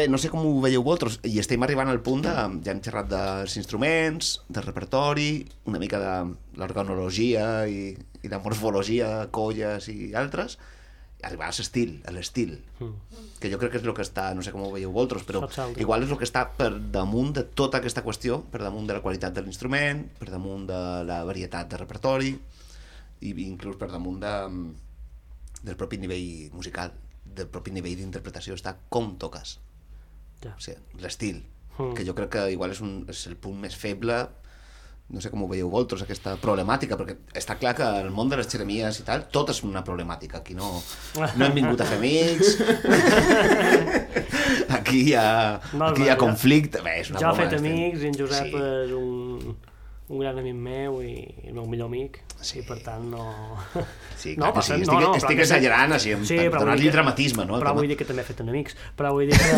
No 0.09 0.19
sé 0.21 0.31
com 0.33 0.45
ho 0.47 0.57
veieu 0.63 0.83
vosaltres, 0.85 1.19
i 1.29 1.39
estem 1.43 1.63
arribant 1.65 1.91
al 1.93 2.01
punt 2.05 2.25
de... 2.25 2.33
Ja 2.65 2.73
hem 2.73 2.81
xerrat 2.85 3.09
dels 3.11 3.57
instruments, 3.61 4.39
del 4.49 4.67
repertori, 4.67 5.45
una 5.71 5.81
mica 5.83 6.01
de 6.03 6.15
l'organologia 6.61 7.67
i, 7.69 7.93
i 8.23 8.33
la 8.33 8.41
morfologia, 8.45 9.29
colles 9.35 9.89
i 9.93 10.13
altres, 10.19 10.59
arribar 11.23 11.49
a 11.51 11.55
l'estil, 11.57 11.95
a 12.07 12.15
l'estil, 12.15 12.55
que 13.43 13.51
jo 13.51 13.59
crec 13.59 13.73
que 13.75 13.81
és 13.81 13.87
el 13.87 13.95
que 13.97 14.07
està, 14.07 14.29
no 14.39 14.45
sé 14.47 14.53
com 14.55 14.63
ho 14.63 14.73
veieu 14.75 14.93
vosaltres, 14.95 15.27
però 15.27 15.45
igual 15.83 16.07
és 16.07 16.15
el 16.15 16.21
que 16.21 16.29
està 16.29 16.45
per 16.59 16.71
damunt 16.95 17.33
de 17.39 17.45
tota 17.59 17.81
aquesta 17.83 18.05
qüestió, 18.07 18.41
per 18.53 18.63
damunt 18.63 18.87
de 18.87 18.99
la 18.99 19.05
qualitat 19.05 19.35
de 19.35 19.43
l'instrument, 19.43 20.05
per 20.21 20.31
damunt 20.31 20.69
de 20.71 20.83
la 21.09 21.23
varietat 21.27 21.73
de 21.73 21.83
repertori, 21.83 22.35
i 23.27 23.35
inclús 23.49 23.79
per 23.79 23.91
damunt 23.91 24.21
de, 24.23 24.35
del 25.63 25.79
propi 25.79 25.99
nivell 25.99 26.55
musical, 26.55 26.95
del 27.25 27.51
propi 27.51 27.75
nivell 27.75 27.99
d'interpretació, 27.99 28.55
està 28.55 28.77
com 28.89 29.17
toques 29.19 29.59
Ja. 30.45 30.55
o 30.57 30.61
sigui, 30.61 30.79
l'estil, 31.03 31.45
Mm. 31.79 31.95
que 31.95 32.05
jo 32.05 32.13
crec 32.15 32.31
que 32.31 32.51
igual 32.51 32.73
és, 32.73 32.81
un, 32.83 33.05
és 33.09 33.27
el 33.29 33.37
punt 33.37 33.55
més 33.61 33.77
feble 33.77 34.29
no 35.09 35.21
sé 35.23 35.31
com 35.31 35.41
ho 35.45 35.47
veieu 35.49 35.71
vosaltres, 35.71 36.03
aquesta 36.05 36.35
problemàtica, 36.37 36.97
perquè 37.01 37.15
està 37.39 37.55
clar 37.57 37.71
que 37.79 37.87
el 38.03 38.11
món 38.11 38.29
de 38.29 38.37
les 38.37 38.49
xeremies 38.51 38.99
i 39.01 39.05
tal, 39.07 39.23
tot 39.33 39.49
és 39.49 39.63
una 39.65 39.81
problemàtica. 39.83 40.43
Aquí 40.43 40.53
no, 40.55 40.83
no 41.17 41.45
hem 41.47 41.55
vingut 41.55 41.81
a 41.81 41.87
fer 41.89 41.97
amics, 41.97 42.59
aquí 44.69 45.01
hi 45.09 45.15
ha, 45.15 45.61
No, 45.73 45.87
aquí 45.87 46.03
hi 46.05 46.11
ha 46.13 46.17
conflicte. 46.21 46.83
Bé, 46.85 46.99
és 47.01 47.11
una 47.11 47.23
Jo 47.23 47.31
he 47.33 47.39
fet 47.41 47.57
amics 47.59 48.05
i 48.05 48.11
en 48.11 48.19
Josep 48.19 48.51
Sí. 48.53 48.55
és 48.59 48.93
un, 48.99 49.57
un 50.09 50.21
gran 50.23 50.39
amic 50.41 50.55
meu 50.57 51.03
i 51.05 51.13
el 51.45 51.53
meu 51.57 51.67
millor 51.69 51.91
amic 51.91 52.21
Sí. 52.41 52.61
i 52.61 52.63
per 52.63 52.79
tant 52.87 53.03
no... 53.11 53.25
Sí, 54.17 54.37
no, 54.41 54.53
que 54.55 54.63
sí. 54.63 54.73
no, 54.73 54.79
Estic, 54.79 54.87
no, 54.87 54.99
però 55.01 55.11
estic 55.19 55.41
exagerant, 55.43 55.93
així, 55.97 56.15
Sí, 56.25 56.37
donar-li 56.55 56.89
dramatisme, 56.95 57.45
no? 57.45 57.59
Però 57.59 57.73
tema. 57.73 57.81
vull 57.81 57.89
dir 57.91 57.97
que 57.99 58.07
també 58.09 58.23
he 58.23 58.29
fet 58.29 58.41
enemics. 58.45 58.77
Però 58.97 59.11
vull 59.17 59.27
dir 59.29 59.37
que, 59.37 59.53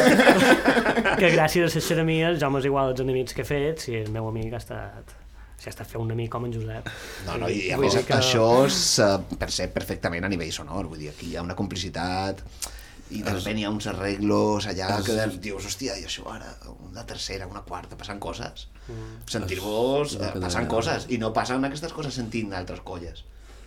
que 1.21 1.31
gràcies 1.37 1.69
a 1.69 1.75
les 1.77 1.87
xeremies 1.91 2.41
jo 2.41 2.51
m'és 2.55 2.67
igual 2.71 2.95
els 2.95 3.03
enemics 3.05 3.37
que 3.37 3.45
he 3.45 3.49
fet 3.51 3.85
si 3.85 3.95
el 4.01 4.11
meu 4.15 4.27
amic 4.33 4.57
ha 4.57 4.63
estat 4.65 5.17
si 5.61 5.69
ha 5.69 5.75
estat 5.75 5.91
fer 5.93 6.01
un 6.01 6.09
amic 6.15 6.31
com 6.33 6.47
en 6.49 6.55
Josep. 6.57 6.87
No, 7.27 7.35
no, 7.43 7.49
i 7.53 7.67
a 7.69 7.77
Vull 7.77 7.85
més 7.91 7.99
que- 8.09 8.17
això 8.17 8.47
es 8.65 8.79
uh, 9.05 9.19
percep 9.39 9.75
perfectament 9.77 10.25
a 10.25 10.31
nivell 10.33 10.51
sonor, 10.57 10.89
vull 10.89 11.03
dir, 11.05 11.11
aquí 11.13 11.29
hi 11.35 11.37
ha 11.37 11.43
una 11.45 11.55
complicitat 11.59 12.41
i 13.11 13.23
de 13.23 13.33
repente 13.33 13.61
hi 13.61 13.65
ha 13.67 13.71
uns 13.75 13.87
arreglos 13.91 14.67
allà 14.71 15.01
que 15.03 15.17
dius, 15.43 15.67
hòstia, 15.67 15.97
i 15.99 16.05
això 16.07 16.27
ara, 16.31 16.53
una 16.87 17.03
tercera, 17.07 17.47
una 17.51 17.63
quarta, 17.67 17.97
passen 17.99 18.21
coses. 18.23 18.69
Mm. 18.87 19.17
Sentir-vos, 19.27 20.15
eh, 20.15 20.31
passen 20.41 20.65
deia. 20.67 20.71
coses, 20.71 21.07
i 21.11 21.19
no 21.19 21.33
passen 21.33 21.65
aquestes 21.65 21.93
coses 21.93 22.15
sentint 22.15 22.53
altres 22.55 22.81
colles. 22.87 23.25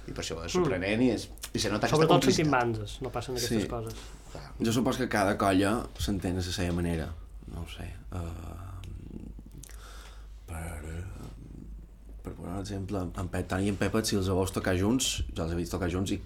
I 0.08 0.12
per 0.12 0.24
això 0.24 0.40
és 0.46 0.52
sorprenent 0.52 1.02
i, 1.02 1.10
és, 1.16 1.30
i 1.54 1.60
se 1.60 1.70
nota 1.72 1.88
aquesta 1.88 1.96
Mm. 1.96 2.08
Sobretot 2.08 2.24
sentint 2.24 2.50
complicitat. 2.50 2.52
bandes, 2.52 3.02
no 3.02 3.10
passen 3.12 3.36
aquestes 3.36 3.62
Sí. 3.64 3.68
coses. 3.70 3.94
Clar. 4.32 4.50
Jo 4.60 4.72
supos 4.74 4.98
que 4.98 5.08
cada 5.10 5.38
colla 5.38 5.86
s'entén 6.00 6.34
a 6.34 6.42
la 6.42 6.42
seva 6.52 6.74
manera. 6.74 7.14
No 7.54 7.62
ho 7.62 7.68
sé. 7.70 7.88
Uh, 8.12 8.20
per, 10.48 11.04
per 12.24 12.34
posar 12.34 12.54
un 12.56 12.60
exemple, 12.60 13.02
en 13.20 13.28
Pep 13.34 13.48
Tani 13.48 13.66
i 13.68 13.74
en 13.74 13.78
Pepet, 13.80 14.06
si 14.10 14.16
els 14.20 14.28
veus 14.28 14.52
tocar 14.56 14.76
junts, 14.80 15.24
jo 15.36 15.44
els 15.46 15.54
he 15.54 15.56
vist 15.60 15.72
tocar 15.76 15.90
junts 15.92 16.12
i 16.16 16.20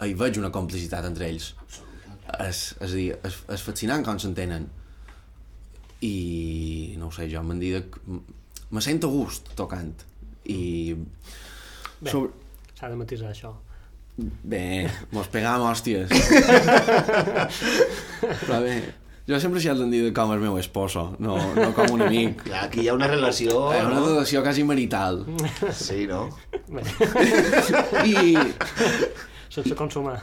hi 0.00 0.14
veig 0.14 0.38
una 0.40 0.50
complicitat 0.50 1.04
entre 1.04 1.28
ells. 1.28 1.54
És, 2.46 2.60
és 2.78 2.90
a 2.90 2.94
dir, 2.94 3.08
és, 3.26 3.38
és 3.56 3.64
fascinant 3.64 4.04
com 4.06 4.20
s'entenen. 4.22 4.68
I, 6.06 6.14
no 7.00 7.10
ho 7.10 7.14
sé, 7.14 7.26
jo 7.32 7.42
m'han 7.44 7.60
dit 7.60 7.90
que 7.92 8.20
me 8.70 8.80
sento 8.84 9.10
a 9.10 9.14
gust 9.14 9.50
tocant. 9.58 10.06
I... 10.48 10.94
Bé. 12.00 12.12
Sobre, 12.12 12.32
S'ha 12.78 12.88
de 12.88 12.96
matisar 12.96 13.34
això. 13.34 13.52
Bé, 14.20 14.88
mos 15.12 15.28
pegam 15.32 15.66
hòsties. 15.68 16.08
Però 18.46 18.58
bé, 18.64 18.74
jo 19.28 19.38
sempre 19.40 19.60
he 19.60 19.74
de 19.78 19.86
dir 19.92 20.12
com 20.16 20.32
el 20.34 20.40
meu 20.42 20.56
esposo, 20.58 21.02
no, 21.22 21.36
no 21.54 21.70
com 21.76 21.92
un 21.96 22.02
amic. 22.06 22.42
Clar, 22.46 22.64
aquí 22.66 22.80
hi 22.84 22.88
ha 22.90 22.94
una 22.96 23.08
relació... 23.10 23.48
És 23.76 23.84
una 23.84 24.00
no? 24.00 24.06
relació 24.06 24.42
quasi 24.42 24.64
marital. 24.64 25.14
Sí, 25.76 26.06
no? 26.10 26.20
Bé, 26.72 26.82
I, 28.10 28.12
sense 29.50 29.74
consumar. 29.76 30.20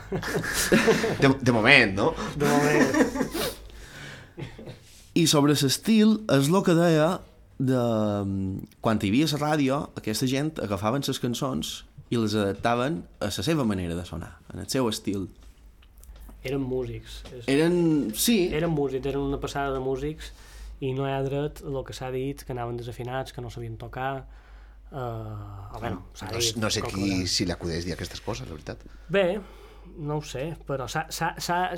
De, 1.20 1.28
de 1.28 1.52
moment, 1.52 1.94
no? 1.94 2.12
De 2.36 2.48
moment. 2.48 2.94
I 5.18 5.26
sobre 5.28 5.54
l'estil 5.58 6.20
és 6.32 6.48
el 6.48 6.62
que 6.64 6.76
deia 6.78 7.08
de... 7.58 7.82
Quan 8.84 9.02
hi 9.02 9.10
havia 9.10 9.28
la 9.34 9.40
ràdio, 9.42 9.80
aquesta 9.98 10.28
gent 10.30 10.54
agafaven 10.62 11.04
les 11.06 11.20
cançons 11.20 11.74
i 12.08 12.16
les 12.16 12.34
adaptaven 12.38 13.02
a 13.20 13.28
la 13.28 13.44
seva 13.44 13.66
manera 13.68 13.98
de 13.98 14.04
sonar, 14.08 14.38
en 14.54 14.62
el 14.64 14.68
seu 14.72 14.88
estil. 14.88 15.28
Eren 16.46 16.62
músics. 16.62 17.22
Eren... 17.50 18.14
Sí, 18.14 18.46
Eren 18.54 18.72
músics, 18.72 19.04
eren 19.10 19.26
una 19.26 19.40
passada 19.42 19.74
de 19.74 19.82
músics 19.82 20.32
i 20.80 20.94
no 20.94 21.08
hi 21.08 21.12
ha 21.12 21.22
dret 21.26 21.60
el 21.66 21.82
que 21.84 21.96
s'ha 21.96 22.12
dit, 22.14 22.46
que 22.46 22.54
anaven 22.54 22.78
desafinats, 22.78 23.34
que 23.34 23.44
no 23.44 23.52
sabien 23.52 23.76
tocar... 23.76 24.26
Uh, 24.90 25.78
bueno, 25.78 26.02
No, 26.22 26.38
no 26.62 26.70
sé 26.70 26.82
qui 26.82 27.26
si 27.28 27.44
li 27.44 27.52
acudeix 27.52 27.84
dir 27.84 27.92
aquestes 27.92 28.20
coses, 28.24 28.46
la 28.48 28.54
veritat. 28.54 28.80
Bé, 29.08 29.40
no 29.98 30.16
ho 30.18 30.22
sé, 30.24 30.56
però 30.66 30.86
s'ha- 30.88 31.08
s'ha- 31.12 31.34
s'ha- 31.38 31.74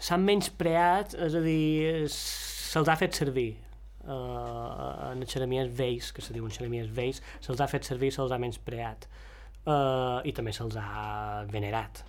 s'han 0.00 0.24
menyspreat, 0.24 1.14
és 1.14 1.34
a 1.34 1.40
dir, 1.44 2.08
se'ls 2.08 2.88
ha 2.88 2.96
fet 2.96 3.14
servir. 3.14 3.56
Uh, 4.00 5.10
en 5.12 5.20
xeremies 5.28 5.68
vells, 5.76 6.12
que 6.16 6.22
se 6.24 6.32
diuen 6.32 6.50
xeremies 6.50 6.88
vells, 6.96 7.20
se'ls 7.44 7.60
ha 7.60 7.66
fet 7.68 7.84
servir, 7.84 8.08
se'ls 8.14 8.32
ha 8.32 8.38
menyspreat. 8.40 9.04
Uh, 9.66 10.22
I 10.24 10.32
també 10.32 10.54
se'ls 10.56 10.76
ha 10.80 11.44
venerat. 11.52 12.00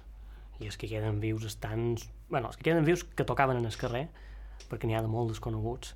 I 0.61 0.69
els 0.69 0.77
que 0.77 0.88
queden 0.88 1.19
vius 1.19 1.43
estan... 1.49 1.97
bueno, 2.29 2.47
els 2.47 2.55
que 2.57 2.63
queden 2.69 2.86
vius 2.88 3.03
que 3.03 3.25
tocaven 3.27 3.57
en 3.59 3.65
el 3.67 3.75
carrer, 3.75 4.05
perquè 4.69 4.88
n'hi 4.88 4.95
ha 4.95 5.01
de 5.03 5.09
molt 5.11 5.34
desconeguts, 5.34 5.95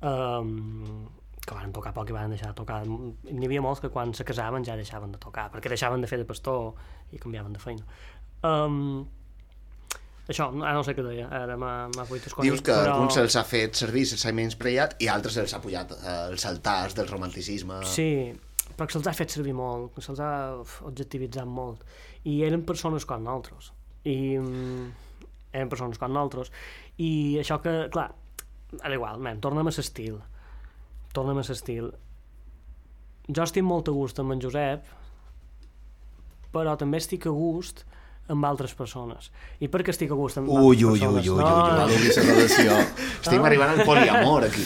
um, 0.00 1.04
que 1.44 1.56
van 1.56 1.72
tocar 1.74 1.92
poc 1.96 2.10
i 2.10 2.16
van 2.16 2.32
deixar 2.32 2.52
de 2.52 2.58
tocar. 2.60 2.82
N'hi 2.86 3.48
havia 3.48 3.62
molts 3.64 3.82
que 3.82 3.90
quan 3.92 4.14
se 4.16 4.24
casaven 4.24 4.64
ja 4.66 4.76
deixaven 4.78 5.12
de 5.14 5.20
tocar, 5.20 5.50
perquè 5.52 5.72
deixaven 5.72 6.04
de 6.04 6.10
fer 6.10 6.18
de 6.20 6.28
pastor 6.28 6.72
i 7.12 7.20
canviaven 7.20 7.52
de 7.56 7.60
feina. 7.62 7.84
Um, 8.44 9.04
això, 10.28 10.48
ara 10.48 10.72
no 10.78 10.84
sé 10.86 10.94
què 10.96 11.04
deia, 11.04 11.28
ara 11.28 11.56
m'ha 11.60 12.06
fuit 12.08 12.24
esconit. 12.30 12.50
Dius 12.50 12.64
que 12.64 12.72
però... 12.72 12.96
alguns 12.96 13.18
se'ls 13.18 13.36
ha 13.40 13.44
fet 13.48 13.76
servir, 13.76 14.06
se'ls 14.08 14.24
ha 14.24 14.32
menyspreat, 14.36 14.96
i 15.04 15.10
altres 15.12 15.36
se'ls 15.36 15.56
ha 15.56 15.60
pujat 15.64 15.94
eh, 15.98 16.18
els 16.32 16.48
altars 16.48 16.96
del 16.96 17.08
romanticisme. 17.10 17.82
Sí, 17.88 18.08
però 18.72 18.88
que 18.88 18.96
se'ls 18.96 19.08
ha 19.10 19.16
fet 19.16 19.36
servir 19.36 19.54
molt, 19.56 20.00
se'ls 20.04 20.22
ha 20.24 20.34
objectivitzat 20.88 21.48
molt. 21.48 21.84
I 22.24 22.40
eren 22.48 22.64
persones 22.64 23.04
com 23.08 23.24
nosaltres. 23.24 23.72
I 24.08 24.16
mm, 24.40 24.86
eren 25.52 25.72
persones 25.72 26.00
com 26.00 26.12
nosaltres. 26.12 26.52
I 27.04 27.10
això 27.42 27.60
que, 27.60 27.74
clar, 27.92 28.08
ara 28.80 28.96
igual, 28.96 29.20
man, 29.20 29.44
tornem 29.44 29.68
a 29.68 29.74
l'estil. 29.74 30.22
Tornem 31.14 31.38
a 31.38 31.44
l'estil. 31.46 31.90
Jo 33.30 33.44
estic 33.46 33.64
molt 33.64 33.88
a 33.88 33.94
gust 33.96 34.18
amb 34.20 34.34
en 34.34 34.42
Josep, 34.42 34.84
però 36.54 36.74
també 36.78 37.00
estic 37.00 37.26
a 37.26 37.32
gust 37.34 37.84
amb 38.32 38.44
altres 38.48 38.72
persones. 38.76 39.30
I 39.60 39.68
per 39.68 39.82
què 39.84 39.92
estic 39.92 40.12
a 40.12 40.18
gust 40.18 40.38
amb 40.40 40.48
Ui, 40.48 40.58
altres 40.58 40.84
ui, 40.84 41.00
persones? 41.00 41.28
ui, 41.28 41.32
ui, 41.32 41.40
no, 41.40 41.48
ui, 41.48 41.88
ui. 41.88 41.94
obrir 41.94 42.14
la 42.16 42.28
relació. 42.28 42.76
Estem 43.24 43.44
arribant 43.48 43.74
al 43.74 43.84
poliamor, 43.88 44.46
aquí. 44.48 44.64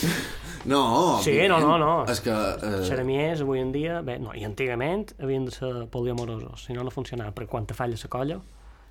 No, 0.68 0.82
Sí, 1.22 1.36
no, 1.48 1.60
no, 1.62 1.78
no. 1.80 1.92
És 2.10 2.20
que... 2.20 2.34
Eh, 2.34 2.82
Xeremiers, 2.84 3.40
avui 3.44 3.62
en 3.62 3.70
dia, 3.72 4.00
bé, 4.04 4.18
no, 4.20 4.34
i 4.36 4.44
antigament 4.44 5.06
havien 5.22 5.46
de 5.46 5.54
ser 5.54 5.70
poliamorosos, 5.92 6.66
si 6.66 6.76
no, 6.76 6.84
no 6.84 6.92
funcionava, 6.92 7.32
perquè 7.32 7.50
quan 7.54 7.66
te 7.66 7.76
falla 7.78 7.96
la 7.98 8.10
colla, 8.12 8.38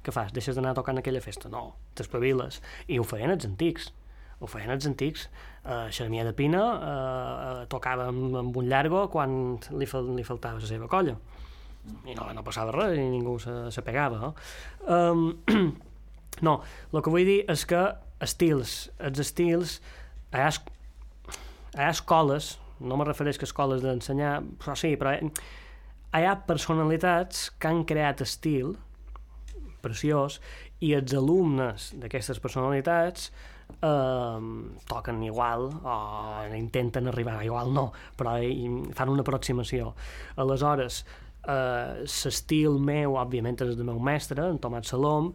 què 0.03 0.13
fas? 0.15 0.31
Deixes 0.33 0.55
d'anar 0.55 0.73
tocant 0.77 0.97
aquella 1.01 1.21
festa? 1.21 1.51
No, 1.53 1.75
t'espaviles. 1.95 2.61
I 2.87 2.97
ho 2.97 3.05
feien 3.05 3.33
els 3.35 3.45
antics, 3.45 3.91
ho 4.39 4.49
feien 4.49 4.71
els 4.73 4.87
antics. 4.89 5.27
Uh, 5.67 5.87
Xeremier 5.91 6.23
de 6.27 6.33
Pina 6.37 6.63
uh, 6.63 7.65
tocava 7.71 8.07
amb, 8.11 8.35
amb 8.39 8.59
un 8.59 8.69
llargo 8.69 9.07
quan 9.11 9.57
li, 9.75 9.87
fal, 9.89 10.07
li 10.15 10.25
faltava 10.27 10.61
la 10.61 10.69
seva 10.69 10.89
colla. 10.91 11.17
I 12.07 12.15
no, 12.15 12.27
no 12.35 12.43
passava 12.43 12.73
res, 12.75 12.97
i 12.99 13.07
ningú 13.07 13.37
se, 13.39 13.55
se 13.73 13.83
pegava. 13.83 14.19
No? 14.21 14.31
Um, 14.87 15.71
no, 16.47 16.59
el 16.93 17.03
que 17.03 17.13
vull 17.13 17.27
dir 17.27 17.41
és 17.51 17.65
que 17.67 17.83
estils, 18.23 18.77
els 19.03 19.21
estils, 19.23 19.77
hi 20.33 20.43
ha, 20.43 20.49
hi 20.51 21.83
ha 21.85 21.91
escoles, 21.91 22.55
no 22.79 22.97
me 22.99 23.07
refereix 23.07 23.39
que 23.39 23.47
escoles 23.47 23.83
d'ensenyar, 23.83 24.39
però 24.61 24.75
sí, 24.77 24.93
però 24.99 25.15
hi, 25.15 25.31
hi 26.17 26.27
ha 26.27 26.37
personalitats 26.47 27.47
que 27.57 27.71
han 27.71 27.83
creat 27.89 28.23
estil 28.25 28.75
preciós 29.81 30.41
i 30.83 30.93
els 30.97 31.13
alumnes 31.17 31.91
d'aquestes 31.97 32.41
personalitats 32.43 33.31
eh, 33.81 34.39
toquen 34.89 35.23
igual 35.23 35.69
o 35.83 35.97
intenten 36.55 37.07
arribar 37.07 37.43
igual 37.45 37.73
no, 37.73 37.91
però 38.17 38.37
fan 38.97 39.13
una 39.13 39.25
aproximació. 39.25 39.93
Aleshores 40.37 41.03
eh, 41.47 42.05
l'estil 42.05 42.79
meu 42.83 43.17
òbviament 43.19 43.59
és 43.61 43.71
el 43.71 43.79
del 43.79 43.89
meu 43.89 43.99
mestre, 44.03 44.47
en 44.51 44.59
Tomat 44.63 44.87
Salom. 44.89 45.31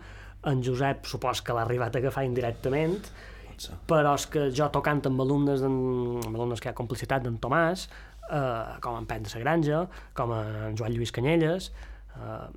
En 0.48 0.62
Josep 0.64 1.06
supos 1.06 1.42
que 1.42 1.54
l'ha 1.54 1.62
arribat 1.66 1.94
a 1.94 2.02
agafar 2.02 2.24
indirectament. 2.26 2.98
Però 3.86 4.16
és 4.16 4.24
que 4.26 4.48
jo 4.50 4.66
tocant 4.74 5.04
amb 5.06 5.22
alumnes, 5.22 5.62
amb 5.62 6.32
alumnes 6.32 6.58
que 6.58 6.70
hi 6.70 6.72
ha 6.72 6.78
complicitat 6.78 7.22
d'en 7.22 7.36
Tomàs, 7.38 7.86
eh, 8.32 8.78
com 8.82 8.96
en 8.98 9.06
Pet 9.06 9.22
de 9.28 9.30
la 9.36 9.42
Granja, 9.44 9.84
com 10.18 10.32
en 10.34 10.76
Joan 10.78 10.96
Lluís 10.96 11.12
Canyelles, 11.14 11.70
eh, 12.16 12.48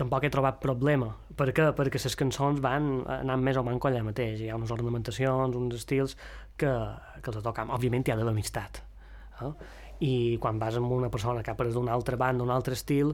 tampoc 0.00 0.24
he 0.24 0.30
trobat 0.32 0.60
problema. 0.62 1.10
Per 1.36 1.50
què? 1.54 1.68
Perquè 1.76 2.00
les 2.04 2.16
cançons 2.18 2.62
van 2.64 2.88
anant 3.18 3.44
més 3.44 3.58
o 3.60 3.64
manco 3.66 3.88
allà 3.88 4.02
mateix. 4.06 4.40
Hi 4.40 4.50
ha 4.50 4.58
unes 4.58 4.72
ornamentacions, 4.74 5.56
uns 5.58 5.76
estils 5.78 6.16
que, 6.56 6.72
que 7.20 7.32
els 7.32 7.44
tocam. 7.44 7.72
Òbviament 7.76 8.06
hi 8.06 8.14
ha 8.14 8.18
d'haver 8.18 8.34
amistat. 8.34 8.82
Eh? 9.42 9.52
I 10.02 10.12
quan 10.42 10.58
vas 10.58 10.76
amb 10.78 10.90
una 10.90 11.10
persona 11.12 11.42
que 11.42 11.52
ha 11.52 11.56
après 11.56 11.72
d'una 11.72 11.94
altra 11.94 12.18
banda, 12.18 12.42
d'un 12.42 12.50
altre 12.50 12.74
estil, 12.78 13.12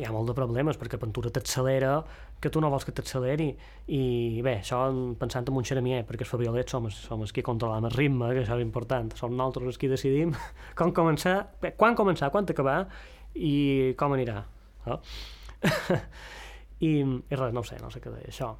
hi 0.00 0.04
ha 0.04 0.10
molt 0.10 0.26
de 0.30 0.34
problemes, 0.34 0.78
perquè 0.80 0.98
Pentura 0.98 1.30
t'accelera 1.30 1.92
que 2.42 2.50
tu 2.50 2.60
no 2.62 2.70
vols 2.72 2.86
que 2.88 2.94
t'acceleri. 2.96 3.48
I 3.94 4.02
bé, 4.42 4.56
això 4.64 4.80
pensant 5.20 5.46
en 5.46 5.58
un 5.60 5.66
xeremier, 5.66 6.02
perquè 6.08 6.26
els 6.26 6.32
fabriolets 6.32 6.74
som, 6.74 6.88
som 6.90 7.22
els 7.22 7.34
que 7.36 7.44
controlam 7.46 7.86
el 7.86 7.94
ritme, 7.94 8.32
que 8.34 8.42
això 8.44 8.56
és 8.58 8.64
important. 8.64 9.12
Som 9.18 9.36
nosaltres 9.36 9.74
els 9.74 9.80
que 9.80 9.92
decidim 9.92 10.34
com 10.78 10.94
començar, 10.96 11.36
quan 11.76 11.98
començar, 11.98 12.32
quan 12.34 12.48
acabar 12.48 12.80
i 13.34 13.94
com 14.00 14.16
anirà. 14.16 14.42
Eh? 14.88 14.98
I, 16.80 16.90
I 16.90 17.38
res, 17.38 17.54
no 17.54 17.62
ho 17.62 17.66
sé, 17.66 17.78
no 17.82 17.90
sé 17.92 18.02
què 18.02 18.12
deia 18.12 18.28
això. 18.32 18.54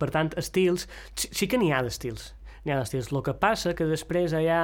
Per 0.00 0.08
tant, 0.14 0.32
estils, 0.40 0.86
sí, 1.14 1.28
sí 1.36 1.48
que 1.50 1.60
n'hi 1.60 1.72
ha 1.74 1.82
d'estils. 1.84 2.32
N'hi 2.64 2.74
ha 2.74 2.78
d'estils. 2.80 3.10
El 3.12 3.24
que 3.26 3.36
passa 3.36 3.74
que 3.76 3.88
després 3.88 4.36
hi 4.36 4.48
ha 4.48 4.62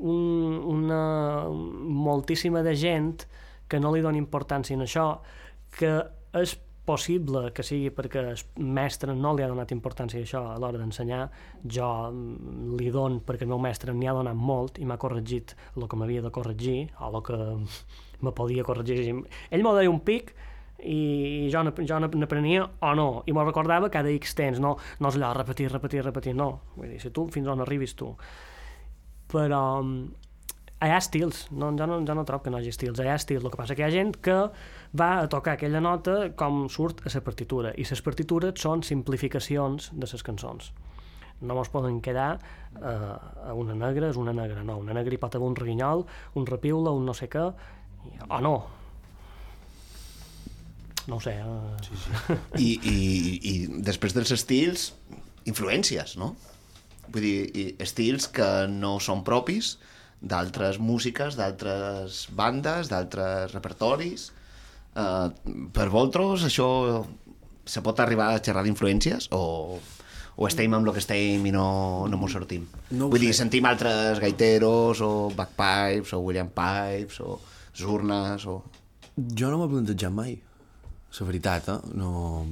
un, 0.00 0.58
una 0.74 1.02
moltíssima 1.50 2.64
de 2.66 2.74
gent 2.76 3.24
que 3.70 3.80
no 3.80 3.92
li 3.94 4.02
dona 4.02 4.20
importància 4.20 4.74
en 4.76 4.84
això, 4.84 5.12
que 5.76 5.94
és 6.36 6.56
possible 6.90 7.50
que 7.54 7.62
sigui 7.62 7.90
perquè 7.94 8.22
el 8.32 8.40
mestre 8.74 9.14
no 9.14 9.34
li 9.36 9.44
ha 9.44 9.50
donat 9.50 9.70
importància 9.74 10.18
a 10.18 10.26
això 10.26 10.40
a 10.50 10.58
l'hora 10.58 10.80
d'ensenyar, 10.80 11.22
jo 11.76 11.88
mm, 12.10 12.76
li 12.80 12.90
don 12.94 13.20
perquè 13.26 13.46
el 13.46 13.52
meu 13.52 13.60
mestre 13.62 13.94
n'hi 13.94 14.08
ha 14.10 14.16
donat 14.16 14.36
molt 14.36 14.80
i 14.80 14.88
m'ha 14.88 14.98
corregit 15.00 15.54
el 15.76 15.86
que 15.86 15.98
m'havia 16.00 16.24
de 16.24 16.32
corregir 16.34 16.78
o 16.98 17.12
el 17.12 17.22
que 17.26 17.38
me 18.24 18.32
podia 18.36 18.66
corregir. 18.66 19.20
Ell 19.50 19.64
m'ho 19.64 19.76
deia 19.76 19.92
un 19.92 20.00
pic 20.04 20.34
i 20.84 21.48
jo 21.52 21.62
n'ap- 21.66 21.80
jo 21.86 21.98
n'ap- 22.00 22.14
n'aprenia 22.16 22.64
o 22.80 22.94
no, 22.94 23.22
i 23.26 23.32
m'ho 23.32 23.44
recordava 23.44 23.90
cada 23.90 24.08
X 24.14 24.34
temps, 24.34 24.60
no, 24.60 24.76
no 25.00 25.08
és 25.08 25.16
allò 25.18 25.32
repetir, 25.36 25.70
repetir, 25.72 26.02
repetir, 26.04 26.34
no. 26.34 26.60
Vull 26.76 26.88
dir, 26.94 27.00
si 27.00 27.10
tu 27.10 27.26
fins 27.28 27.46
on 27.48 27.60
arribis 27.60 27.94
tu. 27.98 28.14
Però 29.30 29.60
mm, 29.82 30.04
hi 30.80 30.88
ha 30.90 30.96
estils, 30.98 31.46
no, 31.52 31.68
jo, 31.76 31.86
no, 31.86 32.00
jo 32.06 32.14
no 32.16 32.24
trobo 32.24 32.42
que 32.44 32.50
no 32.50 32.58
hi 32.58 32.64
hagi 32.64 32.72
estils, 32.74 32.98
hi 33.04 33.08
ha 33.10 33.18
estils, 33.20 33.44
el 33.44 33.50
que 33.52 33.60
passa 33.60 33.76
que 33.76 33.84
hi 33.84 33.86
ha 33.88 33.92
gent 33.94 34.16
que 34.24 34.36
va 34.96 35.10
a 35.20 35.28
tocar 35.30 35.54
aquella 35.58 35.80
nota 35.84 36.30
com 36.34 36.64
surt 36.72 37.04
a 37.06 37.12
la 37.14 37.20
partitura, 37.26 37.74
i 37.76 37.84
les 37.84 38.02
partitures 38.02 38.56
són 38.60 38.82
simplificacions 38.82 39.90
de 39.92 40.08
les 40.08 40.22
cançons. 40.26 40.72
No 41.40 41.54
mos 41.56 41.70
poden 41.72 42.00
quedar 42.04 42.34
eh, 42.76 43.52
una 43.56 43.72
negra 43.74 44.10
és 44.10 44.16
una 44.20 44.32
negra, 44.36 44.64
no, 44.64 44.76
una 44.82 44.92
negra 44.92 45.14
hi 45.14 45.20
pot 45.22 45.36
haver 45.38 45.46
un 45.48 45.56
reguinyol, 45.56 46.04
un 46.36 46.46
repiula, 46.48 46.90
un 46.92 47.06
no 47.08 47.14
sé 47.16 47.28
què, 47.32 47.46
o 48.28 48.40
no. 48.44 48.56
No 51.10 51.18
ho 51.18 51.24
sé. 51.24 51.34
Eh... 51.36 51.76
Sí, 51.86 51.98
sí. 52.04 52.38
I, 52.62 52.70
i, 52.78 52.96
i 53.50 53.54
després 53.90 54.14
dels 54.16 54.30
estils, 54.36 54.90
influències, 55.50 56.16
no? 56.20 56.34
Vull 57.10 57.24
dir, 57.26 57.38
i 57.58 57.64
estils 57.82 58.28
que 58.30 58.48
no 58.70 58.98
són 59.02 59.24
propis 59.26 59.74
d'altres 60.20 60.78
músiques, 60.78 61.36
d'altres 61.38 62.26
bandes, 62.36 62.90
d'altres 62.92 63.54
repertoris. 63.56 64.30
Uh, 64.90 65.30
per 65.74 65.88
vosaltres 65.88 66.44
això 66.48 66.68
se 67.70 67.82
pot 67.86 68.00
arribar 68.02 68.32
a 68.34 68.40
xerrar 68.42 68.64
d'influències 68.66 69.28
o, 69.36 69.78
o 70.36 70.48
estem 70.48 70.74
amb 70.74 70.88
el 70.88 70.94
que 70.96 71.02
estem 71.02 71.46
i 71.46 71.52
no, 71.54 71.68
no 72.10 72.18
mos 72.20 72.34
sortim? 72.34 72.66
No 72.90 73.08
Vull 73.12 73.22
dir, 73.22 73.32
sé. 73.32 73.44
sentim 73.44 73.68
altres 73.70 74.20
gaiteros 74.22 75.02
o 75.06 75.30
bagpipes 75.36 76.14
o 76.16 76.22
William 76.26 76.50
Pipes 76.50 77.20
o 77.22 77.38
zurnes 77.78 78.46
o... 78.50 78.60
Jo 79.16 79.50
no 79.52 79.60
m'he 79.60 79.70
plantejat 79.70 80.14
mai, 80.14 80.36
la 81.18 81.26
veritat, 81.26 81.68
eh? 81.68 81.78
No, 81.98 82.46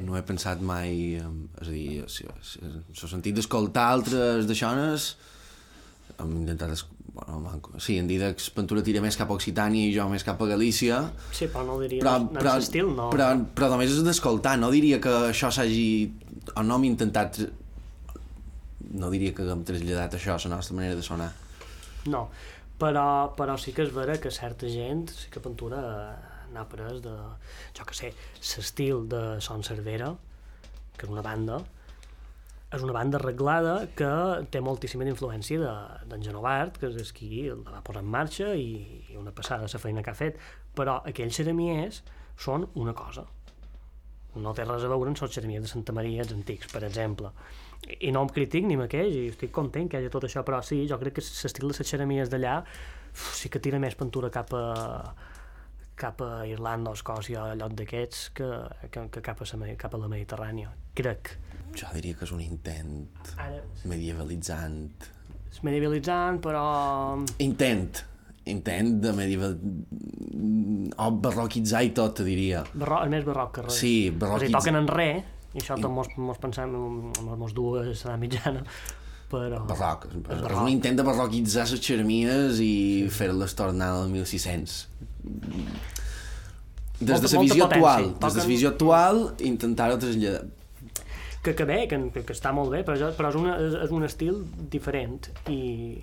no 0.00 0.16
he 0.18 0.22
pensat 0.26 0.60
mai... 0.62 1.16
És 1.18 1.68
a 1.68 1.70
dir, 1.70 2.04
si- 2.10 2.26
si- 2.46 2.62
en 2.64 2.80
el 2.90 3.10
sentit 3.10 3.36
d'escoltar 3.38 3.88
altres 3.96 4.48
d'aixones, 4.50 5.12
hem 6.18 6.34
intentat... 6.42 6.74
Es... 6.78 6.86
Bueno, 7.10 7.40
manco. 7.42 7.72
sí, 7.82 7.96
en 7.98 8.06
Didac 8.06 8.38
Ventura 8.54 8.84
tira 8.86 9.00
més 9.02 9.16
cap 9.18 9.32
a 9.32 9.34
Occitània 9.34 9.88
i 9.88 9.94
jo 9.96 10.04
més 10.12 10.22
cap 10.22 10.38
a 10.44 10.46
Galícia, 10.46 11.00
Sí, 11.34 11.48
però 11.50 11.64
no 11.66 11.74
diria... 11.80 12.04
però, 12.04 12.12
en 12.20 12.28
però, 12.36 12.52
l'estil, 12.54 12.86
no. 12.94 13.08
però, 13.10 13.32
però 13.56 13.70
només 13.72 13.90
és 13.96 14.04
d'escoltar, 14.06 14.52
no 14.62 14.70
diria 14.70 15.00
que 15.02 15.10
això 15.32 15.50
s'hagi... 15.50 15.88
o 16.54 16.62
no 16.62 16.78
hem 16.78 16.86
intentat... 16.92 17.40
No 18.94 19.10
diria 19.10 19.34
que 19.34 19.42
hem 19.42 19.64
traslladat 19.66 20.14
això 20.20 20.36
a 20.36 20.40
la 20.46 20.54
nostra 20.56 20.76
manera 20.78 20.94
de 20.98 21.02
sonar. 21.02 21.32
No, 22.10 22.28
però, 22.80 23.04
però 23.36 23.58
sí 23.60 23.74
que 23.74 23.82
és 23.88 23.90
vera 23.94 24.16
que 24.22 24.30
certa 24.34 24.70
gent, 24.70 25.08
sí 25.10 25.28
que 25.34 25.42
Ventura 25.44 25.82
eh, 25.82 26.29
n'ha 26.52 26.64
pres 26.68 27.00
de, 27.04 27.12
jo 27.76 27.84
que 27.88 27.94
sé, 27.96 28.12
l'estil 28.40 29.06
de 29.10 29.22
Son 29.44 29.62
Cervera, 29.66 30.12
que 30.96 31.06
és 31.06 31.12
una 31.12 31.22
banda, 31.24 31.60
és 32.70 32.82
una 32.86 32.94
banda 32.94 33.18
arreglada 33.18 33.88
que 33.98 34.10
té 34.52 34.60
moltíssima 34.62 35.06
influència 35.08 35.58
de- 35.58 36.08
d'en 36.10 36.22
Genovart, 36.22 36.78
que 36.78 36.86
és 37.02 37.12
qui 37.12 37.48
la 37.50 37.78
va 37.78 37.82
posar 37.82 38.02
en 38.04 38.10
marxa 38.10 38.52
i, 38.54 39.04
i 39.10 39.16
una 39.18 39.32
passada 39.34 39.66
la 39.66 39.82
feina 39.82 40.02
que 40.06 40.10
ha 40.10 40.14
fet, 40.14 40.38
però 40.76 41.00
aquells 41.04 41.34
ceramiers 41.40 42.02
són 42.38 42.68
una 42.74 42.94
cosa, 42.94 43.24
no 44.36 44.52
té 44.54 44.62
res 44.64 44.84
a 44.86 44.88
veure 44.92 45.10
amb 45.10 45.18
els 45.22 45.34
xeremies 45.34 45.62
de 45.64 45.68
Santa 45.72 45.92
Maria 45.92 46.22
els 46.22 46.32
antics, 46.32 46.68
per 46.70 46.84
exemple. 46.86 47.32
I, 47.88 47.96
i 48.08 48.12
no 48.14 48.22
em 48.22 48.28
critic 48.30 48.64
ni 48.68 48.76
m'aqueix, 48.78 49.10
i 49.16 49.26
estic 49.32 49.50
content 49.50 49.88
que 49.90 49.98
hi 49.98 50.04
hagi 50.04 50.12
tot 50.14 50.24
això, 50.28 50.44
però 50.46 50.62
sí, 50.62 50.84
jo 50.86 50.98
crec 51.00 51.18
que 51.18 51.24
l'estil 51.24 51.66
de 51.66 51.74
les 51.74 51.90
xeremies 51.90 52.30
d'allà 52.30 52.60
sí 53.34 53.50
que 53.50 53.58
tira 53.58 53.80
més 53.82 53.96
pintura 53.98 54.30
cap 54.30 54.54
a 54.54 54.64
cap 56.00 56.22
a 56.24 56.42
Irlanda 56.48 56.92
o 56.94 56.96
Escòcia 56.98 57.44
o 57.44 57.54
lloc 57.60 57.74
d'aquests 57.78 58.26
que, 58.36 58.48
que, 58.90 59.06
que 59.12 59.22
cap, 59.24 59.40
a 59.44 59.60
la, 59.60 59.70
cap 59.80 59.94
a 59.96 60.00
la 60.00 60.08
Mediterrània, 60.10 60.72
crec. 60.96 61.34
Jo 61.76 61.90
diria 61.94 62.16
que 62.18 62.24
és 62.26 62.32
un 62.34 62.40
intent 62.42 63.04
Ara, 63.38 63.60
medievalitzant. 63.86 65.10
és 65.50 65.60
medievalitzant, 65.66 66.40
però... 66.42 66.62
Intent. 67.38 68.04
Intent 68.50 68.96
de 69.04 69.12
medieval... 69.14 69.58
o 70.96 71.10
barroquitzar 71.22 71.82
i 71.86 71.92
tot, 71.94 72.16
te 72.18 72.24
diria. 72.26 72.64
Barro, 72.72 73.02
és 73.04 73.12
més 73.12 73.26
barroc 73.28 73.52
que 73.58 73.66
res. 73.66 73.76
Sí, 73.78 73.92
O 74.10 74.38
sigui, 74.40 74.54
toquen 74.56 74.80
en 74.80 74.88
re, 74.90 75.10
i 75.54 75.60
això 75.60 75.76
tot 75.78 75.92
mos, 75.92 76.10
mos 76.16 76.40
pensem, 76.42 76.72
mos, 76.72 77.36
mos 77.44 77.54
du 77.54 77.68
a 77.78 77.84
l'edat 77.84 78.18
mitjana, 78.22 78.64
però... 79.30 79.62
Barroc. 79.70 80.08
És, 80.10 80.18
és 80.18 80.42
barroc. 80.42 80.62
un 80.64 80.72
intent 80.72 80.98
de 80.98 81.06
barroquitzar 81.06 81.66
les 81.70 81.82
xeremies 81.86 82.60
i 82.60 82.70
sí. 82.70 83.10
fer-les 83.14 83.56
tornar 83.58 83.92
al 84.00 84.10
1600. 84.12 84.78
Des 87.00 87.08
Molta- 87.08 87.28
de 87.28 87.36
la 87.36 87.42
visió 87.46 87.64
potència. 87.64 87.66
actual, 87.66 88.08
des 88.20 88.34
de 88.34 88.40
la 88.40 88.48
visió 88.50 88.72
actual, 88.74 89.22
intentar-ho 89.40 89.98
traslladar. 89.98 90.42
que, 91.42 91.54
que 91.56 91.64
bé, 91.64 91.86
que, 91.88 91.96
que, 92.12 92.34
està 92.34 92.52
molt 92.52 92.68
bé, 92.74 92.82
però, 92.84 92.98
jo, 93.00 93.06
però 93.16 93.30
és, 93.32 93.36
una, 93.40 93.54
és, 93.64 93.76
és 93.86 93.92
un 93.96 94.04
estil 94.04 94.42
diferent 94.74 95.30
i, 95.48 96.02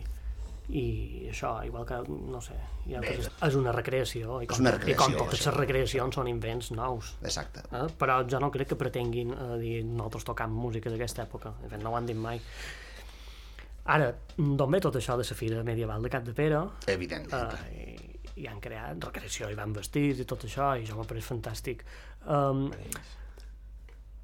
i 0.73 0.85
això, 1.29 1.51
igual 1.67 1.85
que, 1.85 1.99
no 2.09 2.41
sé, 2.41 2.57
hi 2.87 2.95
ha 2.97 3.03
coses, 3.03 3.29
és 3.45 3.57
una 3.59 3.75
recreació 3.75 4.39
i 4.41 4.49
com, 4.49 4.63
una 4.63 4.73
i 4.73 4.95
com 4.97 5.13
recreació, 5.13 5.19
totes 5.19 5.45
les 5.45 5.57
recreacions 5.59 6.17
són 6.17 6.31
invents 6.31 6.71
nous. 6.73 7.13
Exacte. 7.21 7.61
Eh? 7.69 7.85
Però 8.01 8.17
jo 8.25 8.41
no 8.41 8.49
crec 8.49 8.73
que 8.73 8.79
pretenguin 8.79 9.35
eh, 9.35 9.47
dir 9.61 9.77
nosaltres 9.85 10.25
tocam 10.31 10.57
música 10.57 10.89
d'aquesta 10.89 11.27
època. 11.27 11.53
De 11.61 11.69
fet, 11.69 11.83
no 11.83 11.93
ho 11.93 11.99
han 11.99 12.09
dit 12.09 12.17
mai. 12.17 12.41
Ara, 13.87 14.11
d'on 14.35 14.71
ve 14.73 14.81
tot 14.83 14.97
això 14.99 15.15
de 15.15 15.23
la 15.23 15.35
fira 15.37 15.63
medieval 15.63 16.03
de 16.03 16.09
Cap 16.11 16.25
de 16.27 16.33
Pere? 16.35 16.59
Evidentment. 16.91 17.53
Uh, 17.55 17.69
i, 17.71 18.17
i 18.43 18.47
han 18.49 18.59
creat 18.61 18.99
recreació 19.07 19.47
i 19.51 19.55
van 19.57 19.75
vestits 19.75 20.19
i 20.19 20.25
tot 20.27 20.43
això, 20.43 20.73
i 20.75 20.83
això 20.83 20.97
m'ha 20.97 21.07
pareix 21.07 21.29
fantàstic. 21.29 21.85
Um, 22.27 22.67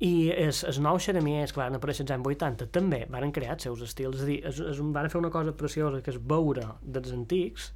I 0.03 0.33
els, 0.35 0.63
els 0.67 0.81
nous 0.83 1.05
xeremiers 1.07 1.53
que 1.55 1.61
van 1.61 1.77
aparèixer 1.77 2.03
als 2.03 2.15
anys 2.17 2.27
80 2.33 2.67
també 2.75 3.05
van 3.13 3.31
crear 3.31 3.55
els 3.55 3.63
seus 3.69 3.83
estils, 3.85 4.19
és 4.19 4.25
a 4.25 4.27
dir, 4.27 4.39
es, 4.49 4.59
es, 4.73 4.81
van 4.97 5.07
fer 5.09 5.21
una 5.21 5.31
cosa 5.31 5.55
preciosa 5.55 6.01
que 6.03 6.11
és 6.11 6.19
veure 6.19 6.67
dels 6.83 7.13
antics, 7.15 7.71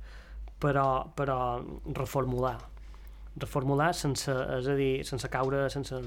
però, 0.59 0.87
però 1.15 1.39
reformular. 1.95 2.57
Reformular 3.39 3.93
sense, 3.95 4.33
és 4.57 4.67
a 4.67 4.75
dir, 4.75 4.91
sense 5.07 5.29
caure, 5.31 5.69
sense 5.71 6.01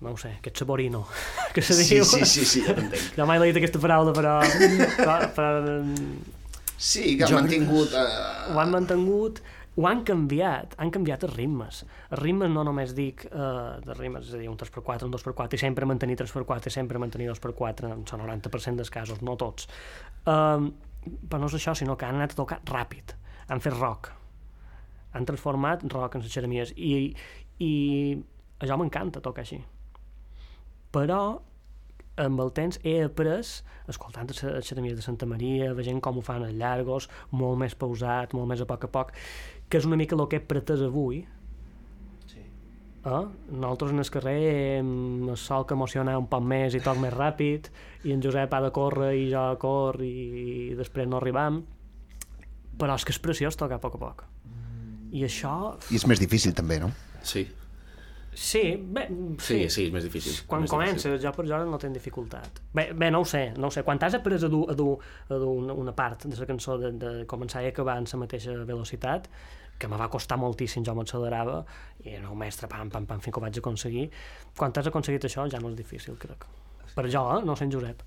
no 0.00 0.14
ho 0.14 0.16
sé, 0.20 0.34
aquest 0.38 0.56
saborino 0.62 1.04
que 1.54 1.62
se 1.62 1.74
Sí, 1.76 1.94
diu. 1.96 2.04
sí, 2.08 2.24
sí, 2.24 2.44
sí, 2.48 2.62
ja 2.66 2.74
t'entenc. 2.76 3.14
Jo 3.18 3.26
mai 3.28 3.38
l'he 3.40 3.50
dit 3.52 3.60
aquesta 3.60 3.80
paraula, 3.82 4.14
però, 4.16 4.38
però, 4.96 5.16
però 5.36 5.74
Sí, 6.80 7.16
que 7.18 7.26
han 7.28 7.34
mantingut... 7.42 7.92
Eh... 7.92 8.52
ho 8.54 8.58
han 8.62 8.70
mantingut, 8.72 9.42
ho 9.76 9.84
han 9.86 10.00
canviat, 10.08 10.72
han 10.80 10.88
canviat 10.94 11.26
els 11.28 11.34
ritmes. 11.36 11.82
Els 12.08 12.20
ritmes 12.22 12.48
no 12.54 12.62
només 12.64 12.94
dic 12.96 13.26
eh, 13.28 13.80
de 13.84 13.96
ritmes, 13.98 14.30
és 14.30 14.36
a 14.38 14.40
dir, 14.40 14.48
un 14.48 14.56
3x4, 14.56 15.04
un 15.04 15.12
2x4, 15.12 15.58
i 15.58 15.60
sempre 15.60 15.84
mantenir 15.88 16.16
3x4, 16.22 16.70
i 16.72 16.72
sempre 16.72 16.98
mantenir 17.02 17.28
2x4, 17.34 17.90
en 17.90 17.98
el 18.00 18.06
90% 18.06 18.80
dels 18.80 18.92
casos, 18.94 19.20
no 19.20 19.36
tots. 19.36 19.68
Um, 20.24 20.70
però 21.28 21.42
no 21.44 21.50
és 21.52 21.58
això, 21.60 21.74
sinó 21.76 21.98
que 22.00 22.08
han 22.08 22.16
anat 22.16 22.32
a 22.32 22.40
tocar 22.40 22.62
ràpid, 22.68 23.12
han 23.52 23.60
fet 23.60 23.76
rock, 23.76 24.08
han 25.12 25.28
transformat 25.28 25.84
rock 25.92 26.16
en 26.16 26.24
les 26.24 26.32
xeremies, 26.32 26.72
i, 26.76 27.10
i 27.60 27.70
això 28.60 28.80
m'encanta 28.80 29.20
tocar 29.24 29.44
així. 29.44 29.60
Però 30.94 31.22
amb 32.20 32.40
el 32.42 32.52
temps 32.56 32.78
he 32.84 32.96
après, 33.04 33.40
escoltant 33.90 34.28
les 34.30 34.66
xeremies 34.66 34.96
de 34.98 35.04
Santa 35.04 35.26
Maria, 35.26 35.72
veient 35.76 36.00
com 36.04 36.18
ho 36.18 36.24
fan 36.24 36.44
els 36.46 36.56
llargos, 36.58 37.08
molt 37.30 37.58
més 37.62 37.76
pausat, 37.78 38.34
molt 38.36 38.50
més 38.50 38.62
a 38.62 38.68
poc 38.68 38.86
a 38.86 38.90
poc, 38.92 39.12
que 39.68 39.80
és 39.80 39.86
una 39.88 39.98
mica 40.00 40.16
el 40.18 40.26
que 40.28 40.40
he 40.40 40.46
pretès 40.52 40.82
avui. 40.84 41.22
Sí. 42.30 42.42
Eh? 42.42 43.24
Nosaltres 43.50 43.94
en 43.94 44.04
el 44.04 44.10
carrer 44.12 44.38
hem 44.78 45.28
el 45.30 45.38
sol 45.40 45.66
que 45.66 45.78
emociona 45.78 46.18
un 46.18 46.28
poc 46.30 46.44
més 46.44 46.76
i 46.76 46.82
toc 46.84 47.00
més 47.02 47.14
ràpid, 47.14 47.70
i 48.04 48.16
en 48.16 48.24
Josep 48.24 48.52
ha 48.52 48.64
de 48.66 48.72
córrer 48.74 49.14
i 49.18 49.30
jo 49.32 49.46
cor 49.62 50.02
i, 50.04 50.14
i 50.72 50.74
després 50.78 51.08
no 51.08 51.20
arribam, 51.20 51.62
però 52.80 52.96
és 52.96 53.06
que 53.06 53.14
és 53.14 53.22
preciós 53.22 53.56
tocar 53.56 53.80
a 53.80 53.82
poc 53.82 53.96
a 53.96 54.02
poc. 54.02 54.26
I 55.10 55.24
això... 55.26 55.54
I 55.90 55.98
és 55.98 56.06
més 56.06 56.20
difícil 56.22 56.54
també, 56.54 56.78
no? 56.82 56.92
Sí. 57.26 57.48
Sí, 58.32 58.76
bé, 58.78 59.08
Sí, 59.42 59.68
sí, 59.68 59.86
és 59.88 59.92
més 59.92 60.04
difícil. 60.04 60.36
quan 60.46 60.62
més 60.62 60.70
comences, 60.70 61.20
jo 61.22 61.32
per 61.34 61.46
jo 61.48 61.58
no 61.66 61.78
tinc 61.78 61.94
dificultat. 61.94 62.60
Bé, 62.72 62.92
bé, 62.92 63.10
no 63.10 63.20
ho 63.20 63.24
sé, 63.24 63.52
no 63.58 63.66
ho 63.66 63.70
sé. 63.74 63.82
Quan 63.82 63.98
t'has 63.98 64.14
après 64.14 64.36
a 64.38 64.48
dur, 64.48 64.70
a 64.70 64.74
dur, 64.74 64.98
a 65.28 65.34
dur 65.34 65.56
una, 65.64 65.74
una 65.74 65.92
part 65.92 66.26
de 66.26 66.36
la 66.38 66.46
cançó 66.46 66.78
de, 66.78 66.92
de 66.92 67.10
començar 67.26 67.64
i 67.64 67.72
acabar 67.72 67.98
en 67.98 68.06
la 68.12 68.18
mateixa 68.22 68.52
velocitat, 68.64 69.28
que 69.80 69.88
me 69.88 69.96
va 69.96 70.08
costar 70.12 70.38
moltíssim, 70.38 70.84
jo 70.84 70.94
m'accelerava, 70.94 71.64
i 72.04 72.14
era 72.14 72.30
un 72.30 72.38
mestre, 72.38 72.68
pam, 72.68 72.90
pam, 72.90 73.06
pam, 73.06 73.20
fins 73.20 73.34
que 73.34 73.40
ho 73.40 73.42
vaig 73.42 73.58
aconseguir. 73.58 74.10
Quan 74.56 74.72
t'has 74.72 74.86
aconseguit 74.86 75.24
això 75.24 75.48
ja 75.50 75.58
no 75.58 75.70
és 75.70 75.76
difícil, 75.76 76.16
crec. 76.20 76.46
Per 76.94 77.08
jo, 77.08 77.24
eh? 77.38 77.44
no 77.44 77.56
sé 77.56 77.64
en 77.64 77.72
Josep. 77.72 78.02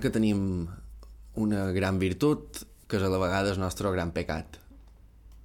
Mallorca 0.00 0.16
tenim 0.16 0.66
una 1.36 1.72
gran 1.76 1.98
virtut 2.00 2.62
que 2.88 2.96
és 2.96 3.02
a 3.04 3.08
la 3.12 3.18
vegada 3.20 3.50
el 3.52 3.58
nostre 3.60 3.90
gran 3.92 4.12
pecat. 4.16 4.56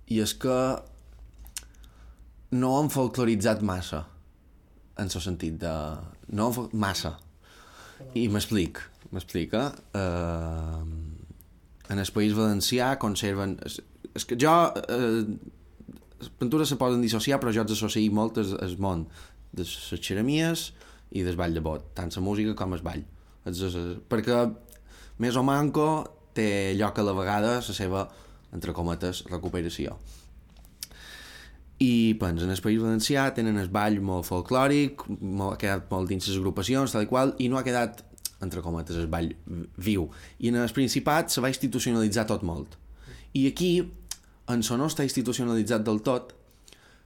I 0.07 0.21
és 0.23 0.31
que 0.39 0.55
no 2.55 2.69
hem 2.79 2.87
folcloritzat 2.87 3.59
massa, 3.67 4.05
en 4.95 5.11
el 5.11 5.23
sentit 5.25 5.57
de... 5.59 5.73
No 6.31 6.47
hem 6.47 6.55
fol... 6.55 6.69
massa. 6.71 7.17
I 8.15 8.29
m'explic, 8.31 8.79
m'explica. 9.11 9.65
Uh, 9.91 10.87
en 11.91 11.99
el 11.99 12.11
País 12.15 12.31
Valencià 12.37 12.93
conserven... 13.01 13.57
És, 13.67 13.81
és 14.15 14.23
que 14.23 14.39
jo... 14.39 14.53
Uh, 14.87 15.35
les 16.21 16.31
pintures 16.39 16.71
se 16.71 16.79
poden 16.79 17.03
dissociar, 17.03 17.41
però 17.43 17.51
jo 17.51 17.65
els 17.65 17.75
associo 17.75 18.15
molt 18.15 18.39
al 18.39 18.79
món 18.79 19.03
de 19.51 19.67
les 19.67 19.99
xeremies 19.99 20.69
i 21.11 21.27
del 21.27 21.35
ball 21.35 21.59
de 21.59 21.65
bot, 21.65 21.91
tant 21.99 22.15
la 22.15 22.23
música 22.23 22.55
com 22.55 22.71
el 22.73 22.85
ball. 22.87 23.03
Perquè 23.45 24.41
més 25.21 25.37
o 25.37 25.43
manco 25.45 25.87
té 26.35 26.73
lloc 26.75 26.99
a 26.99 27.05
la 27.05 27.15
vegada 27.15 27.57
la 27.61 27.75
seva, 27.75 28.05
entre 28.55 28.73
cometes, 28.75 29.23
recuperació. 29.31 29.95
I 31.79 32.15
doncs, 32.19 32.43
en 32.43 32.51
el 32.53 32.61
País 32.63 32.79
Valencià 32.79 33.27
tenen 33.35 33.59
el 33.59 33.69
ball 33.71 33.99
molt 34.03 34.27
folclòric, 34.29 35.05
molt, 35.19 35.55
ha 35.55 35.59
quedat 35.59 35.89
molt 35.91 36.11
dins 36.11 36.27
les 36.27 36.39
agrupacions, 36.39 36.93
tal 36.95 37.03
i 37.03 37.09
qual, 37.09 37.33
i 37.39 37.49
no 37.51 37.59
ha 37.59 37.65
quedat, 37.67 38.01
entre 38.43 38.63
cometes, 38.63 38.95
el 38.99 39.11
ball 39.11 39.33
viu. 39.75 40.07
I 40.39 40.51
en 40.51 40.61
el 40.61 40.71
Principat 40.75 41.33
se 41.33 41.43
va 41.43 41.51
institucionalitzar 41.51 42.25
tot 42.31 42.43
molt. 42.47 42.77
I 43.35 43.49
aquí, 43.51 43.73
en 44.51 44.63
so 44.63 44.79
no 44.79 44.87
està 44.87 45.03
institucionalitzat 45.03 45.83
del 45.83 45.99
tot, 46.05 46.31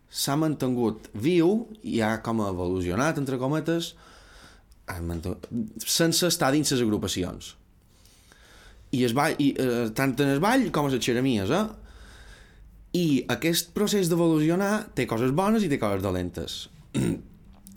s'ha 0.10 0.38
mantingut 0.38 1.10
viu 1.14 1.66
i 1.86 2.02
ha 2.06 2.20
com 2.26 2.42
evolucionat, 2.46 3.18
entre 3.22 3.42
cometes, 3.42 3.96
sense 5.86 6.28
estar 6.28 6.52
dins 6.56 6.72
les 6.74 6.84
agrupacions. 6.84 7.54
I, 8.92 9.04
es 9.06 9.14
ball, 9.14 9.36
i 9.38 9.52
eh, 9.54 9.90
tant 9.96 10.16
en 10.18 10.34
el 10.34 10.42
ball 10.42 10.70
com 10.74 10.88
a 10.88 10.94
les 10.94 11.04
xeremies, 11.06 11.52
eh? 11.54 11.66
I 12.98 13.08
aquest 13.30 13.70
procés 13.76 14.10
d'evolucionar 14.10 14.90
té 14.98 15.06
coses 15.06 15.34
bones 15.38 15.66
i 15.66 15.70
té 15.70 15.78
coses 15.82 16.02
dolentes. 16.02 16.64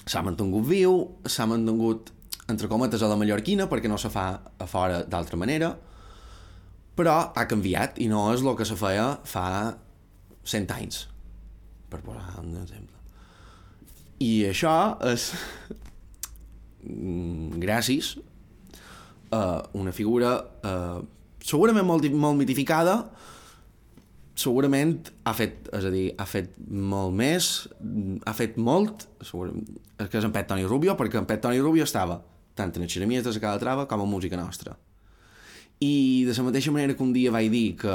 s'ha 0.09 0.23
mantingut 0.25 0.67
viu, 0.67 0.97
s'ha 1.29 1.47
mantingut, 1.47 2.11
entre 2.51 2.69
cometes, 2.71 3.03
a 3.03 3.11
la 3.11 3.19
mallorquina, 3.19 3.69
perquè 3.71 3.91
no 3.91 3.99
se 4.01 4.11
fa 4.13 4.27
a 4.59 4.67
fora 4.67 5.03
d'altra 5.05 5.39
manera, 5.39 5.73
però 6.97 7.17
ha 7.35 7.47
canviat 7.49 8.01
i 8.03 8.09
no 8.11 8.27
és 8.33 8.43
el 8.43 8.57
que 8.59 8.67
se 8.69 8.77
feia 8.77 9.07
fa 9.29 9.47
100 10.45 10.75
anys, 10.75 11.07
per 11.93 12.03
posar 12.05 12.43
un 12.43 12.57
exemple. 12.65 12.99
I 14.23 14.33
això 14.51 14.75
és 15.09 15.31
gràcies 17.63 18.17
a 19.33 19.63
una 19.79 19.93
figura 19.97 20.35
eh, 20.63 21.01
segurament 21.43 21.87
molt, 21.87 22.07
molt 22.15 22.39
mitificada, 22.39 22.97
segurament 24.39 25.11
ha 25.29 25.35
fet, 25.37 25.69
és 25.77 25.87
a 25.87 25.93
dir, 25.93 26.07
ha 26.19 26.27
fet 26.29 26.55
molt 26.69 27.15
més, 27.17 27.51
ha 28.27 28.35
fet 28.37 28.57
molt, 28.61 29.07
és 29.23 29.33
que 30.09 30.19
és 30.21 30.27
en 30.27 30.35
Pet 30.35 30.49
Toni 30.51 30.65
Rubio, 30.69 30.97
perquè 30.99 31.21
en 31.21 31.29
Pet 31.29 31.43
Toni 31.45 31.61
Rubio 31.63 31.87
estava 31.89 32.21
tant 32.59 32.73
en 32.77 32.89
xeremies 32.89 33.25
de 33.25 33.33
la 33.33 33.43
Cada 33.43 33.61
Trava 33.61 33.87
com 33.89 34.03
a 34.05 34.09
música 34.09 34.37
nostra. 34.37 34.77
I 35.83 36.25
de 36.29 36.35
la 36.37 36.47
mateixa 36.47 36.73
manera 36.73 36.95
que 36.95 37.03
un 37.03 37.13
dia 37.13 37.33
vaig 37.35 37.51
dir 37.51 37.77
que 37.81 37.95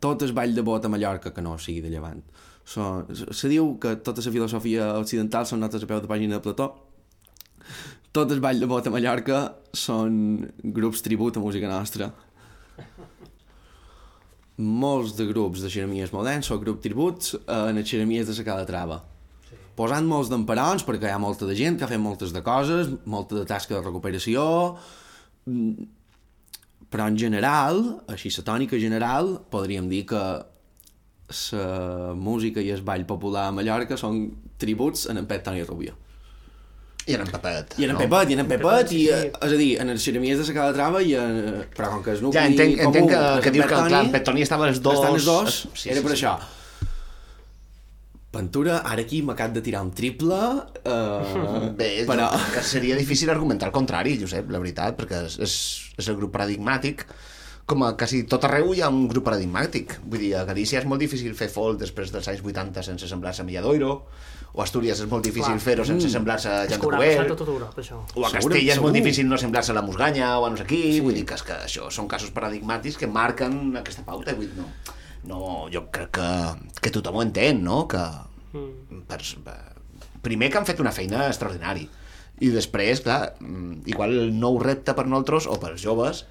tot 0.00 0.22
el 0.22 0.32
ball 0.32 0.54
de 0.54 0.62
bot 0.62 0.84
a 0.84 0.88
Mallorca, 0.88 1.32
que 1.34 1.42
no 1.42 1.56
sigui 1.58 1.82
de 1.84 1.90
llevant, 1.92 2.22
so, 2.64 3.04
se 3.12 3.50
diu 3.50 3.74
que 3.82 3.96
tota 4.06 4.22
la 4.24 4.32
filosofia 4.32 4.92
occidental 4.98 5.46
són 5.46 5.60
notes 5.60 5.82
a 5.82 5.90
peu 5.90 6.00
de 6.00 6.10
pàgina 6.10 6.38
de 6.38 6.44
Plató, 6.44 6.70
tot 8.12 8.32
el 8.32 8.40
ball 8.40 8.60
de 8.60 8.68
bot 8.68 8.86
a 8.88 8.92
Mallorca 8.92 9.42
són 9.76 10.48
grups 10.62 11.04
tribut 11.04 11.36
a 11.36 11.42
música 11.44 11.68
nostra. 11.70 12.10
Molts 14.58 15.14
de 15.18 15.28
grups 15.28 15.62
de 15.62 15.70
xeremies 15.70 16.10
moderns 16.14 16.48
són 16.50 16.62
grups 16.64 16.82
tributs 16.82 17.36
en 17.44 17.78
les 17.78 17.86
xeremies 17.86 18.26
de 18.26 18.34
la 18.40 18.46
Cala 18.48 18.66
Trava. 18.66 19.02
Sí. 19.46 19.58
Posant 19.78 20.08
molts 20.08 20.32
d'emperons, 20.32 20.82
perquè 20.88 21.10
hi 21.10 21.14
ha 21.14 21.20
molta 21.22 21.46
de 21.46 21.54
gent 21.58 21.78
que 21.78 21.86
ha 21.86 21.92
fet 21.92 22.02
moltes 22.02 22.34
de 22.34 22.42
coses, 22.42 22.90
molta 23.06 23.38
de 23.38 23.44
tasca 23.46 23.76
de 23.76 23.84
recuperació, 23.84 24.42
mm, 25.46 25.86
però 26.90 27.06
en 27.06 27.18
general, 27.20 27.82
així 28.08 28.32
la 28.34 28.46
tònica 28.48 28.80
general, 28.80 29.36
podríem 29.52 29.88
dir 29.88 30.06
que 30.08 30.24
la 31.52 32.14
música 32.16 32.60
i 32.64 32.70
el 32.72 32.82
ball 32.82 33.04
popular 33.04 33.48
a 33.48 33.52
Mallorca 33.54 33.96
són 34.00 34.30
tributs 34.56 35.06
en 35.12 35.18
en 35.18 35.26
Pet 35.26 35.44
Toni 35.44 35.62
Rubio. 35.62 35.94
I 37.08 37.16
en 37.16 37.24
Pepet. 37.24 37.72
I 37.80 37.86
en 37.86 37.94
no? 37.94 38.00
Pepet, 38.02 38.34
i 38.34 38.36
en 38.36 38.50
Pepet, 38.50 38.92
i, 38.92 39.00
eh, 39.14 39.30
és 39.32 39.54
a 39.54 39.58
dir, 39.58 39.70
en 39.80 39.92
les 39.94 40.04
xeremies 40.04 40.40
de 40.42 40.44
la 40.50 40.56
Cada 40.58 40.76
Trava, 40.76 41.00
i 41.00 41.14
en, 41.16 41.40
però 41.76 41.94
com 41.94 42.04
que 42.04 42.12
és 42.18 42.22
nucli 42.24 42.36
Ja, 42.36 42.44
entenc, 42.50 42.76
comú 42.82 42.92
entenc 42.92 43.10
que, 43.14 43.22
que 43.46 43.52
en 43.52 43.56
dius 43.56 43.66
que, 43.70 43.80
Toni, 43.80 43.98
en 43.98 44.12
Petoni 44.12 44.44
estava 44.44 44.68
els 44.68 44.82
dos... 44.84 45.00
estan 45.00 45.16
els 45.16 45.28
dos, 45.28 45.58
Sí, 45.72 45.88
era 45.88 46.02
sí, 46.02 46.04
per 46.04 46.12
sí. 46.12 46.18
això. 46.18 46.36
Ventura, 48.38 48.82
ara 48.84 49.00
aquí 49.06 49.22
m'acab 49.24 49.54
de 49.56 49.62
tirar 49.64 49.80
un 49.86 49.94
triple, 49.96 50.42
eh, 50.84 51.70
Bé, 51.78 51.90
però... 52.04 52.28
però... 52.28 52.28
que 52.52 52.66
seria 52.74 52.98
difícil 52.98 53.32
argumentar 53.32 53.70
el 53.70 53.74
contrari, 53.74 54.18
Josep, 54.20 54.52
la 54.52 54.60
veritat, 54.60 54.98
perquè 55.00 55.24
és, 55.30 55.38
és, 55.48 55.58
és 55.96 56.12
el 56.12 56.20
grup 56.20 56.36
paradigmàtic 56.36 57.06
com 57.68 57.82
a 57.84 57.90
quasi 58.00 58.22
tot 58.24 58.46
arreu 58.48 58.70
hi 58.72 58.80
ha 58.80 58.88
un 58.88 59.02
grup 59.12 59.26
paradigmàtic. 59.28 59.98
Vull 60.08 60.22
dir, 60.24 60.30
a 60.38 60.46
Galícia 60.48 60.80
és 60.80 60.86
molt 60.88 61.02
difícil 61.04 61.34
fer 61.36 61.50
folk 61.52 61.76
després 61.82 62.12
dels 62.14 62.28
anys 62.32 62.40
80 62.40 62.84
sense 62.86 63.10
semblar-se 63.10 63.44
a 63.44 63.48
Milladoiro, 63.48 63.90
o 64.58 64.62
Astúries 64.64 64.98
és 64.98 65.06
molt 65.06 65.22
difícil 65.22 65.60
fer-ho 65.62 65.84
sense 65.86 66.08
semblar-se 66.10 66.50
a 66.50 66.64
Jan 66.66 66.80
de 66.82 67.10
a 67.14 67.26
tota 67.30 67.52
Europa, 67.52 67.78
això. 67.78 68.00
o 68.14 68.24
a 68.26 68.30
Segur, 68.32 68.50
Castella 68.50 68.72
és 68.74 68.80
molt 68.82 68.90
segur. 68.90 68.96
difícil 68.98 69.28
no 69.30 69.38
semblar-se 69.38 69.70
a 69.70 69.76
la 69.78 69.84
Musganya 69.86 70.32
o 70.40 70.46
a 70.46 70.50
no 70.50 70.56
sé 70.58 70.66
qui, 70.66 70.80
sí. 70.96 71.00
vull 71.04 71.14
dir 71.14 71.22
que, 71.28 71.36
és 71.38 71.44
que 71.46 71.54
això 71.68 71.86
són 71.94 72.08
casos 72.10 72.32
paradigmàtics 72.34 72.98
que 72.98 73.06
marquen 73.06 73.76
aquesta 73.78 74.02
pauta, 74.02 74.34
vull 74.34 74.48
dir, 74.50 74.58
no, 74.58 74.66
no, 75.30 75.38
jo 75.70 75.84
crec 75.94 76.10
que, 76.18 76.28
que 76.82 76.90
tothom 76.90 77.20
ho 77.20 77.22
entén, 77.22 77.62
no?, 77.62 77.84
que 77.86 78.02
Mm. 78.48 79.02
per, 79.06 79.18
per- 79.44 79.76
primer 80.24 80.48
que 80.50 80.56
han 80.56 80.64
fet 80.64 80.78
una 80.80 80.90
feina 80.90 81.26
extraordinària 81.28 81.86
i 82.40 82.48
després, 82.48 83.02
clar, 83.04 83.34
mm, 83.38 83.82
igual 83.92 84.14
el 84.16 84.30
nou 84.40 84.56
repte 84.62 84.94
per 84.96 85.04
nosaltres 85.06 85.46
o 85.52 85.58
pels 85.60 85.82
joves 85.84 86.24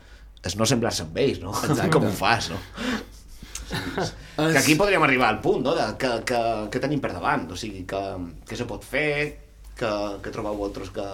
és 0.44 0.56
no 0.58 0.66
semblar-se 0.66 1.04
amb 1.06 1.16
ells, 1.22 1.38
no? 1.44 1.52
Exacte. 1.54 1.92
Com 1.94 2.08
ho 2.10 2.12
fas, 2.12 2.50
no? 2.50 2.58
Que 4.38 4.58
aquí 4.60 4.76
podríem 4.78 5.04
arribar 5.04 5.30
al 5.34 5.42
punt, 5.42 5.64
no?, 5.66 5.74
de 5.76 5.86
que, 5.98 6.12
que, 6.30 6.40
que 6.72 6.80
tenim 6.84 7.02
per 7.04 7.12
davant, 7.16 7.48
o 7.52 7.56
sigui, 7.58 7.84
que, 7.90 8.02
que 8.48 8.56
se 8.60 8.68
pot 8.70 8.84
fer, 8.86 9.40
que, 9.78 9.90
que 10.24 10.34
trobeu 10.34 10.56
vosaltres 10.60 10.92
que 10.94 11.06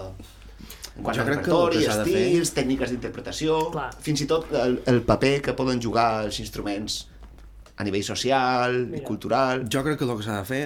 en 0.94 1.02
quant 1.08 1.16
Jo 1.18 1.24
a 1.24 1.26
crec 1.26 1.40
que 1.42 1.50
el 1.50 1.56
repertori, 1.56 1.80
que 1.80 1.88
s'ha 1.88 1.98
de 2.04 2.06
fer- 2.06 2.22
estils, 2.28 2.52
tècniques 2.54 2.92
d'interpretació, 2.94 3.58
fins 4.06 4.22
i 4.22 4.28
tot 4.30 4.52
el, 4.54 4.76
el 4.92 5.02
paper 5.08 5.34
que 5.48 5.56
poden 5.58 5.82
jugar 5.82 6.26
els 6.28 6.38
instruments 6.44 7.00
a 7.80 7.88
nivell 7.88 8.04
social 8.06 8.76
i 8.84 8.90
Mira. 9.00 9.08
cultural. 9.08 9.64
Jo 9.74 9.82
crec 9.88 9.98
que 9.98 10.06
el 10.06 10.14
que 10.20 10.26
s'ha 10.28 10.38
de 10.44 10.46
fer, 10.46 10.64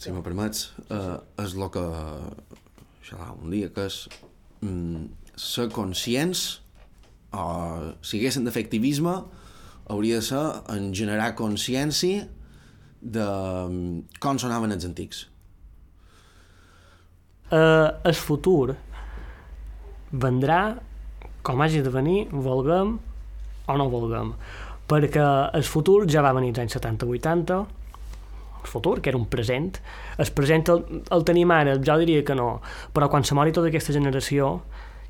si 0.00 0.14
me 0.14 0.22
permets, 0.24 0.70
eh, 0.88 1.18
és 1.44 1.52
el 1.58 1.66
que 1.74 1.84
xerrava 3.04 3.36
un 3.42 3.52
dia, 3.52 3.68
que 3.74 3.84
és 3.90 3.98
mm, 4.64 5.04
ser 5.36 5.68
conscients 5.74 6.46
o 7.36 7.92
si 8.00 8.16
haguessin 8.22 8.46
de 8.48 8.54
fer 8.54 8.64
activisme 8.64 9.18
hauria 9.88 10.20
de 10.20 10.26
ser 10.26 10.42
en 10.74 10.92
generar 10.94 11.34
consciència 11.38 12.26
de 13.00 13.26
mm, 13.26 14.18
com 14.20 14.38
sonaven 14.38 14.74
els 14.74 14.84
antics. 14.88 15.26
eh, 17.50 17.90
el 18.04 18.14
futur 18.14 18.74
vendrà 20.12 20.60
com 21.46 21.62
hagi 21.62 21.82
de 21.82 21.92
venir, 21.94 22.26
vulguem 22.30 22.96
o 23.66 23.76
no 23.78 23.88
vulguem. 23.90 24.32
Perquè 24.86 25.26
el 25.54 25.66
futur 25.66 26.04
ja 26.10 26.22
va 26.22 26.34
venir 26.34 26.52
als 26.52 26.62
anys 26.64 26.76
70-80, 26.78 27.58
el 28.62 28.70
futur, 28.70 29.00
que 29.00 29.10
era 29.10 29.18
un 29.18 29.28
present. 29.30 29.78
El 30.18 30.30
present 30.34 30.66
el, 30.74 30.82
el 31.14 31.26
tenim 31.26 31.52
ara, 31.54 31.76
jo 31.78 31.98
diria 32.02 32.24
que 32.26 32.34
no, 32.38 32.60
però 32.94 33.10
quan 33.10 33.26
se 33.26 33.38
mori 33.38 33.54
tota 33.54 33.70
aquesta 33.70 33.94
generació, 33.94 34.56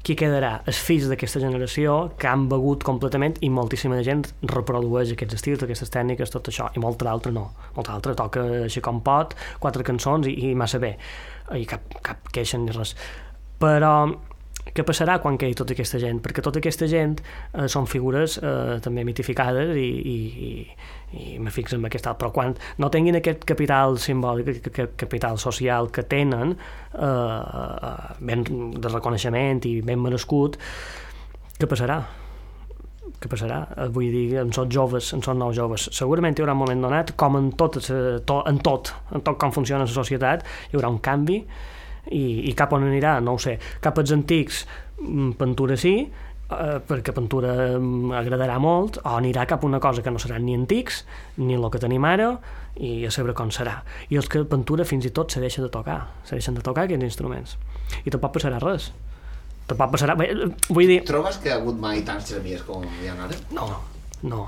qui 0.07 0.15
quedarà? 0.15 0.61
Els 0.71 0.79
fills 0.87 1.09
d'aquesta 1.11 1.41
generació 1.43 1.97
que 2.21 2.29
han 2.31 2.45
begut 2.51 2.85
completament 2.87 3.41
i 3.43 3.51
moltíssima 3.51 3.99
gent 4.07 4.23
reprodueix 4.53 5.11
aquests 5.17 5.41
estils, 5.41 5.65
aquestes 5.67 5.91
tècniques, 5.91 6.31
tot 6.31 6.47
això, 6.53 6.69
i 6.79 6.83
molta 6.83 7.09
d'altra 7.09 7.33
no. 7.35 7.49
Molta 7.75 7.97
d'altra 7.97 8.15
toca 8.21 8.45
així 8.69 8.83
com 8.85 9.01
pot, 9.07 9.35
quatre 9.63 9.83
cançons 9.87 10.29
i, 10.31 10.37
i 10.47 10.55
massa 10.55 10.79
bé. 10.83 10.95
I 11.59 11.67
cap, 11.67 11.99
cap 12.07 12.31
queixa 12.35 12.61
ni 12.63 12.75
res. 12.77 12.95
Però 13.59 13.93
què 14.75 14.83
passarà 14.85 15.19
quan 15.23 15.37
quedi 15.39 15.55
tota 15.57 15.73
aquesta 15.77 15.99
gent? 16.03 16.19
Perquè 16.25 16.43
tota 16.45 16.59
aquesta 16.61 16.89
gent 16.91 17.15
eh, 17.23 17.67
són 17.71 17.87
figures 17.87 18.37
eh, 18.43 18.77
també 18.85 19.05
mitificades 19.07 19.71
i, 19.79 19.87
i, 19.87 20.17
i, 20.49 21.31
i 21.35 21.39
me 21.39 21.53
fixo 21.55 21.79
en 21.79 21.87
aquesta... 21.89 22.17
Però 22.19 22.33
quan 22.35 22.55
no 22.83 22.91
tinguin 22.93 23.17
aquest 23.21 23.45
capital 23.49 23.97
simbòlic, 24.03 24.51
aquest 24.53 24.69
ca- 24.75 24.91
capital 25.07 25.39
social 25.39 25.91
que 25.95 26.03
tenen, 26.11 26.57
eh, 26.93 27.07
eh, 27.07 27.97
ben 28.21 28.45
de 28.75 28.93
reconeixement 28.93 29.63
i 29.71 29.79
ben 29.87 30.03
merescut, 30.03 30.59
què 31.57 31.69
passarà? 31.71 32.01
què 33.17 33.31
passarà? 33.33 33.63
Eh, 33.81 33.87
Vull 33.95 34.11
dir, 34.13 34.27
en 34.43 34.51
són 34.53 34.69
joves, 34.75 35.13
en 35.17 35.23
són 35.25 35.39
nous 35.41 35.55
joves. 35.57 35.87
Segurament 35.97 36.35
hi 36.37 36.43
haurà 36.45 36.53
un 36.53 36.61
moment 36.61 36.83
donat, 36.85 37.15
com 37.17 37.39
en 37.39 37.47
tot, 37.57 37.79
eh, 37.89 38.19
en 38.51 38.59
tot, 38.67 38.93
en 39.15 39.23
tot 39.25 39.39
com 39.41 39.55
funciona 39.55 39.87
la 39.87 39.91
societat, 39.95 40.45
hi 40.69 40.77
haurà 40.77 40.91
un 40.93 40.99
canvi 41.01 41.39
i, 42.11 42.51
i 42.51 42.55
cap 42.59 42.73
on 42.77 42.87
anirà, 42.87 43.19
no 43.25 43.37
ho 43.37 43.43
sé. 43.43 43.57
Cap 43.83 43.99
als 43.99 44.13
antics, 44.15 44.65
mm, 45.01 45.37
pintura 45.41 45.77
sí, 45.81 45.97
eh, 46.51 46.77
perquè 46.87 47.15
pintura 47.15 47.55
em 47.77 48.13
agradarà 48.17 48.59
molt, 48.63 49.01
o 49.05 49.17
anirà 49.17 49.47
cap 49.49 49.65
a 49.65 49.67
una 49.67 49.81
cosa 49.81 50.03
que 50.03 50.13
no 50.13 50.23
seran 50.23 50.45
ni 50.47 50.55
antics, 50.55 51.05
ni 51.37 51.57
el 51.57 51.67
que 51.71 51.83
tenim 51.83 52.05
ara, 52.05 52.37
i 52.77 53.07
a 53.07 53.11
saber 53.11 53.35
com 53.35 53.51
serà. 53.51 53.81
I 54.11 54.21
els 54.21 54.29
que 54.29 54.45
pintura 54.45 54.85
fins 54.85 55.07
i 55.09 55.11
tot 55.11 55.33
segueixen 55.33 55.65
de 55.65 55.73
tocar, 55.73 56.01
segueixen 56.29 56.55
de 56.59 56.65
tocar 56.65 56.85
aquests 56.85 57.09
instruments. 57.09 57.57
I 58.05 58.13
tampoc 58.13 58.37
passarà 58.37 58.61
res. 58.63 58.93
Tampoc 59.67 59.97
passarà... 59.97 60.15
Bé, 60.19 60.31
Vull 60.69 60.87
dir... 60.87 61.01
Trobes 61.09 61.41
que 61.43 61.51
ha 61.51 61.59
hagut 61.59 61.79
mai 61.81 62.05
tants 62.07 62.29
xeremies 62.31 62.63
com 62.67 62.85
hi 62.85 63.11
ha 63.11 63.17
ara? 63.27 63.41
No, 63.57 63.67
no. 64.23 64.47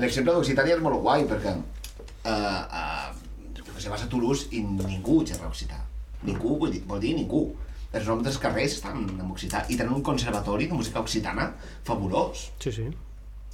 L'exemple 0.00 0.32
d'Occitània 0.32 0.78
és 0.78 0.84
molt 0.84 1.02
guai, 1.04 1.26
perquè 1.28 1.52
uh, 1.52 2.30
uh, 2.30 3.10
jo 3.58 3.66
que 3.66 3.82
sé, 3.82 3.90
vas 3.92 4.06
a 4.06 4.08
Toulouse 4.08 4.48
i 4.56 4.62
ningú 4.64 5.20
xerra 5.28 5.50
occità. 5.50 5.82
Ningú, 6.22 6.56
vull 6.58 6.72
dir, 6.72 6.82
vol 6.86 7.00
dir 7.00 7.14
ningú. 7.14 7.54
Els 7.92 8.06
noms 8.06 8.22
dels 8.24 8.38
carrers 8.38 8.72
estan 8.74 9.04
en 9.08 9.30
occità 9.30 9.64
i 9.70 9.76
tenen 9.76 9.92
un 9.94 10.02
conservatori 10.02 10.66
de 10.66 10.74
música 10.74 11.00
occitana 11.00 11.52
fabulós. 11.84 12.50
Sí, 12.60 12.72
sí. 12.72 12.88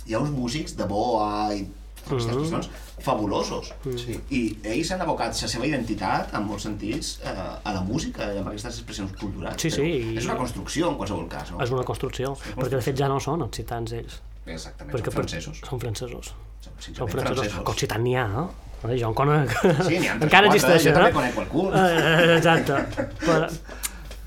Hi 0.07 0.15
ha 0.15 0.19
uns 0.19 0.31
músics 0.31 0.77
de 0.77 0.85
boa 0.87 1.55
i 1.55 1.67
aquestes 2.07 2.33
Mhm. 2.35 2.41
qüestions 2.43 2.69
fabulosos. 3.01 3.73
Sí. 3.97 4.19
I 4.31 4.57
ells 4.65 4.91
han 4.91 5.01
abocat 5.03 5.37
la 5.43 5.49
seva 5.49 5.67
identitat, 5.67 6.33
en 6.35 6.45
molts 6.47 6.63
sentits, 6.65 7.21
eh, 7.23 7.29
a 7.65 7.73
la 7.73 7.81
música 7.83 8.33
i 8.35 8.39
amb 8.39 8.49
aquestes 8.49 8.79
expressions 8.79 9.13
culturals. 9.21 9.61
Sí, 9.63 9.71
sí, 9.71 9.83
i- 9.83 10.17
És 10.19 10.25
una 10.25 10.37
construcció, 10.37 10.89
en 10.91 10.97
qualsevol 10.97 11.29
cas, 11.29 11.53
no? 11.53 11.61
És 11.63 11.71
una 11.71 11.85
construcció, 11.85 12.35
perquè 12.57 12.69
de 12.71 12.81
fet 12.83 12.97
ja 12.97 13.09
no 13.09 13.21
són 13.21 13.43
occitans 13.43 13.93
ells. 13.93 14.21
Exactament, 14.47 14.97
Perquè 14.97 15.05
són 15.05 15.13
francesos. 15.13 15.61
Són 15.69 15.79
francesos. 15.81 16.27
Són 16.61 16.73
Són 16.95 17.09
francesos. 17.09 17.39
francesos. 17.39 17.65
Que 17.65 17.71
occitan 17.71 18.03
n'hi 18.03 18.17
ha, 18.17 18.25
eh? 18.27 18.72
Eh, 18.83 18.97
Jo 18.99 19.09
en 19.13 19.15
conec... 19.15 19.53
Sí, 19.87 19.99
n'hi 19.99 20.09
ha 20.11 20.17
Encara 20.27 20.49
quatre, 20.49 20.57
existeixen, 20.57 20.91
jo 20.91 20.95
també 20.99 21.11
eh? 21.11 21.17
conec 21.19 21.35
qualcun. 21.39 21.75
Eh, 21.79 22.37
Exacte. 22.37 22.79
Però, 23.23 23.51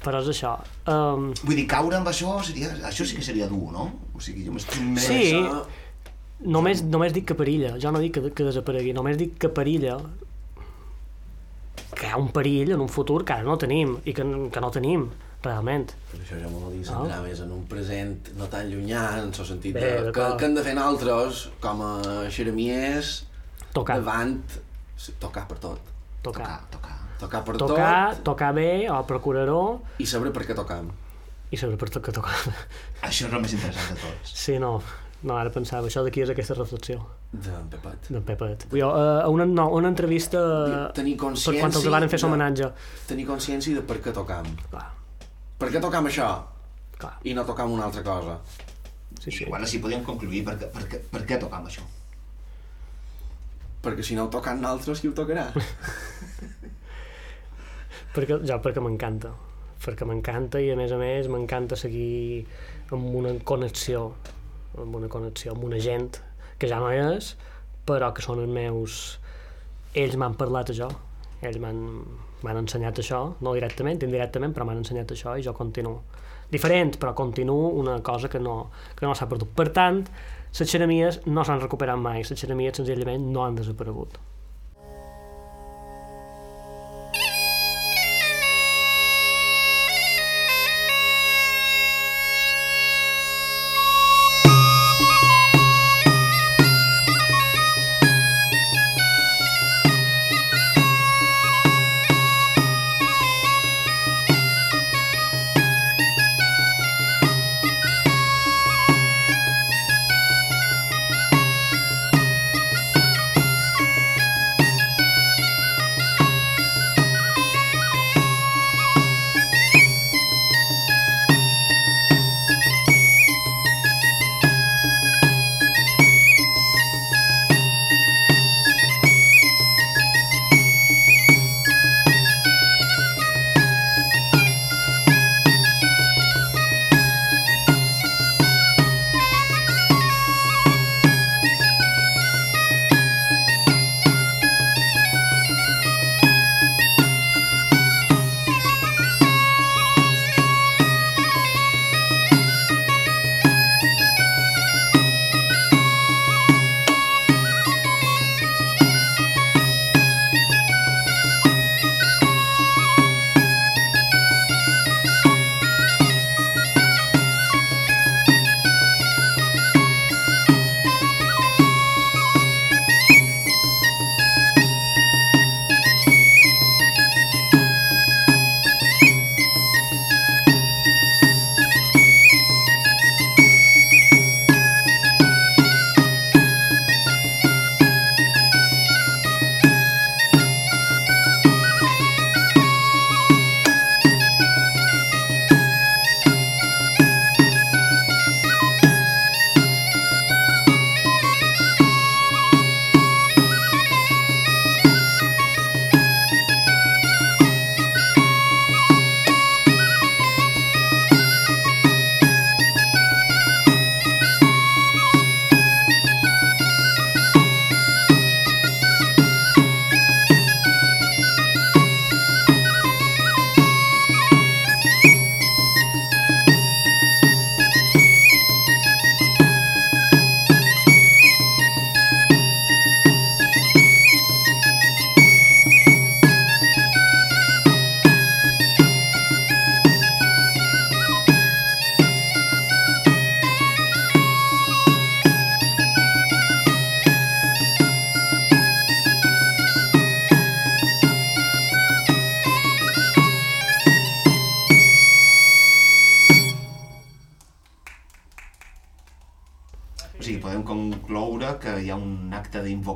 però 0.05 0.21
és 0.23 0.29
això. 0.35 0.53
Um, 0.87 1.31
Vull 1.43 1.57
dir, 1.59 1.65
caure 1.71 1.97
amb 1.99 2.07
això 2.11 2.37
seria... 2.45 2.69
Això 2.87 3.07
sí 3.09 3.17
que 3.19 3.25
seria 3.25 3.47
dur, 3.51 3.71
no? 3.75 3.89
O 4.15 4.21
sigui, 4.23 4.45
jo 4.47 4.53
m'estic 4.55 4.79
més... 4.85 5.07
Sí. 5.09 5.33
Això, 5.33 5.65
només, 6.55 6.83
només 6.87 7.11
dic 7.15 7.25
que 7.31 7.35
perilla. 7.39 7.75
Jo 7.81 7.91
no 7.91 7.99
dic 8.03 8.15
que, 8.19 8.31
que 8.37 8.47
desaparegui. 8.47 8.93
Només 8.95 9.17
dic 9.19 9.35
que 9.41 9.49
perilla 9.51 9.97
que 11.95 12.07
hi 12.07 12.11
ha 12.11 12.17
un 12.19 12.27
perill 12.35 12.73
en 12.75 12.81
un 12.83 12.89
futur 12.91 13.21
que 13.27 13.35
ara 13.37 13.45
no 13.47 13.55
tenim 13.59 13.93
i 14.03 14.13
que, 14.15 14.23
que 14.51 14.61
no 14.63 14.69
tenim, 14.73 15.05
realment. 15.45 15.93
per 16.11 16.17
això 16.19 16.39
jo 16.41 16.49
me 16.51 16.59
l'he 16.73 16.81
Ah. 16.81 16.87
centrar 16.89 17.19
més 17.23 17.39
en 17.45 17.51
un 17.55 17.61
present 17.71 18.31
no 18.39 18.47
tan 18.51 18.67
llunyà, 18.71 19.03
en 19.21 19.29
el 19.31 19.47
sentit 19.47 19.73
Bé, 19.77 19.85
de, 20.07 20.11
que, 20.11 20.25
que 20.39 20.45
hem 20.49 20.55
de 20.57 20.63
fer 20.65 20.73
nosaltres 20.75 21.45
com 21.63 21.81
a 21.85 21.91
xeremies 22.35 23.13
Tocar. 23.75 23.99
davant 24.01 24.37
tocar 25.21 25.45
per 25.49 25.57
tot 25.59 25.79
Tocar. 26.25 26.45
Tocar, 26.45 26.59
tocar. 26.71 26.95
tocar 27.19 27.41
per 27.45 27.55
Tocar, 27.57 28.15
tot 28.15 28.23
tocar 28.31 28.53
bé, 28.57 28.89
o 28.89 29.01
procurar-ho, 29.05 29.81
i 30.01 30.05
saber 30.09 30.31
per 30.33 30.45
què 30.47 30.55
tocam 30.57 30.87
i 31.53 31.57
saber 31.57 31.77
per 31.77 31.89
tot 31.93 32.03
que 32.03 32.11
tocar. 32.11 32.33
Això 33.07 33.27
és 33.27 33.33
el 33.33 33.41
més 33.43 33.53
interessant 33.53 33.93
de 33.93 34.01
tots. 34.01 34.31
Sí, 34.33 34.57
no. 34.59 34.79
No, 35.25 35.37
ara 35.39 35.49
pensava, 35.49 35.87
això 35.87 36.01
d'aquí 36.05 36.21
és 36.21 36.29
aquesta 36.29 36.53
reflexió 36.57 36.99
d'en 37.31 37.69
Pepet 37.71 38.09
d'en 38.11 38.21
Pepet. 38.25 38.65
Jo, 38.73 38.89
eh, 38.93 39.23
a 39.23 39.29
una, 39.31 39.45
no, 39.47 39.63
una 39.73 39.87
entrevista 39.89 40.41
tenir 40.93 41.15
per 41.15 41.21
quan 41.23 41.33
els 41.33 41.45
consciència 41.47 41.89
van 41.93 42.05
fer 42.11 42.19
de- 42.19 42.25
homenatge. 42.27 42.67
tenir 43.07 43.25
consciència 43.25 43.73
de 43.77 43.81
per 43.81 43.97
què 44.03 44.13
tocam 44.13 44.45
Clar, 44.69 44.83
per 45.57 45.69
què 45.71 45.81
tocam 45.81 46.05
això 46.11 46.27
clar. 46.99 47.13
i 47.23 47.33
no 47.33 47.45
tocam 47.47 47.71
una 47.71 47.85
altra 47.85 48.03
cosa 48.03 48.37
Sí, 49.21 49.31
sí. 49.31 49.45
Igual 49.45 49.63
així 49.63 49.79
podríem 49.79 50.03
concluir 50.03 50.43
per, 50.45 50.57
què- 50.59 50.69
per, 50.75 50.83
què- 50.91 51.01
per 51.09 51.21
què 51.25 51.39
tocar 51.39 51.61
amb 51.63 51.69
això. 51.71 51.81
Perquè 53.85 54.03
si 54.05 54.17
no 54.17 54.25
ho 54.25 54.33
tocam 54.33 54.59
nosaltres 54.61 55.03
qui 55.03 55.13
ho 55.13 55.17
tocarà 55.17 55.51
Perquè, 58.15 58.37
ja, 58.47 58.55
perquè 58.63 58.79
m'encanta. 58.79 59.33
Perquè 59.83 60.05
m'encanta 60.07 60.61
i 60.63 60.69
a 60.71 60.75
més 60.79 60.93
a 60.95 60.97
més 61.01 61.27
m'encanta 61.27 61.75
seguir 61.75 62.45
amb 62.95 63.09
una 63.19 63.33
connexió 63.43 64.05
amb 64.79 64.95
una 64.95 65.09
connexió 65.11 65.51
amb 65.51 65.65
una 65.67 65.79
gent 65.83 66.21
que 66.59 66.69
ja 66.71 66.79
no 66.79 66.91
és, 66.91 67.33
però 67.87 68.11
que 68.15 68.23
són 68.25 68.41
els 68.43 68.51
meus... 68.51 68.99
Ells 69.95 70.17
m'han 70.19 70.33
parlat 70.35 70.71
això, 70.73 70.89
ells 71.39 71.59
m'han 71.63 72.57
ensenyat 72.59 72.97
això, 72.99 73.19
no 73.39 73.53
directament, 73.55 74.01
indirectament, 74.03 74.51
però 74.55 74.67
m'han 74.67 74.81
ensenyat 74.81 75.13
això 75.15 75.37
i 75.39 75.45
jo 75.45 75.53
continuo. 75.55 76.01
Diferent, 76.51 76.97
però 76.99 77.13
continuo 77.15 77.69
una 77.79 78.01
cosa 78.03 78.27
que 78.29 78.41
no, 78.43 78.57
que 78.95 79.07
no 79.07 79.15
s'ha 79.15 79.29
perdut. 79.31 79.53
Per 79.55 79.69
tant, 79.75 80.01
les 80.59 80.71
xeremies 80.71 81.19
no 81.27 81.43
s'han 81.43 81.59
recuperat 81.63 81.99
mai, 81.99 82.23
les 82.23 82.39
xeremies 82.39 82.77
senzillament 82.79 83.27
no 83.33 83.43
han 83.43 83.57
desaparegut. 83.59 84.17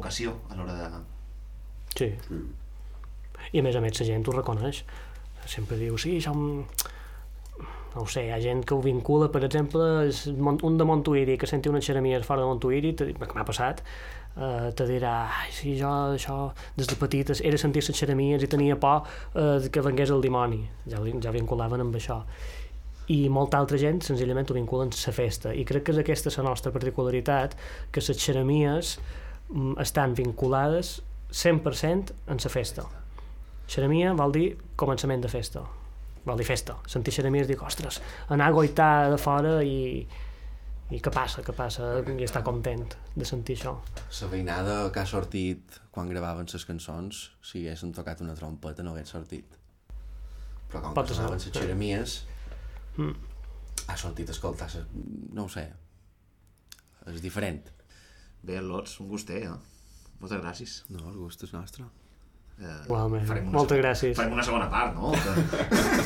Acte 0.10 0.24
d'invocació 0.26 0.36
a 0.49 0.57
l'hora 0.57 0.76
de... 0.76 1.03
Sí. 1.95 2.10
I 3.53 3.60
a 3.62 3.64
més 3.66 3.76
a 3.76 3.82
més 3.82 3.99
la 3.99 4.05
gent 4.05 4.28
ho 4.28 4.34
reconeix. 4.36 4.84
Sempre 5.49 5.78
diu, 5.78 5.97
sí, 5.97 6.18
això... 6.20 6.34
em- 6.36 6.66
No 7.95 8.03
ho 8.03 8.07
sé, 8.07 8.22
hi 8.28 8.30
ha 8.32 8.38
gent 8.39 8.60
que 8.70 8.76
ho 8.76 8.82
vincula, 8.86 9.32
per 9.34 9.39
exemple, 9.47 9.82
un 10.62 10.76
de 10.78 10.86
Montuïri 10.86 11.39
que 11.41 11.47
senti 11.49 11.70
unes 11.72 11.84
xeremies 11.88 12.22
fora 12.28 12.43
de 12.43 12.47
Montuïri, 12.51 12.91
que 12.93 13.07
m'ha 13.34 13.45
passat, 13.47 13.80
eh, 14.38 14.70
te 14.78 14.86
dirà, 14.86 15.14
ai, 15.39 15.49
sí, 15.51 15.74
jo 15.80 15.89
això 16.14 16.36
des 16.78 16.86
de 16.88 16.95
petit 17.01 17.32
era 17.41 17.57
sentir 17.57 17.82
les 17.82 17.97
xeremies 17.97 18.45
i 18.45 18.47
tenia 18.51 18.78
por 18.78 19.07
eh, 19.34 19.66
que 19.74 19.82
vengués 19.82 20.12
el 20.14 20.22
dimoni. 20.22 20.62
Ja, 20.86 21.01
ja 21.01 21.32
vinculaven 21.34 21.82
amb 21.82 21.97
això. 21.97 22.20
I 23.10 23.24
molta 23.34 23.57
altra 23.57 23.82
gent 23.82 24.03
senzillament 24.05 24.51
ho 24.53 24.53
vinculen 24.60 24.93
a 24.93 25.01
la 25.07 25.14
festa. 25.18 25.49
I 25.57 25.66
crec 25.66 25.88
que 25.89 25.91
és 25.97 26.03
aquesta 26.03 26.30
la 26.38 26.45
nostra 26.51 26.72
particularitat, 26.72 27.57
que 27.91 28.05
les 28.05 28.22
xeremies 28.22 28.99
mm, 28.99 29.28
estan 29.82 30.14
vinculades 30.16 31.02
100% 31.32 32.14
en 32.28 32.38
la 32.43 32.50
festa. 32.50 32.86
Xeremia 33.70 34.14
vol 34.18 34.32
dir 34.34 34.47
començament 34.76 35.22
de 35.22 35.30
festa. 35.30 35.62
Vol 36.26 36.38
dir 36.38 36.45
festa. 36.45 36.76
Sentir 36.89 37.14
xeremies 37.14 37.47
dic, 37.47 37.62
ostres, 37.64 38.02
anar 38.30 38.50
a 38.50 38.56
goitar 38.56 39.10
de 39.12 39.18
fora 39.22 39.60
i, 39.64 40.02
i 40.89 41.00
què 41.02 41.14
passa, 41.14 41.41
què 41.45 41.54
passa, 41.56 41.91
i 42.18 42.26
estar 42.26 42.41
content 42.45 42.86
de 43.16 43.26
sentir 43.26 43.56
això. 43.58 43.76
La 44.22 44.28
veïnada 44.34 44.80
que 44.93 45.02
ha 45.04 45.06
sortit 45.10 45.80
quan 45.93 46.10
gravaven 46.10 46.50
les 46.52 46.66
cançons, 46.66 47.24
si 47.41 47.64
haguessin 47.66 47.93
tocat 47.93 48.22
una 48.26 48.36
trompeta 48.38 48.84
no 48.84 48.93
hagués 48.95 49.14
sortit. 49.14 49.58
Però 50.70 50.82
com 50.84 50.93
Pot 50.97 51.08
que 51.10 51.18
sonaven 51.18 51.39
les 51.41 51.50
xeremies, 51.54 52.20
Mm. 53.00 53.14
ha 53.88 53.95
sortit 53.97 54.28
a 54.28 54.34
escoltar, 54.34 54.68
no 55.32 55.45
ho 55.45 55.50
sé, 55.50 55.70
és 57.08 57.22
diferent. 57.22 57.70
Bé, 58.44 58.62
Lots, 58.62 59.00
un 59.04 59.08
gustet, 59.12 59.44
eh? 59.44 59.56
Moltes 60.20 60.42
gràcies. 60.44 60.84
No, 60.90 61.10
el 61.12 61.18
gust 61.18 61.44
és 61.44 61.54
nostre. 61.54 61.86
Eh, 62.60 62.66
Igualment. 62.86 63.24
farem 63.28 63.46
una 63.48 63.56
Moltes 63.56 63.78
segona- 63.78 63.88
gràcies. 63.88 64.16
Farem 64.18 64.34
una 64.36 64.44
segona 64.44 64.66
part, 64.70 64.96
no? 64.96 65.12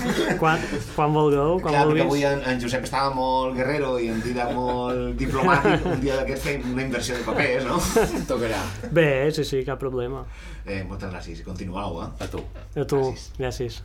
Que... 0.04 0.36
Quan, 0.38 0.60
quan 0.96 1.14
vulgueu, 1.16 1.56
quan 1.64 1.74
Clar, 1.74 1.86
perquè 1.88 1.88
vulguis. 1.88 2.04
avui 2.06 2.24
en, 2.30 2.44
en 2.52 2.60
Josep 2.62 2.84
estava 2.86 3.14
molt 3.16 3.56
guerrero 3.58 3.96
i 4.00 4.10
en 4.14 4.20
Didac 4.22 4.52
molt 4.54 5.16
diplomàtic. 5.18 5.88
Un 5.96 6.02
dia 6.04 6.18
d'aquest 6.20 6.44
fem 6.46 6.68
una 6.74 6.84
inversió 6.86 7.18
de 7.18 7.24
papers, 7.26 7.66
no? 7.66 7.80
Tocarà. 8.30 8.60
Bé, 8.94 9.08
sí, 9.34 9.44
sí, 9.50 9.64
cap 9.66 9.80
problema. 9.82 10.22
Eh, 10.66 10.84
moltes 10.86 11.10
gràcies 11.10 11.42
i 11.42 11.48
continueu, 11.48 12.02
eh? 12.04 12.12
A 12.22 12.28
tu. 12.30 12.44
A 12.76 12.86
tu, 12.86 13.02
Gràcies. 13.02 13.32
gràcies. 13.40 13.82